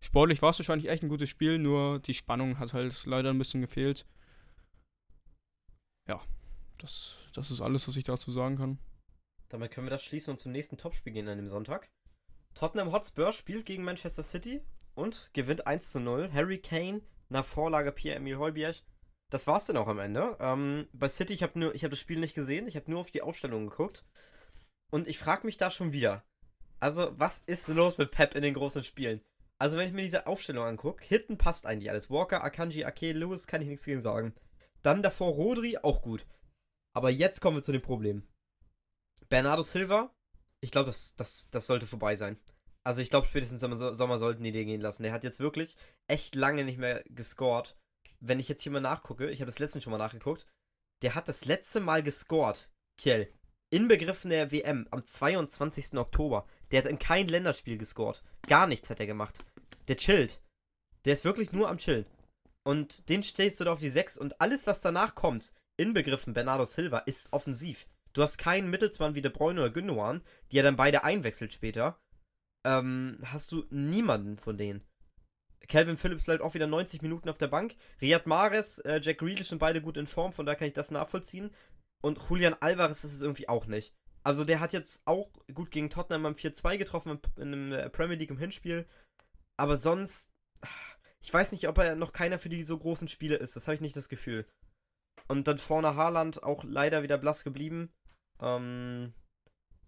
sportlich 0.00 0.42
war 0.42 0.50
es 0.50 0.58
wahrscheinlich 0.58 0.88
echt 0.88 1.02
ein 1.02 1.08
gutes 1.08 1.28
Spiel, 1.28 1.58
nur 1.58 2.00
die 2.00 2.14
Spannung 2.14 2.58
hat 2.58 2.72
halt 2.72 3.04
leider 3.06 3.30
ein 3.30 3.38
bisschen 3.38 3.60
gefehlt. 3.60 4.06
Ja, 6.08 6.20
das, 6.78 7.16
das 7.32 7.50
ist 7.50 7.60
alles, 7.60 7.86
was 7.86 7.96
ich 7.96 8.04
dazu 8.04 8.30
sagen 8.30 8.56
kann. 8.56 8.78
Damit 9.52 9.70
können 9.70 9.86
wir 9.86 9.90
das 9.90 10.02
schließen 10.02 10.30
und 10.30 10.38
zum 10.38 10.50
nächsten 10.50 10.78
Topspiel 10.78 11.12
gehen 11.12 11.28
an 11.28 11.36
dem 11.36 11.50
Sonntag. 11.50 11.90
Tottenham 12.54 12.90
Hotspur 12.90 13.34
spielt 13.34 13.66
gegen 13.66 13.84
Manchester 13.84 14.22
City 14.22 14.62
und 14.94 15.28
gewinnt 15.34 15.66
1 15.66 15.90
zu 15.90 16.00
0. 16.00 16.30
Harry 16.32 16.56
Kane 16.56 17.02
nach 17.28 17.44
Vorlage 17.44 17.92
Pierre-Emil 17.92 18.38
Heuberg. 18.38 18.76
Das 19.28 19.46
war's 19.46 19.66
dann 19.66 19.76
auch 19.76 19.88
am 19.88 19.98
Ende. 19.98 20.38
Ähm, 20.40 20.88
bei 20.94 21.06
City, 21.06 21.34
ich 21.34 21.42
habe 21.42 21.66
habe 21.66 21.88
das 21.90 21.98
Spiel 21.98 22.18
nicht 22.18 22.34
gesehen, 22.34 22.66
ich 22.66 22.76
habe 22.76 22.90
nur 22.90 23.00
auf 23.00 23.10
die 23.10 23.20
Aufstellung 23.20 23.68
geguckt. 23.68 24.06
Und 24.90 25.06
ich 25.06 25.18
frage 25.18 25.44
mich 25.44 25.58
da 25.58 25.70
schon 25.70 25.92
wieder. 25.92 26.24
Also, 26.80 27.12
was 27.18 27.40
ist 27.40 27.68
los 27.68 27.98
mit 27.98 28.10
Pep 28.10 28.34
in 28.34 28.42
den 28.42 28.54
großen 28.54 28.84
Spielen? 28.84 29.20
Also, 29.58 29.76
wenn 29.76 29.88
ich 29.88 29.92
mir 29.92 30.02
diese 30.02 30.26
Aufstellung 30.26 30.64
angucke, 30.64 31.04
hinten 31.04 31.36
passt 31.36 31.66
eigentlich 31.66 31.90
alles. 31.90 32.08
Walker, 32.08 32.42
Akanji, 32.42 32.86
Ake, 32.86 33.12
Lewis, 33.12 33.46
kann 33.46 33.60
ich 33.60 33.68
nichts 33.68 33.84
gegen 33.84 34.00
sagen. 34.00 34.34
Dann 34.82 35.02
davor 35.02 35.32
Rodri, 35.32 35.76
auch 35.76 36.00
gut. 36.00 36.26
Aber 36.94 37.10
jetzt 37.10 37.42
kommen 37.42 37.58
wir 37.58 37.62
zu 37.62 37.72
dem 37.72 37.82
Problem. 37.82 38.26
Bernardo 39.32 39.62
Silva, 39.62 40.14
ich 40.60 40.70
glaube, 40.70 40.88
das, 40.90 41.16
das, 41.16 41.48
das 41.50 41.66
sollte 41.66 41.86
vorbei 41.86 42.16
sein. 42.16 42.38
Also 42.84 43.00
ich 43.00 43.08
glaube, 43.08 43.26
spätestens 43.26 43.62
im 43.62 43.74
So- 43.78 43.94
Sommer 43.94 44.18
sollten 44.18 44.42
die 44.44 44.52
den 44.52 44.66
gehen 44.66 44.82
lassen. 44.82 45.04
Der 45.04 45.12
hat 45.12 45.24
jetzt 45.24 45.40
wirklich 45.40 45.74
echt 46.06 46.34
lange 46.34 46.64
nicht 46.64 46.76
mehr 46.76 47.02
gescored. 47.08 47.74
Wenn 48.20 48.40
ich 48.40 48.48
jetzt 48.48 48.62
hier 48.62 48.72
mal 48.72 48.80
nachgucke, 48.80 49.30
ich 49.30 49.40
habe 49.40 49.50
das 49.50 49.58
letzte 49.58 49.80
schon 49.80 49.90
mal 49.90 49.96
nachgeguckt, 49.96 50.46
der 51.00 51.14
hat 51.14 51.28
das 51.28 51.46
letzte 51.46 51.80
Mal 51.80 52.02
gescored, 52.02 52.68
Kjell, 53.00 53.32
inbegriffen 53.72 54.28
der 54.28 54.52
WM 54.52 54.86
am 54.90 55.02
22. 55.02 55.94
Oktober. 55.96 56.46
Der 56.70 56.82
hat 56.82 56.90
in 56.90 56.98
kein 56.98 57.26
Länderspiel 57.26 57.78
gescored. 57.78 58.22
Gar 58.48 58.66
nichts 58.66 58.90
hat 58.90 59.00
er 59.00 59.06
gemacht. 59.06 59.42
Der 59.88 59.96
chillt. 59.96 60.42
Der 61.06 61.14
ist 61.14 61.24
wirklich 61.24 61.52
nur 61.52 61.70
am 61.70 61.78
Chillen. 61.78 62.04
Und 62.64 63.08
den 63.08 63.22
stellst 63.22 63.60
du 63.60 63.64
da 63.64 63.72
auf 63.72 63.80
die 63.80 63.88
6 63.88 64.18
und 64.18 64.42
alles, 64.42 64.66
was 64.66 64.82
danach 64.82 65.14
kommt, 65.14 65.54
inbegriffen 65.78 66.34
Bernardo 66.34 66.66
Silva, 66.66 66.98
ist 66.98 67.32
offensiv. 67.32 67.86
Du 68.12 68.22
hast 68.22 68.38
keinen 68.38 68.70
Mittelsmann 68.70 69.14
wie 69.14 69.22
De 69.22 69.30
Bruyne 69.30 69.60
oder 69.60 69.70
Gündogan, 69.70 70.22
die 70.50 70.58
er 70.58 70.62
dann 70.62 70.76
beide 70.76 71.04
einwechselt 71.04 71.52
später. 71.52 71.98
Ähm, 72.64 73.18
hast 73.24 73.50
du 73.52 73.64
niemanden 73.70 74.38
von 74.38 74.56
denen. 74.56 74.84
Calvin 75.68 75.96
Phillips 75.96 76.24
bleibt 76.24 76.42
auch 76.42 76.54
wieder 76.54 76.66
90 76.66 77.02
Minuten 77.02 77.28
auf 77.28 77.38
der 77.38 77.48
Bank. 77.48 77.76
Riyad 78.00 78.26
Mahrez, 78.26 78.78
äh, 78.84 79.00
Jack 79.00 79.18
Grealish 79.18 79.48
sind 79.48 79.58
beide 79.58 79.80
gut 79.80 79.96
in 79.96 80.06
Form, 80.06 80.32
von 80.32 80.44
daher 80.44 80.58
kann 80.58 80.68
ich 80.68 80.74
das 80.74 80.90
nachvollziehen. 80.90 81.54
Und 82.02 82.18
Julian 82.28 82.56
Alvarez 82.60 83.04
ist 83.04 83.14
es 83.14 83.22
irgendwie 83.22 83.48
auch 83.48 83.66
nicht. 83.66 83.94
Also 84.24 84.44
der 84.44 84.60
hat 84.60 84.72
jetzt 84.72 85.02
auch 85.04 85.30
gut 85.54 85.70
gegen 85.70 85.90
Tottenham 85.90 86.24
beim 86.24 86.34
4-2 86.34 86.78
getroffen 86.78 87.20
in, 87.36 87.52
in 87.52 87.70
der 87.70 87.88
Premier 87.88 88.16
League 88.16 88.30
im 88.30 88.38
Hinspiel. 88.38 88.86
Aber 89.56 89.76
sonst, 89.76 90.30
ich 91.20 91.32
weiß 91.32 91.52
nicht, 91.52 91.68
ob 91.68 91.78
er 91.78 91.96
noch 91.96 92.12
keiner 92.12 92.38
für 92.38 92.48
die 92.48 92.62
so 92.62 92.78
großen 92.78 93.08
Spiele 93.08 93.36
ist. 93.36 93.56
Das 93.56 93.66
habe 93.66 93.76
ich 93.76 93.80
nicht 93.80 93.96
das 93.96 94.08
Gefühl. 94.08 94.46
Und 95.28 95.46
dann 95.46 95.58
vorne 95.58 95.94
Haaland 95.96 96.42
auch 96.42 96.64
leider 96.64 97.02
wieder 97.02 97.18
blass 97.18 97.44
geblieben. 97.44 97.92
Ähm, 98.42 99.14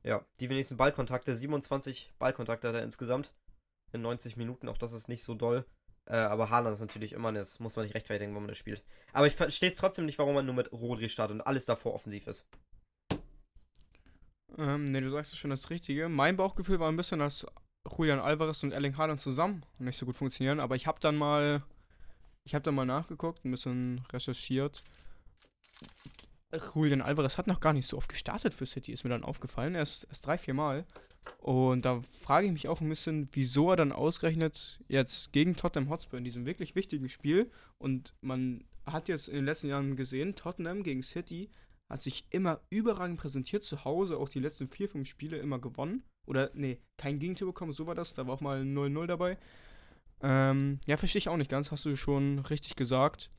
ja, 0.02 0.24
die 0.40 0.48
wenigsten 0.48 0.76
Ballkontakte, 0.76 1.34
27 1.34 2.14
Ballkontakte 2.18 2.68
hat 2.68 2.74
er 2.74 2.82
insgesamt 2.82 3.32
in 3.92 4.02
90 4.02 4.36
Minuten. 4.36 4.68
Auch 4.68 4.78
das 4.78 4.92
ist 4.92 5.08
nicht 5.08 5.24
so 5.24 5.34
doll. 5.34 5.66
Äh, 6.06 6.16
aber 6.16 6.50
Haaland 6.50 6.74
ist 6.74 6.80
natürlich 6.80 7.12
immer, 7.12 7.32
das 7.32 7.60
muss 7.60 7.76
man 7.76 7.84
nicht 7.84 7.94
rechtfertigen, 7.94 8.34
wenn 8.34 8.42
man 8.42 8.48
das 8.48 8.58
spielt. 8.58 8.82
Aber 9.12 9.26
ich 9.26 9.34
verstehe 9.34 9.70
es 9.70 9.76
trotzdem 9.76 10.06
nicht, 10.06 10.18
warum 10.18 10.34
man 10.34 10.46
nur 10.46 10.54
mit 10.54 10.72
Rodri 10.72 11.08
startet 11.08 11.36
und 11.36 11.40
alles 11.42 11.64
davor 11.64 11.94
offensiv 11.94 12.26
ist. 12.26 12.46
Ähm, 14.56 14.84
ne, 14.84 15.00
du 15.00 15.10
sagst 15.10 15.36
schon 15.36 15.50
das 15.50 15.70
Richtige. 15.70 16.08
Mein 16.08 16.36
Bauchgefühl 16.36 16.78
war 16.78 16.90
ein 16.90 16.96
bisschen, 16.96 17.18
dass 17.18 17.46
Julian 17.96 18.20
Alvarez 18.20 18.62
und 18.62 18.72
Erling 18.72 18.96
Haaland 18.96 19.20
zusammen 19.20 19.64
nicht 19.78 19.98
so 19.98 20.06
gut 20.06 20.16
funktionieren, 20.16 20.60
aber 20.60 20.76
ich 20.76 20.86
habe 20.86 21.00
dann 21.00 21.16
mal 21.16 21.62
ich 22.44 22.54
habe 22.54 22.62
dann 22.62 22.74
mal 22.74 22.84
nachgeguckt, 22.84 23.44
ein 23.44 23.50
bisschen 23.50 24.04
recherchiert. 24.12 24.82
Julian 26.74 27.02
Alvarez 27.02 27.38
hat 27.38 27.46
noch 27.46 27.60
gar 27.60 27.72
nicht 27.72 27.86
so 27.86 27.96
oft 27.96 28.08
gestartet 28.08 28.54
für 28.54 28.66
City, 28.66 28.92
ist 28.92 29.04
mir 29.04 29.10
dann 29.10 29.24
aufgefallen. 29.24 29.74
Erst, 29.74 30.06
erst 30.08 30.26
drei, 30.26 30.38
vier 30.38 30.54
Mal. 30.54 30.84
Und 31.38 31.84
da 31.84 32.02
frage 32.20 32.46
ich 32.46 32.52
mich 32.52 32.68
auch 32.68 32.80
ein 32.80 32.88
bisschen, 32.88 33.28
wieso 33.32 33.70
er 33.70 33.76
dann 33.76 33.92
ausgerechnet 33.92 34.80
jetzt 34.88 35.32
gegen 35.32 35.56
Tottenham 35.56 35.90
Hotspur 35.90 36.18
in 36.18 36.24
diesem 36.24 36.46
wirklich 36.46 36.74
wichtigen 36.74 37.08
Spiel. 37.08 37.50
Und 37.78 38.14
man 38.20 38.64
hat 38.86 39.08
jetzt 39.08 39.28
in 39.28 39.36
den 39.36 39.44
letzten 39.44 39.68
Jahren 39.68 39.96
gesehen, 39.96 40.34
Tottenham 40.34 40.82
gegen 40.82 41.02
City 41.02 41.50
hat 41.90 42.02
sich 42.02 42.26
immer 42.30 42.60
überragend 42.70 43.18
präsentiert 43.18 43.62
zu 43.62 43.84
Hause, 43.84 44.16
auch 44.16 44.28
die 44.28 44.40
letzten 44.40 44.68
vier, 44.68 44.88
fünf 44.88 45.08
Spiele 45.08 45.36
immer 45.36 45.58
gewonnen. 45.58 46.02
Oder, 46.26 46.50
nee, 46.54 46.80
kein 46.96 47.18
Gegentor 47.18 47.48
bekommen, 47.48 47.72
so 47.72 47.86
war 47.86 47.94
das. 47.94 48.14
Da 48.14 48.26
war 48.26 48.34
auch 48.34 48.40
mal 48.40 48.62
0-0 48.62 49.06
dabei. 49.06 49.38
Ähm, 50.22 50.80
ja, 50.86 50.96
verstehe 50.96 51.18
ich 51.18 51.28
auch 51.28 51.36
nicht 51.36 51.50
ganz, 51.50 51.70
hast 51.70 51.84
du 51.84 51.96
schon 51.96 52.38
richtig 52.38 52.76
gesagt. 52.76 53.30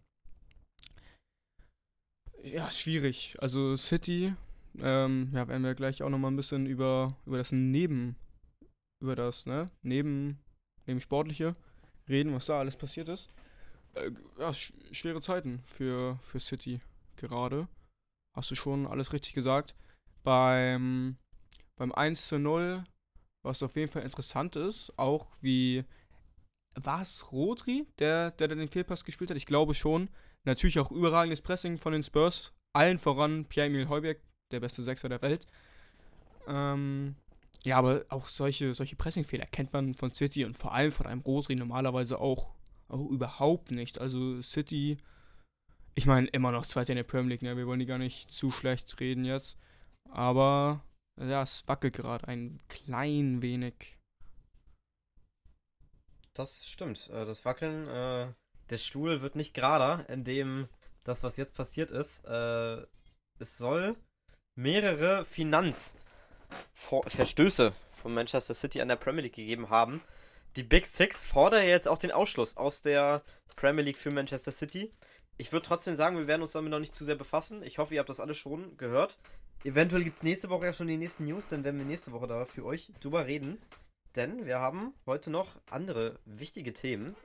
Ja, 2.45 2.69
schwierig. 2.69 3.35
Also 3.39 3.75
City, 3.75 4.35
ähm, 4.79 5.29
ja, 5.33 5.47
werden 5.47 5.63
wir 5.63 5.73
gleich 5.73 6.03
auch 6.03 6.09
nochmal 6.09 6.29
ein 6.29 6.35
bisschen 6.35 6.67
über, 6.67 7.17
über 7.25 7.39
das 7.39 7.51
Neben, 7.51 8.15
über 9.01 9.15
das, 9.15 9.47
ne, 9.47 9.71
Neben, 9.81 10.37
neben 10.85 11.01
Sportliche 11.01 11.55
reden, 12.07 12.33
was 12.35 12.45
da 12.45 12.59
alles 12.59 12.75
passiert 12.75 13.09
ist. 13.09 13.31
Äh, 13.95 14.11
ja, 14.37 14.53
sch 14.53 14.73
schwere 14.91 15.21
Zeiten 15.21 15.63
für, 15.65 16.19
für 16.21 16.39
City 16.39 16.81
gerade. 17.15 17.67
Hast 18.35 18.51
du 18.51 18.55
schon 18.55 18.85
alles 18.85 19.11
richtig 19.11 19.33
gesagt. 19.33 19.73
Beim, 20.23 21.17
beim 21.77 21.91
1 21.91 22.27
zu 22.27 22.37
0, 22.37 22.83
was 23.43 23.63
auf 23.63 23.75
jeden 23.75 23.91
Fall 23.91 24.03
interessant 24.03 24.55
ist, 24.55 24.93
auch 24.99 25.25
wie 25.41 25.83
war 26.75 27.01
es 27.01 27.31
Rodri, 27.31 27.87
der, 27.97 28.29
der 28.29 28.49
den 28.49 28.69
Fehlpass 28.69 29.03
gespielt 29.03 29.31
hat? 29.31 29.37
Ich 29.37 29.47
glaube 29.47 29.73
schon. 29.73 30.09
Natürlich 30.45 30.79
auch 30.79 30.91
überragendes 30.91 31.41
Pressing 31.41 31.77
von 31.77 31.93
den 31.93 32.03
Spurs. 32.03 32.53
Allen 32.73 32.99
voran 32.99 33.45
Pierre-Emil 33.45 33.89
Heuberg, 33.89 34.19
der 34.51 34.59
beste 34.59 34.83
Sechser 34.83 35.09
der 35.09 35.21
Welt. 35.21 35.47
Ähm, 36.47 37.15
ja, 37.63 37.77
aber 37.77 38.05
auch 38.09 38.27
solche, 38.27 38.73
solche 38.75 38.95
Pressingfehler 38.95 39.47
kennt 39.47 39.73
man 39.73 39.95
von 39.95 40.11
City 40.11 40.45
und 40.45 40.57
vor 40.57 40.73
allem 40.73 40.91
von 40.91 41.07
einem 41.07 41.21
Rodri 41.21 41.55
normalerweise 41.55 42.19
auch, 42.19 42.53
auch 42.89 43.09
überhaupt 43.09 43.71
nicht. 43.71 43.99
Also 43.99 44.39
City, 44.41 44.97
ich 45.95 46.05
meine, 46.05 46.27
immer 46.27 46.51
noch 46.51 46.67
Zweiter 46.67 46.91
in 46.91 46.97
der 46.97 47.03
Premier 47.03 47.31
League, 47.31 47.41
ne? 47.41 47.57
wir 47.57 47.65
wollen 47.65 47.79
die 47.79 47.87
gar 47.87 47.97
nicht 47.97 48.29
zu 48.29 48.51
schlecht 48.51 48.99
reden 48.99 49.25
jetzt. 49.25 49.57
Aber 50.11 50.83
ja, 51.19 51.41
es 51.41 51.67
wackelt 51.67 51.95
gerade 51.95 52.27
ein 52.27 52.59
klein 52.69 53.41
wenig. 53.41 53.97
Das 56.33 56.67
stimmt. 56.67 57.09
Äh, 57.09 57.25
das 57.25 57.45
Wackeln, 57.45 57.87
äh, 57.87 58.33
der 58.69 58.77
Stuhl 58.77 59.21
wird 59.21 59.35
nicht 59.35 59.53
gerader, 59.53 60.05
indem 60.09 60.67
das, 61.03 61.23
was 61.23 61.37
jetzt 61.37 61.55
passiert 61.55 61.91
ist, 61.91 62.25
äh, 62.25 62.81
es 63.39 63.57
soll 63.57 63.95
mehrere 64.55 65.25
Finanzverstöße 65.25 67.73
von 67.91 68.13
Manchester 68.13 68.53
City 68.53 68.81
an 68.81 68.87
der 68.87 68.95
Premier 68.95 69.23
League 69.23 69.35
gegeben 69.35 69.69
haben. 69.69 70.01
Die 70.55 70.63
Big 70.63 70.85
Six 70.85 71.25
fordern 71.25 71.65
jetzt 71.65 71.87
auch 71.87 71.97
den 71.97 72.11
Ausschluss 72.11 72.57
aus 72.57 72.81
der 72.81 73.23
Premier 73.55 73.83
League 73.83 73.97
für 73.97 74.11
Manchester 74.11 74.51
City. 74.51 74.91
Ich 75.37 75.51
würde 75.51 75.67
trotzdem 75.67 75.95
sagen, 75.95 76.17
wir 76.17 76.27
werden 76.27 76.41
uns 76.41 76.53
damit 76.53 76.71
noch 76.71 76.79
nicht 76.79 76.93
zu 76.93 77.03
sehr 77.03 77.15
befassen. 77.15 77.61
Ich 77.63 77.77
hoffe, 77.77 77.93
ihr 77.93 77.99
habt 77.99 78.09
das 78.09 78.21
alles 78.21 78.37
schon 78.37 78.77
gehört. 78.77 79.17
Eventuell 79.65 80.03
gibt 80.03 80.15
es 80.15 80.23
nächste 80.23 80.49
Woche 80.49 80.67
ja 80.67 80.73
schon 80.73 80.87
die 80.87 80.95
nächsten 80.95 81.25
News, 81.25 81.49
dann 81.49 81.63
werden 81.63 81.77
wir 81.77 81.85
nächste 81.85 82.11
Woche 82.11 82.27
da 82.27 82.45
für 82.45 82.63
euch 82.63 82.93
drüber 83.01 83.25
reden. 83.25 83.57
Denn 84.15 84.45
wir 84.45 84.59
haben 84.59 84.93
heute 85.05 85.29
noch 85.29 85.55
andere 85.69 86.19
wichtige 86.25 86.71
Themen. 86.71 87.17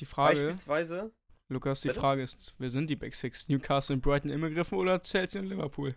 Die 0.00 0.06
Frage. 0.06 0.36
Beispielsweise. 0.36 1.12
Lukas, 1.48 1.80
die 1.80 1.88
bitte? 1.88 2.00
Frage 2.00 2.22
ist: 2.22 2.54
Wer 2.58 2.70
sind 2.70 2.90
die 2.90 2.96
Big 2.96 3.14
Six? 3.14 3.48
Newcastle 3.48 3.96
und 3.96 4.02
Brighton 4.02 4.30
inbegriffen 4.30 4.78
oder 4.78 5.02
Chelsea 5.02 5.40
und 5.40 5.48
Liverpool? 5.48 5.94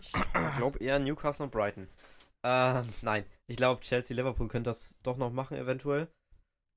Ich 0.00 0.12
glaube 0.56 0.78
eher 0.78 0.98
Newcastle 0.98 1.44
und 1.44 1.52
Brighton. 1.52 1.88
Äh, 2.42 2.82
nein, 3.02 3.24
ich 3.46 3.56
glaube 3.56 3.80
Chelsea, 3.80 4.16
Liverpool 4.16 4.48
können 4.48 4.64
das 4.64 4.98
doch 5.02 5.16
noch 5.16 5.32
machen, 5.32 5.56
eventuell. 5.56 6.08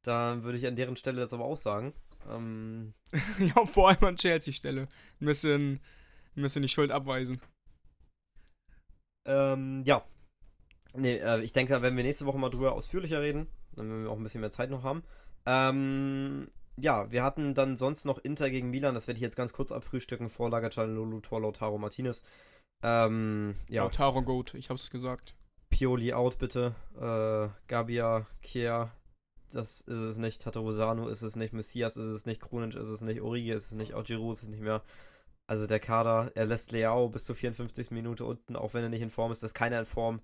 Dann 0.03 0.43
würde 0.43 0.57
ich 0.57 0.67
an 0.67 0.75
deren 0.75 0.95
Stelle 0.95 1.21
das 1.21 1.33
aber 1.33 1.45
auch 1.45 1.57
sagen. 1.57 1.93
Ähm, 2.29 2.93
ja, 3.39 3.65
vor 3.65 3.89
allem 3.89 4.03
an 4.03 4.15
Chelsea-Stelle. 4.17 4.87
Müssen, 5.19 5.79
müssen 6.35 6.61
die 6.61 6.69
Schuld 6.69 6.91
abweisen. 6.91 7.41
Ähm, 9.25 9.83
ja, 9.85 10.05
Nee, 10.95 11.17
äh, 11.17 11.41
ich 11.41 11.53
denke, 11.53 11.73
da 11.73 11.81
werden 11.81 11.97
wir 11.97 12.03
nächste 12.03 12.25
Woche 12.25 12.37
mal 12.39 12.49
drüber 12.49 12.73
ausführlicher 12.73 13.21
reden. 13.21 13.47
Dann 13.75 13.89
werden 13.89 14.03
wir 14.03 14.11
auch 14.11 14.17
ein 14.17 14.23
bisschen 14.23 14.41
mehr 14.41 14.51
Zeit 14.51 14.69
noch 14.69 14.83
haben. 14.83 15.03
Ähm, 15.45 16.49
ja, 16.77 17.11
wir 17.11 17.23
hatten 17.23 17.53
dann 17.53 17.77
sonst 17.77 18.05
noch 18.05 18.17
Inter 18.19 18.49
gegen 18.49 18.69
Milan. 18.69 18.95
Das 18.95 19.07
werde 19.07 19.17
ich 19.17 19.23
jetzt 19.23 19.35
ganz 19.35 19.53
kurz 19.53 19.71
abfrühstücken. 19.71 20.29
Vorlager 20.29 20.85
Lulu, 20.85 21.19
Tor 21.21 21.41
Lautaro 21.41 21.77
Martinez. 21.77 22.23
Ähm, 22.83 23.55
ja. 23.69 23.83
Lautaro 23.83 24.21
Goat, 24.21 24.53
ich 24.53 24.69
hab's 24.69 24.89
gesagt. 24.89 25.35
Pioli 25.69 26.13
out, 26.13 26.37
bitte. 26.37 26.75
Äh, 26.95 27.49
Gabia, 27.67 28.25
Kier, 28.41 28.91
das 29.51 29.81
ist 29.81 29.97
es 29.97 30.17
nicht. 30.17 30.41
Tatarusano 30.41 31.07
ist 31.07 31.21
es 31.21 31.35
nicht. 31.35 31.53
Messias 31.53 31.97
ist 31.97 32.09
es 32.09 32.25
nicht. 32.25 32.41
Krunic 32.41 32.75
ist 32.75 32.87
es 32.87 33.01
nicht. 33.01 33.21
Origi 33.21 33.51
ist 33.51 33.67
es 33.67 33.73
nicht. 33.73 33.93
Auch 33.93 34.03
Giroud 34.03 34.35
ist 34.35 34.43
es 34.43 34.49
nicht 34.49 34.61
mehr. 34.61 34.83
Also 35.47 35.65
der 35.65 35.79
Kader, 35.79 36.31
er 36.35 36.45
lässt 36.45 36.71
Leao 36.71 37.09
bis 37.09 37.25
zur 37.25 37.35
54. 37.35 37.89
Minute 37.91 38.23
unten, 38.23 38.55
auch 38.55 38.73
wenn 38.73 38.83
er 38.83 38.89
nicht 38.89 39.01
in 39.01 39.09
Form 39.09 39.31
ist. 39.31 39.41
Das 39.41 39.49
ist 39.49 39.55
keiner 39.55 39.79
in 39.79 39.85
Form. 39.85 40.21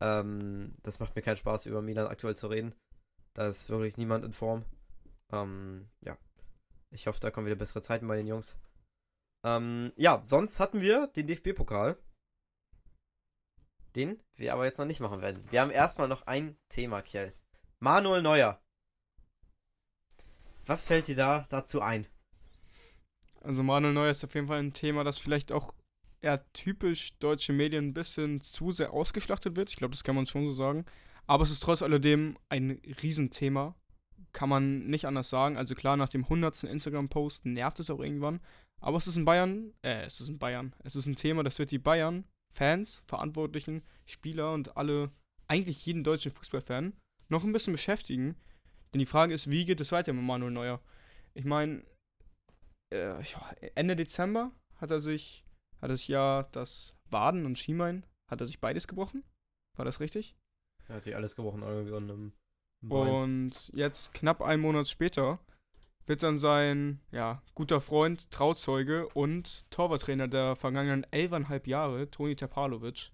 Ähm, 0.00 0.76
das 0.82 1.00
macht 1.00 1.16
mir 1.16 1.22
keinen 1.22 1.36
Spaß, 1.36 1.66
über 1.66 1.82
Milan 1.82 2.06
aktuell 2.06 2.36
zu 2.36 2.46
reden. 2.46 2.74
Da 3.40 3.48
ist 3.48 3.70
wirklich 3.70 3.96
niemand 3.96 4.22
in 4.22 4.34
Form. 4.34 4.66
Ähm, 5.32 5.88
ja. 6.02 6.18
Ich 6.90 7.06
hoffe, 7.06 7.20
da 7.20 7.30
kommen 7.30 7.46
wieder 7.46 7.56
bessere 7.56 7.80
Zeiten 7.80 8.06
bei 8.06 8.18
den 8.18 8.26
Jungs. 8.26 8.58
Ähm, 9.42 9.94
ja, 9.96 10.20
sonst 10.24 10.60
hatten 10.60 10.82
wir 10.82 11.06
den 11.06 11.26
DFB-Pokal. 11.26 11.96
Den 13.96 14.22
wir 14.34 14.52
aber 14.52 14.66
jetzt 14.66 14.78
noch 14.78 14.84
nicht 14.84 15.00
machen 15.00 15.22
werden. 15.22 15.42
Wir 15.50 15.62
haben 15.62 15.70
erstmal 15.70 16.06
noch 16.06 16.26
ein 16.26 16.58
Thema, 16.68 17.00
Kjell. 17.00 17.32
Manuel 17.78 18.20
Neuer. 18.20 18.60
Was 20.66 20.84
fällt 20.84 21.08
dir 21.08 21.16
da 21.16 21.46
dazu 21.48 21.80
ein? 21.80 22.06
Also 23.40 23.62
Manuel 23.62 23.94
Neuer 23.94 24.10
ist 24.10 24.22
auf 24.22 24.34
jeden 24.34 24.48
Fall 24.48 24.58
ein 24.58 24.74
Thema, 24.74 25.02
das 25.02 25.16
vielleicht 25.16 25.50
auch 25.50 25.72
ja, 26.20 26.36
typisch 26.52 27.16
deutsche 27.20 27.54
Medien 27.54 27.86
ein 27.86 27.94
bisschen 27.94 28.42
zu 28.42 28.70
sehr 28.70 28.92
ausgeschlachtet 28.92 29.56
wird. 29.56 29.70
Ich 29.70 29.76
glaube, 29.76 29.92
das 29.92 30.04
kann 30.04 30.14
man 30.14 30.26
schon 30.26 30.46
so 30.46 30.52
sagen. 30.52 30.84
Aber 31.30 31.44
es 31.44 31.52
ist 31.52 31.62
trotz 31.62 31.80
alledem 31.80 32.36
ein 32.48 32.80
Riesenthema. 33.02 33.76
Kann 34.32 34.48
man 34.48 34.86
nicht 34.88 35.04
anders 35.06 35.28
sagen. 35.28 35.56
Also 35.56 35.76
klar, 35.76 35.96
nach 35.96 36.08
dem 36.08 36.24
100. 36.24 36.64
Instagram-Post 36.64 37.46
nervt 37.46 37.78
es 37.78 37.88
auch 37.88 38.00
irgendwann. 38.00 38.40
Aber 38.80 38.96
es 38.96 39.06
ist 39.06 39.16
in 39.16 39.24
Bayern, 39.24 39.72
äh, 39.82 40.02
es 40.04 40.20
ist 40.20 40.28
in 40.28 40.40
Bayern. 40.40 40.74
Es 40.82 40.96
ist 40.96 41.06
ein 41.06 41.14
Thema, 41.14 41.44
das 41.44 41.58
wird 41.60 41.70
die 41.70 41.78
Bayern, 41.78 42.24
Fans, 42.52 43.02
Verantwortlichen, 43.06 43.82
Spieler 44.06 44.52
und 44.52 44.76
alle, 44.76 45.12
eigentlich 45.46 45.86
jeden 45.86 46.02
deutschen 46.02 46.32
Fußballfan, 46.32 46.94
noch 47.28 47.44
ein 47.44 47.52
bisschen 47.52 47.74
beschäftigen. 47.74 48.34
Denn 48.92 48.98
die 48.98 49.06
Frage 49.06 49.32
ist, 49.32 49.50
wie 49.50 49.64
geht 49.64 49.80
es 49.80 49.92
weiter 49.92 50.12
mit 50.12 50.24
Manuel 50.24 50.50
Neuer? 50.50 50.80
Ich 51.34 51.44
meine, 51.44 51.84
äh, 52.92 53.22
Ende 53.76 53.94
Dezember 53.94 54.50
hat 54.78 54.90
er 54.90 54.98
sich 54.98 55.44
hat 55.80 55.90
er 55.90 55.96
sich 55.96 56.08
ja 56.08 56.42
das 56.52 56.94
Waden 57.08 57.46
und 57.46 57.56
Schienbein, 57.56 58.04
hat 58.28 58.40
er 58.40 58.46
sich 58.48 58.60
beides 58.60 58.88
gebrochen. 58.88 59.22
War 59.76 59.84
das 59.84 60.00
richtig? 60.00 60.34
Er 60.90 60.96
hat 60.96 61.04
sich 61.04 61.14
alles 61.14 61.36
gebrochen 61.36 61.62
irgendwie 61.62 61.94
an 61.94 62.02
einem 62.02 62.32
Bein. 62.82 63.08
Und 63.08 63.70
jetzt, 63.72 64.12
knapp 64.12 64.42
einen 64.42 64.60
Monat 64.60 64.88
später, 64.88 65.38
wird 66.06 66.24
dann 66.24 66.40
sein 66.40 67.00
ja, 67.12 67.42
guter 67.54 67.80
Freund, 67.80 68.28
Trauzeuge 68.32 69.08
und 69.10 69.70
Torwarttrainer 69.70 70.26
der 70.26 70.56
vergangenen 70.56 71.06
elfeinhalb 71.12 71.68
Jahre, 71.68 72.10
Toni 72.10 72.34
Tapalovic, 72.34 73.12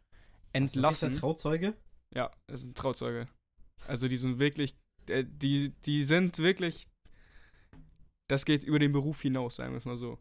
entlassen. 0.54 1.10
Ist 1.10 1.14
der 1.16 1.20
Trauzeuge? 1.20 1.74
Ja, 2.14 2.30
ist 2.46 2.64
ein 2.64 2.74
Trauzeuge. 2.74 3.28
Also 3.88 4.08
die 4.08 4.16
sind 4.16 4.38
wirklich, 4.38 4.74
äh, 5.08 5.24
die, 5.26 5.74
die 5.84 6.04
sind 6.04 6.38
wirklich, 6.38 6.88
das 8.28 8.46
geht 8.46 8.64
über 8.64 8.78
den 8.78 8.92
Beruf 8.92 9.20
hinaus, 9.20 9.56
sagen 9.56 9.72
wir 9.72 9.78
es 9.78 9.84
mal 9.84 9.98
so. 9.98 10.18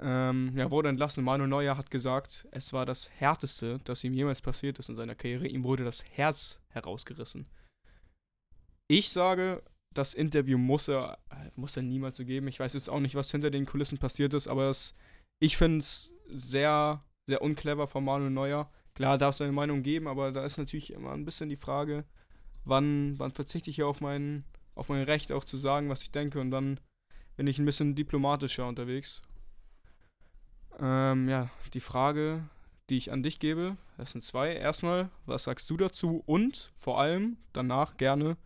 Ähm, 0.00 0.52
ja, 0.56 0.70
wurde 0.70 0.88
entlassen. 0.88 1.24
Manuel 1.24 1.48
Neuer 1.48 1.76
hat 1.76 1.90
gesagt, 1.90 2.46
es 2.50 2.72
war 2.72 2.84
das 2.84 3.10
Härteste, 3.18 3.80
das 3.84 4.04
ihm 4.04 4.12
jemals 4.12 4.42
passiert 4.42 4.78
ist 4.78 4.88
in 4.88 4.96
seiner 4.96 5.14
Karriere. 5.14 5.46
Ihm 5.46 5.64
wurde 5.64 5.84
das 5.84 6.04
Herz 6.04 6.58
herausgerissen. 6.68 7.46
Ich 8.88 9.08
sage, 9.08 9.62
das 9.94 10.14
Interview 10.14 10.58
muss 10.58 10.88
er, 10.88 11.18
äh, 11.30 11.50
muss 11.56 11.76
er 11.76 11.82
niemals 11.82 12.18
so 12.18 12.24
geben. 12.24 12.48
Ich 12.48 12.60
weiß 12.60 12.74
jetzt 12.74 12.90
auch 12.90 13.00
nicht, 13.00 13.14
was 13.14 13.30
hinter 13.30 13.50
den 13.50 13.66
Kulissen 13.66 13.98
passiert 13.98 14.34
ist, 14.34 14.48
aber 14.48 14.66
das, 14.66 14.94
ich 15.40 15.56
finde 15.56 15.80
es 15.80 16.12
sehr, 16.28 17.02
sehr 17.26 17.40
unclever 17.40 17.86
von 17.86 18.04
Manuel 18.04 18.30
Neuer. 18.30 18.70
Klar, 18.94 19.18
darf 19.18 19.34
es 19.34 19.40
eine 19.40 19.52
Meinung 19.52 19.82
geben, 19.82 20.08
aber 20.08 20.32
da 20.32 20.44
ist 20.44 20.58
natürlich 20.58 20.92
immer 20.92 21.12
ein 21.12 21.24
bisschen 21.24 21.48
die 21.48 21.56
Frage, 21.56 22.04
wann, 22.64 23.18
wann 23.18 23.32
verzichte 23.32 23.70
ich 23.70 23.76
hier 23.76 23.88
auf 23.88 24.00
meinen 24.00 24.44
auf 24.76 24.90
mein 24.90 25.02
Recht 25.02 25.32
auch 25.32 25.44
zu 25.44 25.56
sagen, 25.56 25.88
was 25.88 26.02
ich 26.02 26.12
denke 26.12 26.38
und 26.40 26.52
dann 26.52 26.78
bin 27.36 27.46
ich 27.46 27.58
ein 27.58 27.64
bisschen 27.64 27.94
diplomatischer 27.94 28.68
unterwegs. 28.68 29.22
Ähm, 30.78 31.28
ja, 31.28 31.50
die 31.74 31.80
Frage, 31.80 32.44
die 32.90 32.96
ich 32.96 33.12
an 33.12 33.22
dich 33.22 33.38
gebe, 33.38 33.76
das 33.96 34.12
sind 34.12 34.22
zwei. 34.22 34.54
Erstmal, 34.54 35.10
was 35.24 35.44
sagst 35.44 35.70
du 35.70 35.76
dazu? 35.76 36.22
Und 36.26 36.72
vor 36.76 37.00
allem 37.00 37.38
danach 37.52 37.96
gerne, 37.96 38.36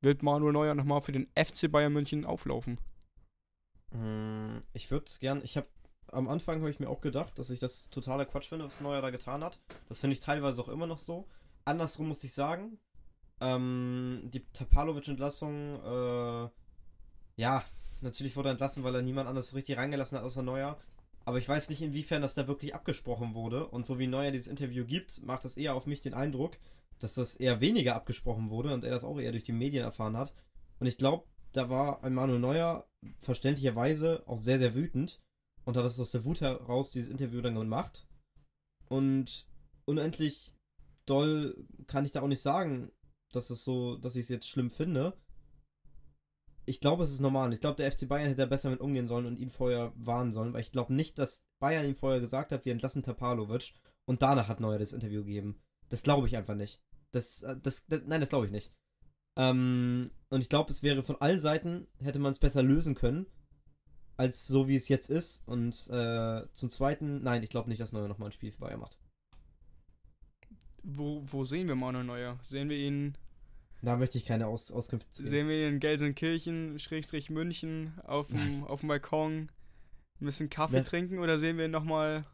wird 0.00 0.22
Manuel 0.22 0.52
Neuer 0.52 0.74
nochmal 0.74 1.00
für 1.00 1.12
den 1.12 1.28
FC 1.34 1.70
Bayern 1.70 1.92
München 1.92 2.24
auflaufen? 2.24 2.78
Mm, 3.92 4.58
ich 4.72 4.90
würde 4.90 5.06
es 5.06 5.20
gern, 5.20 5.42
ich 5.42 5.56
habe 5.56 5.68
am 6.12 6.28
Anfang 6.28 6.60
habe 6.60 6.70
ich 6.70 6.80
mir 6.80 6.88
auch 6.88 7.00
gedacht, 7.00 7.38
dass 7.38 7.50
ich 7.50 7.58
das 7.58 7.90
totaler 7.90 8.26
Quatsch 8.26 8.48
finde, 8.48 8.66
was 8.66 8.80
Neuer 8.80 9.02
da 9.02 9.10
getan 9.10 9.42
hat. 9.42 9.58
Das 9.88 9.98
finde 9.98 10.14
ich 10.14 10.20
teilweise 10.20 10.60
auch 10.62 10.68
immer 10.68 10.86
noch 10.86 10.98
so. 10.98 11.26
Andersrum 11.64 12.08
muss 12.08 12.22
ich 12.22 12.32
sagen, 12.32 12.78
ähm, 13.40 14.22
die 14.24 14.44
Tapalovic-Entlassung, 14.52 15.82
äh, 15.82 16.48
ja, 17.36 17.64
natürlich 18.00 18.36
wurde 18.36 18.50
er 18.50 18.52
entlassen, 18.52 18.84
weil 18.84 18.94
er 18.94 19.02
niemand 19.02 19.28
anders 19.28 19.48
so 19.48 19.56
richtig 19.56 19.76
reingelassen 19.76 20.18
hat 20.18 20.24
außer 20.24 20.42
Neuer. 20.42 20.78
Aber 21.26 21.38
ich 21.38 21.48
weiß 21.48 21.68
nicht, 21.68 21.82
inwiefern 21.82 22.22
das 22.22 22.34
da 22.34 22.46
wirklich 22.46 22.74
abgesprochen 22.74 23.34
wurde. 23.34 23.66
Und 23.66 23.84
so 23.84 23.98
wie 23.98 24.06
Neuer 24.06 24.30
dieses 24.30 24.46
Interview 24.46 24.86
gibt, 24.86 25.22
macht 25.22 25.44
das 25.44 25.56
eher 25.56 25.74
auf 25.74 25.86
mich 25.86 26.00
den 26.00 26.14
Eindruck, 26.14 26.56
dass 27.00 27.14
das 27.14 27.34
eher 27.36 27.60
weniger 27.60 27.96
abgesprochen 27.96 28.48
wurde 28.48 28.72
und 28.72 28.84
er 28.84 28.90
das 28.90 29.04
auch 29.04 29.18
eher 29.18 29.32
durch 29.32 29.42
die 29.42 29.52
Medien 29.52 29.82
erfahren 29.82 30.16
hat. 30.16 30.32
Und 30.78 30.86
ich 30.86 30.96
glaube, 30.96 31.26
da 31.52 31.68
war 31.68 32.08
Manuel 32.08 32.38
Neuer 32.38 32.88
verständlicherweise 33.18 34.22
auch 34.26 34.38
sehr, 34.38 34.58
sehr 34.58 34.74
wütend 34.74 35.20
und 35.64 35.76
hat 35.76 35.84
das 35.84 35.98
aus 35.98 36.12
der 36.12 36.24
Wut 36.24 36.40
heraus 36.40 36.92
dieses 36.92 37.10
Interview 37.10 37.40
dann 37.40 37.56
gemacht. 37.56 38.06
Und 38.88 39.48
unendlich 39.84 40.54
doll 41.06 41.66
kann 41.88 42.04
ich 42.04 42.12
da 42.12 42.22
auch 42.22 42.28
nicht 42.28 42.42
sagen, 42.42 42.92
dass 43.32 43.50
es 43.50 43.64
so, 43.64 43.96
dass 43.96 44.14
ich 44.14 44.22
es 44.22 44.28
jetzt 44.28 44.48
schlimm 44.48 44.70
finde. 44.70 45.16
Ich 46.68 46.80
glaube, 46.80 47.04
es 47.04 47.12
ist 47.12 47.20
normal. 47.20 47.52
Ich 47.52 47.60
glaube, 47.60 47.76
der 47.76 47.90
FC 47.90 48.08
Bayern 48.08 48.26
hätte 48.26 48.42
da 48.42 48.46
besser 48.46 48.70
mit 48.70 48.80
umgehen 48.80 49.06
sollen 49.06 49.26
und 49.26 49.38
ihn 49.38 49.50
vorher 49.50 49.92
warnen 49.94 50.32
sollen, 50.32 50.52
weil 50.52 50.62
ich 50.62 50.72
glaube 50.72 50.92
nicht, 50.92 51.18
dass 51.18 51.46
Bayern 51.60 51.86
ihm 51.86 51.94
vorher 51.94 52.20
gesagt 52.20 52.50
hat, 52.50 52.64
wir 52.64 52.72
entlassen 52.72 53.02
Tapalovic 53.02 53.72
und 54.04 54.22
danach 54.22 54.48
hat 54.48 54.60
Neuer 54.60 54.78
das 54.78 54.92
Interview 54.92 55.24
gegeben. 55.24 55.62
Das 55.88 56.02
glaube 56.02 56.26
ich 56.26 56.36
einfach 56.36 56.56
nicht. 56.56 56.80
Das, 57.12 57.44
äh, 57.44 57.56
das, 57.62 57.86
das 57.86 58.02
nein, 58.06 58.20
das 58.20 58.30
glaube 58.30 58.46
ich 58.46 58.52
nicht. 58.52 58.72
Ähm, 59.36 60.10
und 60.30 60.40
ich 60.40 60.48
glaube, 60.48 60.72
es 60.72 60.82
wäre 60.82 61.02
von 61.02 61.20
allen 61.20 61.38
Seiten, 61.38 61.86
hätte 62.02 62.18
man 62.18 62.32
es 62.32 62.38
besser 62.38 62.62
lösen 62.62 62.94
können, 62.94 63.26
als 64.16 64.46
so 64.46 64.66
wie 64.66 64.76
es 64.76 64.88
jetzt 64.88 65.10
ist. 65.10 65.46
Und 65.46 65.88
äh, 65.88 66.50
zum 66.52 66.68
Zweiten, 66.68 67.22
nein, 67.22 67.42
ich 67.42 67.50
glaube 67.50 67.68
nicht, 67.68 67.80
dass 67.80 67.92
Neuer 67.92 68.08
nochmal 68.08 68.30
ein 68.30 68.32
Spiel 68.32 68.50
für 68.50 68.60
Bayern 68.60 68.80
macht. 68.80 68.98
Wo, 70.82 71.22
wo 71.26 71.44
sehen 71.44 71.68
wir 71.68 71.74
Manuel 71.74 72.04
Neuer? 72.04 72.38
Sehen 72.42 72.68
wir 72.68 72.76
ihn. 72.76 73.16
Da 73.82 73.96
möchte 73.96 74.18
ich 74.18 74.24
keine 74.24 74.46
Aus 74.46 74.72
Auskünfte 74.72 75.12
sehen. 75.12 75.28
Sehen 75.28 75.48
wir 75.48 75.56
ihn 75.56 75.74
in 75.74 75.80
Gelsenkirchen, 75.80 76.78
Schrägstrich 76.78 77.30
München, 77.30 77.92
auf 78.04 78.28
dem, 78.28 78.64
auf 78.64 78.80
dem 78.80 78.88
Balkon, 78.88 79.50
ein 80.20 80.24
bisschen 80.24 80.50
Kaffee 80.50 80.78
ja. 80.78 80.82
trinken 80.82 81.18
oder 81.18 81.38
sehen 81.38 81.58
wir 81.58 81.66
ihn 81.66 81.70
nochmal 81.70 82.24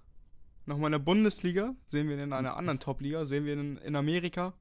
noch 0.66 0.78
mal 0.78 0.86
in 0.86 0.92
der 0.92 0.98
Bundesliga? 1.00 1.74
Sehen 1.88 2.08
wir 2.08 2.16
ihn 2.16 2.22
in 2.22 2.32
einer 2.32 2.56
anderen 2.56 2.78
Top-Liga? 2.78 3.24
Sehen 3.24 3.44
wir 3.44 3.54
ihn 3.54 3.76
in 3.78 3.96
Amerika? 3.96 4.54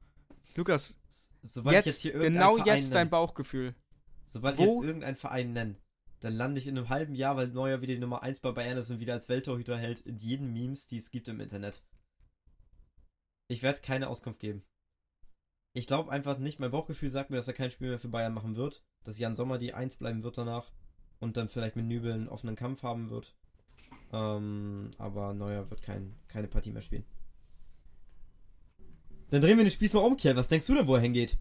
Lukas, 0.56 0.98
Sobald 1.42 1.86
jetzt, 1.86 2.04
jetzt 2.04 2.18
genau 2.18 2.56
Verein 2.56 2.80
jetzt 2.80 2.94
dein 2.94 3.10
Bauchgefühl. 3.10 3.74
Sobald 4.24 4.58
Wo? 4.58 4.62
ich 4.62 4.68
jetzt 4.68 4.84
irgendeinen 4.84 5.16
Verein 5.16 5.52
nenne, 5.52 5.76
dann 6.20 6.34
lande 6.34 6.60
ich 6.60 6.66
in 6.66 6.76
einem 6.76 6.88
halben 6.88 7.14
Jahr, 7.14 7.36
weil 7.36 7.48
Neuer 7.48 7.80
wieder 7.80 7.94
die 7.94 8.00
Nummer 8.00 8.22
1 8.22 8.40
bei 8.40 8.52
Bayern 8.52 8.78
ist 8.78 8.90
und 8.90 9.00
wieder 9.00 9.14
als 9.14 9.28
Welttorhüter 9.28 9.78
hält, 9.78 10.00
in 10.00 10.18
jeden 10.18 10.52
Memes, 10.52 10.86
die 10.86 10.98
es 10.98 11.10
gibt 11.10 11.28
im 11.28 11.40
Internet. 11.40 11.82
Ich 13.48 13.62
werde 13.62 13.80
keine 13.80 14.08
Auskunft 14.08 14.40
geben. 14.40 14.62
Ich 15.74 15.86
glaube 15.86 16.10
einfach 16.12 16.38
nicht, 16.38 16.60
mein 16.60 16.70
Bauchgefühl 16.70 17.08
sagt 17.08 17.30
mir, 17.30 17.36
dass 17.36 17.48
er 17.48 17.54
kein 17.54 17.70
Spiel 17.70 17.88
mehr 17.88 17.98
für 17.98 18.08
Bayern 18.08 18.34
machen 18.34 18.56
wird, 18.56 18.82
dass 19.04 19.18
Jan 19.18 19.34
Sommer 19.34 19.58
die 19.58 19.72
1 19.72 19.96
bleiben 19.96 20.22
wird 20.22 20.36
danach 20.36 20.70
und 21.18 21.36
dann 21.36 21.48
vielleicht 21.48 21.76
mit 21.76 21.86
Nübel 21.86 22.12
einen 22.12 22.28
offenen 22.28 22.56
Kampf 22.56 22.82
haben 22.82 23.08
wird. 23.08 23.34
Ähm, 24.12 24.90
aber 24.98 25.32
Neuer 25.32 25.70
wird 25.70 25.82
kein, 25.82 26.14
keine 26.28 26.48
Partie 26.48 26.72
mehr 26.72 26.82
spielen. 26.82 27.04
Dann 29.30 29.40
drehen 29.40 29.56
wir 29.56 29.64
den 29.64 29.70
Spieß 29.70 29.94
mal 29.94 30.00
um, 30.00 30.18
Kiel. 30.18 30.36
Was 30.36 30.48
denkst 30.48 30.66
du 30.66 30.74
denn, 30.74 30.86
wo 30.86 30.94
er 30.94 31.00
hingeht? 31.00 31.38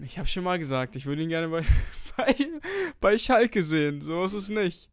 Ich 0.00 0.18
habe 0.18 0.28
schon 0.28 0.44
mal 0.44 0.58
gesagt, 0.58 0.94
ich 0.96 1.06
würde 1.06 1.22
ihn 1.22 1.30
gerne 1.30 1.48
bei, 1.48 1.64
bei, 2.18 2.34
bei 3.00 3.16
Schalke 3.16 3.64
sehen. 3.64 4.02
So 4.02 4.26
ist 4.26 4.34
es 4.34 4.50
nicht. 4.50 4.90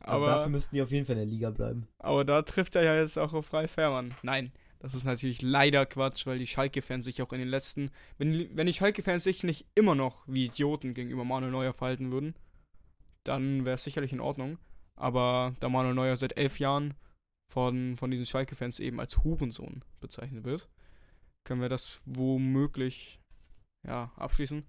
Also 0.00 0.16
aber 0.16 0.26
also 0.26 0.38
dafür 0.38 0.50
müssten 0.50 0.74
die 0.74 0.82
auf 0.82 0.90
jeden 0.90 1.06
Fall 1.06 1.14
in 1.14 1.20
der 1.20 1.28
Liga 1.28 1.50
bleiben. 1.50 1.86
Aber 1.98 2.24
da 2.24 2.42
trifft 2.42 2.74
er 2.74 2.82
ja 2.82 2.96
jetzt 2.96 3.16
auch 3.16 3.32
auf 3.32 3.52
Ralf 3.52 3.70
Fährmann. 3.70 4.14
Nein, 4.22 4.50
das 4.86 4.94
ist 4.94 5.04
natürlich 5.04 5.42
leider 5.42 5.84
Quatsch, 5.84 6.26
weil 6.26 6.38
die 6.38 6.46
Schalke-Fans 6.46 7.04
sich 7.04 7.20
auch 7.20 7.32
in 7.32 7.40
den 7.40 7.48
letzten. 7.48 7.90
Wenn, 8.18 8.56
wenn 8.56 8.68
die 8.68 8.72
Schalke-Fans 8.72 9.24
sich 9.24 9.42
nicht 9.42 9.66
immer 9.74 9.96
noch 9.96 10.22
wie 10.28 10.44
Idioten 10.46 10.94
gegenüber 10.94 11.24
Manuel 11.24 11.50
Neuer 11.50 11.72
verhalten 11.72 12.12
würden, 12.12 12.36
dann 13.24 13.64
wäre 13.64 13.74
es 13.74 13.82
sicherlich 13.82 14.12
in 14.12 14.20
Ordnung. 14.20 14.58
Aber 14.94 15.56
da 15.58 15.68
Manuel 15.68 15.94
Neuer 15.94 16.14
seit 16.14 16.38
elf 16.38 16.60
Jahren 16.60 16.94
von, 17.52 17.96
von 17.96 18.12
diesen 18.12 18.26
Schalke-Fans 18.26 18.78
eben 18.78 19.00
als 19.00 19.24
Hurensohn 19.24 19.84
bezeichnet 19.98 20.44
wird, 20.44 20.68
können 21.42 21.60
wir 21.60 21.68
das 21.68 22.00
womöglich 22.04 23.18
ja, 23.84 24.12
abschließen. 24.16 24.64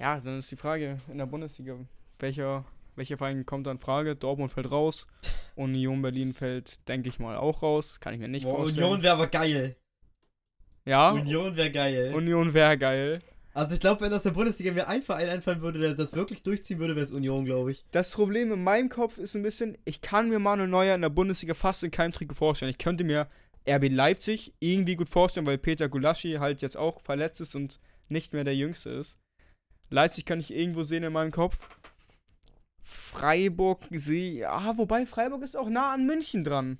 Ja, 0.00 0.20
dann 0.20 0.38
ist 0.38 0.52
die 0.52 0.56
Frage 0.56 1.00
in 1.08 1.18
der 1.18 1.26
Bundesliga, 1.26 1.76
welcher, 2.20 2.64
welcher 3.00 3.16
Verein 3.16 3.46
kommt 3.46 3.66
da 3.66 3.70
in 3.70 3.78
Frage? 3.78 4.14
Dortmund 4.14 4.52
fällt 4.52 4.70
raus. 4.70 5.06
Union 5.56 6.02
Berlin 6.02 6.34
fällt, 6.34 6.86
denke 6.86 7.08
ich 7.08 7.18
mal, 7.18 7.36
auch 7.36 7.62
raus. 7.62 7.98
Kann 7.98 8.12
ich 8.12 8.20
mir 8.20 8.28
nicht 8.28 8.44
Boah, 8.44 8.56
vorstellen. 8.56 8.84
Union 8.84 9.02
wäre 9.02 9.14
aber 9.14 9.26
geil. 9.26 9.76
Ja. 10.84 11.12
Union 11.12 11.56
wäre 11.56 11.70
geil. 11.70 12.12
Union 12.14 12.52
wäre 12.52 12.76
geil. 12.76 13.20
Also 13.54 13.74
ich 13.74 13.80
glaube, 13.80 14.02
wenn 14.02 14.12
aus 14.12 14.22
der 14.22 14.30
Bundesliga 14.30 14.72
mir 14.72 14.86
ein 14.86 15.02
Verein 15.02 15.30
einfallen 15.30 15.62
würde, 15.62 15.78
der 15.78 15.94
das 15.94 16.12
wirklich 16.12 16.42
durchziehen 16.42 16.78
würde, 16.78 16.94
wäre 16.94 17.04
es 17.04 17.10
Union, 17.10 17.46
glaube 17.46 17.72
ich. 17.72 17.84
Das 17.90 18.12
Problem 18.12 18.52
in 18.52 18.62
meinem 18.62 18.90
Kopf 18.90 19.16
ist 19.16 19.34
ein 19.34 19.42
bisschen, 19.42 19.78
ich 19.86 20.02
kann 20.02 20.28
mir 20.28 20.38
Manuel 20.38 20.68
Neuer 20.68 20.94
in 20.94 21.00
der 21.00 21.08
Bundesliga 21.08 21.54
fast 21.54 21.82
in 21.82 21.90
keinem 21.90 22.12
Trikot 22.12 22.34
vorstellen. 22.34 22.70
Ich 22.70 22.78
könnte 22.78 23.02
mir 23.02 23.28
RB 23.66 23.88
Leipzig 23.90 24.52
irgendwie 24.60 24.96
gut 24.96 25.08
vorstellen, 25.08 25.46
weil 25.46 25.58
Peter 25.58 25.88
Gulaschi 25.88 26.34
halt 26.34 26.60
jetzt 26.60 26.76
auch 26.76 27.00
verletzt 27.00 27.40
ist 27.40 27.54
und 27.54 27.80
nicht 28.08 28.34
mehr 28.34 28.44
der 28.44 28.54
Jüngste 28.54 28.90
ist. 28.90 29.18
Leipzig 29.88 30.26
kann 30.26 30.38
ich 30.38 30.54
irgendwo 30.54 30.82
sehen 30.82 31.02
in 31.02 31.12
meinem 31.12 31.32
Kopf. 31.32 31.66
Freiburg 32.90 33.86
sehe. 33.90 34.48
Ah, 34.50 34.76
wobei 34.76 35.06
Freiburg 35.06 35.42
ist 35.42 35.56
auch 35.56 35.68
nah 35.68 35.92
an 35.92 36.06
München 36.06 36.44
dran. 36.44 36.78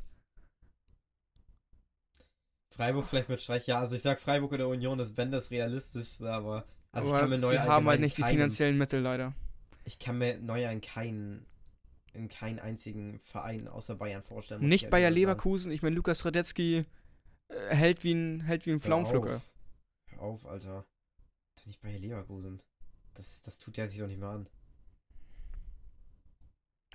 Freiburg 2.74 3.06
vielleicht 3.06 3.28
mit 3.28 3.40
Streich, 3.40 3.66
ja. 3.66 3.78
Also 3.78 3.96
ich 3.96 4.02
sag 4.02 4.20
Freiburg 4.20 4.52
oder 4.52 4.68
Union 4.68 4.98
ist 4.98 5.16
wenn 5.16 5.30
das 5.30 5.50
realistischste, 5.50 6.30
aber. 6.30 6.64
Also 6.92 7.08
aber 7.08 7.16
ich 7.16 7.20
kann 7.20 7.30
mir 7.30 7.38
neu 7.38 7.50
Die 7.50 7.58
haben 7.58 7.86
halt 7.86 8.00
nicht 8.00 8.16
keinen, 8.16 8.26
die 8.26 8.32
finanziellen 8.32 8.78
Mittel 8.78 9.00
leider. 9.00 9.34
Ich 9.84 9.98
kann 9.98 10.18
mir 10.18 10.38
Neuer 10.38 10.70
in 10.70 10.80
keinen 10.80 11.46
in 12.12 12.28
keinen 12.28 12.58
einzigen 12.58 13.20
Verein 13.20 13.68
außer 13.68 13.94
Bayern 13.94 14.22
vorstellen. 14.22 14.62
Nicht 14.62 14.84
halt 14.84 14.90
Bayer 14.90 15.10
Leverkusen. 15.10 15.70
Ich 15.70 15.82
meine, 15.82 15.94
Lukas 15.94 16.24
Radetzky 16.24 16.84
äh, 17.48 17.74
hält 17.74 18.02
wie 18.02 18.14
ein, 18.14 18.40
hält 18.40 18.66
wie 18.66 18.72
ein 18.72 18.80
Pflaumenpflücker. 18.80 19.30
Hör, 19.30 19.42
Hör 20.06 20.22
auf, 20.22 20.46
Alter. 20.46 20.84
Nicht 21.66 21.80
Bayer 21.80 21.98
Leverkusen. 21.98 22.60
Das, 23.14 23.42
das 23.42 23.58
tut 23.58 23.76
der 23.76 23.86
sich 23.86 23.98
doch 23.98 24.06
nicht 24.06 24.18
mehr 24.18 24.30
an. 24.30 24.48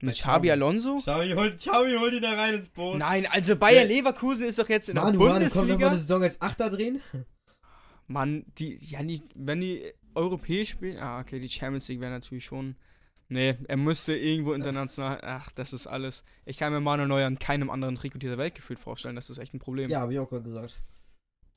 Mit 0.01 0.15
Xabi 0.15 0.51
Alonso? 0.51 0.97
Xabi 0.97 1.33
holt, 1.33 1.59
Xabi 1.59 1.95
holt 1.97 2.13
ihn 2.13 2.21
da 2.21 2.33
rein 2.33 2.55
ins 2.55 2.69
Boot. 2.69 2.97
Nein, 2.97 3.25
also 3.27 3.55
Bayer 3.55 3.83
ja. 3.83 3.87
Leverkusen 3.87 4.45
ist 4.45 4.59
doch 4.59 4.69
jetzt 4.69 4.89
in 4.89 4.95
Manu, 4.95 5.11
der 5.11 5.33
Bundesliga. 5.33 5.55
Manu, 5.55 5.69
kommt 5.69 5.81
noch 5.81 5.87
eine 5.89 5.97
Saison 5.97 6.23
als 6.23 6.41
Achter 6.41 6.69
drehen? 6.69 7.01
Mann, 8.07 8.45
die, 8.57 8.77
ja, 8.81 9.01
die, 9.01 9.21
wenn 9.35 9.61
die 9.61 9.93
europäisch 10.13 10.69
spielen, 10.69 10.99
ah, 10.99 11.19
okay, 11.19 11.39
die 11.39 11.49
Champions 11.49 11.87
League 11.87 12.01
wäre 12.01 12.11
natürlich 12.11 12.45
schon 12.45 12.75
Nee, 13.27 13.57
er 13.67 13.77
müsste 13.77 14.15
irgendwo 14.15 14.53
international. 14.53 15.19
Ach, 15.23 15.51
das 15.51 15.73
ist 15.73 15.87
alles. 15.87 16.23
Ich 16.45 16.57
kann 16.57 16.71
mir 16.71 16.79
Manuel 16.79 17.07
Neuer 17.07 17.27
in 17.27 17.39
keinem 17.39 17.69
anderen 17.69 17.95
Trikot 17.95 18.19
dieser 18.19 18.37
Welt 18.37 18.53
gefühlt 18.53 18.79
vorstellen. 18.79 19.15
Das 19.15 19.29
ist 19.29 19.39
echt 19.39 19.53
ein 19.53 19.59
Problem. 19.59 19.89
Ja, 19.89 20.01
habe 20.01 20.13
ich 20.13 20.19
auch 20.19 20.29
gerade 20.29 20.43
gesagt. 20.43 20.77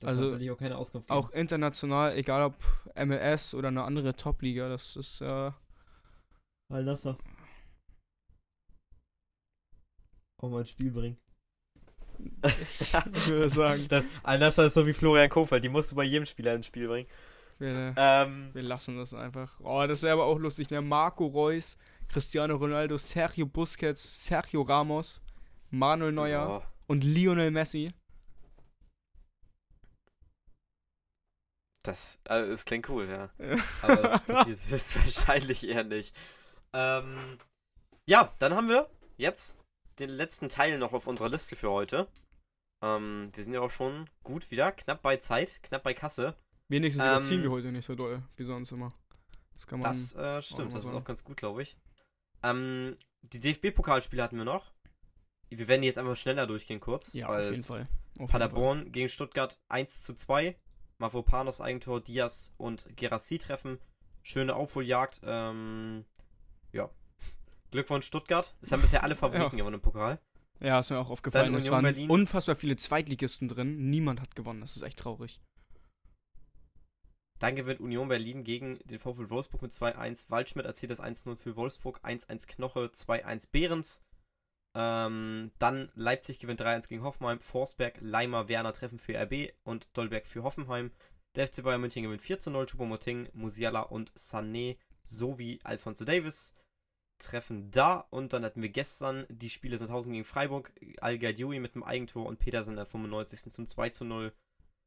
Das 0.00 0.10
also, 0.10 0.32
will 0.32 0.42
ich 0.42 0.50
auch 0.50 0.56
keine 0.56 0.78
Auskunft 0.78 1.08
geben. 1.08 1.18
Auch 1.18 1.30
international, 1.30 2.16
egal 2.16 2.42
ob 2.42 2.54
MLS 2.96 3.52
oder 3.54 3.68
eine 3.68 3.82
andere 3.82 4.14
Top-Liga, 4.14 4.68
das 4.68 4.96
ist. 4.96 5.20
Äh, 5.20 5.50
Al-Nasser. 6.70 7.18
Auch 10.38 10.48
mal 10.48 10.60
ins 10.60 10.70
Spiel 10.70 10.90
bringen. 10.90 11.18
ich 12.42 13.26
würde 13.26 13.48
sagen. 13.48 13.88
Al-Nasser 14.22 14.66
ist 14.66 14.74
so 14.74 14.86
wie 14.86 14.92
Florian 14.92 15.28
Kofeld, 15.28 15.62
die 15.62 15.68
musst 15.68 15.92
du 15.92 15.96
bei 15.96 16.04
jedem 16.04 16.26
Spieler 16.26 16.54
ins 16.54 16.66
Spiel 16.66 16.88
bringen. 16.88 17.08
Wir, 17.58 17.92
ähm, 17.96 18.50
wir 18.52 18.62
lassen 18.62 18.96
das 18.96 19.14
einfach. 19.14 19.58
Oh, 19.60 19.84
das 19.86 20.02
ist 20.02 20.08
aber 20.08 20.24
auch 20.24 20.38
lustig, 20.38 20.70
ne? 20.70 20.80
Marco 20.80 21.26
Reus, 21.26 21.76
Cristiano 22.08 22.54
Ronaldo, 22.56 22.98
Sergio 22.98 23.46
Busquets, 23.46 24.26
Sergio 24.26 24.62
Ramos, 24.62 25.20
Manuel 25.70 26.12
Neuer 26.12 26.62
oh. 26.62 26.92
und 26.92 27.02
Lionel 27.02 27.50
Messi. 27.50 27.90
Das, 31.82 32.18
also, 32.24 32.52
das 32.52 32.64
klingt 32.64 32.88
cool, 32.88 33.08
ja. 33.08 33.30
ja. 33.38 33.56
Aber 33.82 33.96
das 33.96 34.22
passiert 34.22 34.58
höchstwahrscheinlich 34.68 35.66
eher 35.66 35.84
nicht. 35.84 36.14
Ähm, 36.72 37.38
ja, 38.06 38.32
dann 38.38 38.54
haben 38.54 38.68
wir 38.68 38.88
jetzt 39.16 39.58
den 39.98 40.10
letzten 40.10 40.48
Teil 40.48 40.78
noch 40.78 40.92
auf 40.92 41.06
unserer 41.06 41.28
Liste 41.28 41.56
für 41.56 41.70
heute. 41.70 42.08
Ähm, 42.82 43.30
wir 43.34 43.44
sind 43.44 43.54
ja 43.54 43.60
auch 43.60 43.70
schon 43.70 44.08
gut 44.22 44.50
wieder, 44.50 44.72
knapp 44.72 45.02
bei 45.02 45.16
Zeit, 45.16 45.62
knapp 45.62 45.82
bei 45.82 45.94
Kasse. 45.94 46.36
Wenigstens 46.68 47.04
ähm, 47.04 47.10
überziehen 47.10 47.42
wir 47.42 47.50
heute 47.50 47.72
nicht 47.72 47.86
so 47.86 47.94
doll, 47.94 48.22
wie 48.36 48.44
sonst 48.44 48.72
immer. 48.72 48.92
Das 49.54 49.66
kann 49.66 49.80
man. 49.80 49.90
Das 49.90 50.14
äh, 50.14 50.42
stimmt, 50.42 50.72
das 50.72 50.84
ist 50.84 50.92
auch 50.92 51.04
ganz 51.04 51.24
gut, 51.24 51.36
glaube 51.36 51.62
ich. 51.62 51.76
Ähm, 52.42 52.96
die 53.22 53.40
DFB-Pokalspiele 53.40 54.22
hatten 54.22 54.36
wir 54.36 54.44
noch. 54.44 54.70
Wir 55.48 55.66
werden 55.66 55.82
die 55.82 55.88
jetzt 55.88 55.98
einfach 55.98 56.16
schneller 56.16 56.46
durchgehen 56.46 56.78
kurz. 56.78 57.14
ja, 57.14 57.28
auf 57.28 57.50
jeden 57.50 57.62
Fall. 57.62 57.80
Auf 57.80 57.88
jeden 58.18 58.28
Fall. 58.28 58.40
Paderborn 58.40 58.92
gegen 58.92 59.08
Stuttgart 59.08 59.58
1 59.68 60.02
zu 60.04 60.14
2. 60.14 60.56
Mavropanos 60.98 61.60
Eigentor, 61.60 62.00
Diaz 62.00 62.52
und 62.58 62.86
Gerassi 62.96 63.38
treffen. 63.38 63.78
Schöne 64.22 64.54
Aufholjagd. 64.54 65.20
Ähm. 65.24 66.04
Glückwunsch 67.70 68.06
Stuttgart. 68.06 68.54
Es 68.60 68.72
haben 68.72 68.82
bisher 68.82 69.02
alle 69.02 69.16
Favoriten 69.16 69.56
gewonnen 69.56 69.74
im 69.74 69.80
Pokal. 69.80 70.18
Ja, 70.60 70.80
ist 70.80 70.90
mir 70.90 70.98
auch 70.98 71.10
aufgefallen. 71.10 71.54
Es 71.54 71.70
waren 71.70 71.84
Berlin. 71.84 72.10
unfassbar 72.10 72.56
viele 72.56 72.76
Zweitligisten 72.76 73.48
drin. 73.48 73.90
Niemand 73.90 74.20
hat 74.20 74.34
gewonnen. 74.34 74.60
Das 74.60 74.76
ist 74.76 74.82
echt 74.82 74.98
traurig. 74.98 75.40
Dann 77.38 77.54
gewinnt 77.54 77.80
Union 77.80 78.08
Berlin 78.08 78.42
gegen 78.42 78.80
den 78.84 78.98
VfL 78.98 79.30
Wolfsburg 79.30 79.62
mit 79.62 79.72
2-1. 79.72 80.24
Waldschmidt 80.28 80.66
erzielt 80.66 80.90
das 80.90 81.00
1-0 81.00 81.36
für 81.36 81.54
Wolfsburg. 81.54 82.00
1-1 82.02 82.48
Knoche, 82.48 82.90
2-1 82.92 83.48
Behrens. 83.52 84.02
Ähm, 84.74 85.52
dann 85.58 85.90
Leipzig 85.94 86.40
gewinnt 86.40 86.60
3-1 86.60 86.88
gegen 86.88 87.02
Hoffenheim. 87.02 87.40
Forsberg, 87.40 87.98
Leimer, 88.00 88.48
Werner 88.48 88.72
treffen 88.72 88.98
für 88.98 89.16
RB 89.16 89.52
und 89.62 89.86
Dolberg 89.96 90.26
für 90.26 90.42
Hoffenheim. 90.42 90.90
Der 91.36 91.46
FC 91.46 91.62
Bayern 91.62 91.80
München 91.80 92.02
gewinnt 92.02 92.22
4-0. 92.22 92.66
Choupo-Moting, 92.66 93.28
Musiala 93.34 93.82
und 93.82 94.12
Sané 94.14 94.76
sowie 95.04 95.60
Alfonso 95.62 96.04
Davis 96.04 96.52
treffen 97.18 97.70
da. 97.70 98.06
Und 98.10 98.32
dann 98.32 98.44
hatten 98.44 98.62
wir 98.62 98.68
gestern 98.68 99.26
die 99.28 99.50
Spiele 99.50 99.78
Sandhausen 99.78 100.12
gegen 100.12 100.24
Freiburg. 100.24 100.72
Al-Gaidioui 101.00 101.60
mit 101.60 101.74
einem 101.74 101.84
Eigentor 101.84 102.26
und 102.26 102.38
Petersen 102.38 102.70
in 102.70 102.76
der 102.76 102.86
95. 102.86 103.52
zum 103.52 103.64
2-0. 103.64 104.32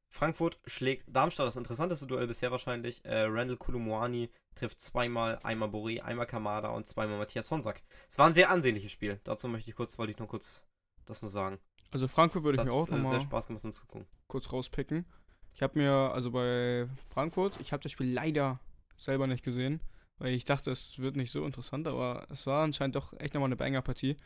Frankfurt 0.09 0.59
schlägt 0.65 1.05
Darmstadt, 1.07 1.47
das 1.47 1.55
interessanteste 1.55 2.05
Duell 2.05 2.27
bisher 2.27 2.51
wahrscheinlich. 2.51 3.03
Äh, 3.05 3.21
Randall 3.21 3.55
Kulumuani 3.55 4.29
trifft 4.55 4.81
zweimal, 4.81 5.39
einmal 5.43 5.69
Boré, 5.69 6.01
einmal 6.01 6.25
Kamada 6.25 6.69
und 6.69 6.85
zweimal 6.85 7.17
Matthias 7.17 7.49
Honsack. 7.49 7.81
Es 8.09 8.17
war 8.17 8.27
ein 8.27 8.33
sehr 8.33 8.49
ansehnliches 8.49 8.91
Spiel. 8.91 9.21
Dazu 9.23 9.47
möchte 9.47 9.69
ich 9.69 9.75
kurz, 9.75 9.97
wollte 9.97 10.11
ich 10.11 10.19
nur 10.19 10.27
kurz 10.27 10.65
das 11.05 11.21
nur 11.21 11.29
sagen. 11.29 11.59
Also 11.91 12.07
Frankfurt 12.07 12.43
würde 12.43 12.57
ich 12.57 12.63
mir 12.65 12.71
hat, 12.71 12.77
auch 12.77 12.87
äh, 12.87 12.91
sehr 12.91 12.99
nochmal 12.99 13.21
Spaß 13.21 13.47
gemacht 13.47 13.61
zum 13.61 13.71
Zugucken. 13.71 14.05
kurz 14.27 14.51
rauspicken. 14.51 15.05
Ich 15.53 15.61
habe 15.61 15.79
mir, 15.79 15.91
also 15.91 16.31
bei 16.31 16.87
Frankfurt, 17.09 17.59
ich 17.59 17.71
habe 17.71 17.83
das 17.83 17.91
Spiel 17.91 18.11
leider 18.11 18.59
selber 18.97 19.27
nicht 19.27 19.43
gesehen, 19.43 19.81
weil 20.19 20.33
ich 20.33 20.45
dachte, 20.45 20.71
es 20.71 20.99
wird 20.99 21.15
nicht 21.15 21.31
so 21.31 21.45
interessant, 21.45 21.87
aber 21.87 22.27
es 22.29 22.45
war 22.47 22.63
anscheinend 22.63 22.95
doch 22.95 23.13
echt 23.19 23.33
nochmal 23.33 23.47
eine 23.47 23.55
Banger-Partie. 23.55 24.17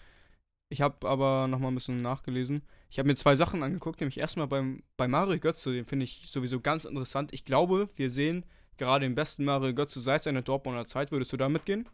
Ich 0.70 0.82
habe 0.82 1.08
aber 1.08 1.48
nochmal 1.48 1.72
ein 1.72 1.76
bisschen 1.76 2.02
nachgelesen. 2.02 2.64
Ich 2.90 2.98
habe 2.98 3.08
mir 3.08 3.16
zwei 3.16 3.36
Sachen 3.36 3.62
angeguckt, 3.62 4.00
nämlich 4.00 4.18
erstmal 4.18 4.48
beim, 4.48 4.84
bei 4.98 5.08
Mario 5.08 5.40
Götze, 5.40 5.72
den 5.72 5.86
finde 5.86 6.06
ich 6.06 6.28
sowieso 6.28 6.60
ganz 6.60 6.86
interessant. 6.86 7.34
Ich 7.34 7.46
glaube, 7.46 7.88
wir 7.96 8.10
sehen 8.10 8.46
gerade 8.78 9.06
den 9.06 9.16
besten 9.16 9.46
Mario 9.46 9.74
Götze 9.74 10.02
seit 10.02 10.24
seiner 10.24 10.42
Dortmunder 10.42 10.88
Zeit. 10.88 11.12
Würdest 11.12 11.32
du 11.34 11.38
da 11.38 11.50
mitgehen? 11.50 11.88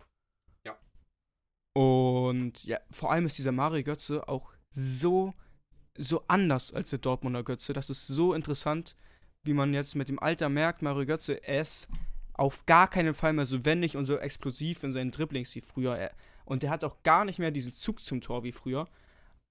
Ja. 0.66 0.78
Und 1.76 2.64
ja, 2.64 2.80
vor 2.92 3.12
allem 3.12 3.26
ist 3.26 3.38
dieser 3.38 3.52
Mario 3.52 3.84
Götze 3.84 4.28
auch 4.28 4.54
so, 4.70 5.34
so 5.98 6.24
anders 6.28 6.74
als 6.74 6.92
der 6.92 7.00
Dortmunder 7.00 7.44
Götze. 7.44 7.74
Das 7.74 7.90
ist 7.90 8.08
so 8.08 8.34
interessant, 8.34 8.96
wie 9.44 9.54
man 9.54 9.74
jetzt 9.74 9.96
mit 9.96 10.08
dem 10.08 10.20
Alter 10.20 10.50
merkt, 10.50 10.82
Mario 10.82 11.06
Götze, 11.06 11.44
er 11.44 11.62
ist 11.62 11.88
auf 12.42 12.66
gar 12.66 12.90
keinen 12.90 13.14
Fall 13.14 13.34
mehr 13.34 13.46
so 13.46 13.66
wendig 13.66 13.96
und 13.96 14.06
so 14.06 14.18
explosiv 14.18 14.82
in 14.82 14.94
seinen 14.94 15.12
Dribblings 15.12 15.54
wie 15.54 15.62
früher. 15.62 15.96
Er, 15.96 16.12
und 16.44 16.64
er 16.64 16.72
hat 16.72 16.84
auch 16.84 17.04
gar 17.04 17.24
nicht 17.24 17.38
mehr 17.38 17.52
diesen 17.52 17.76
Zug 17.76 18.00
zum 18.00 18.20
Tor 18.20 18.44
wie 18.44 18.52
früher. 18.52 18.88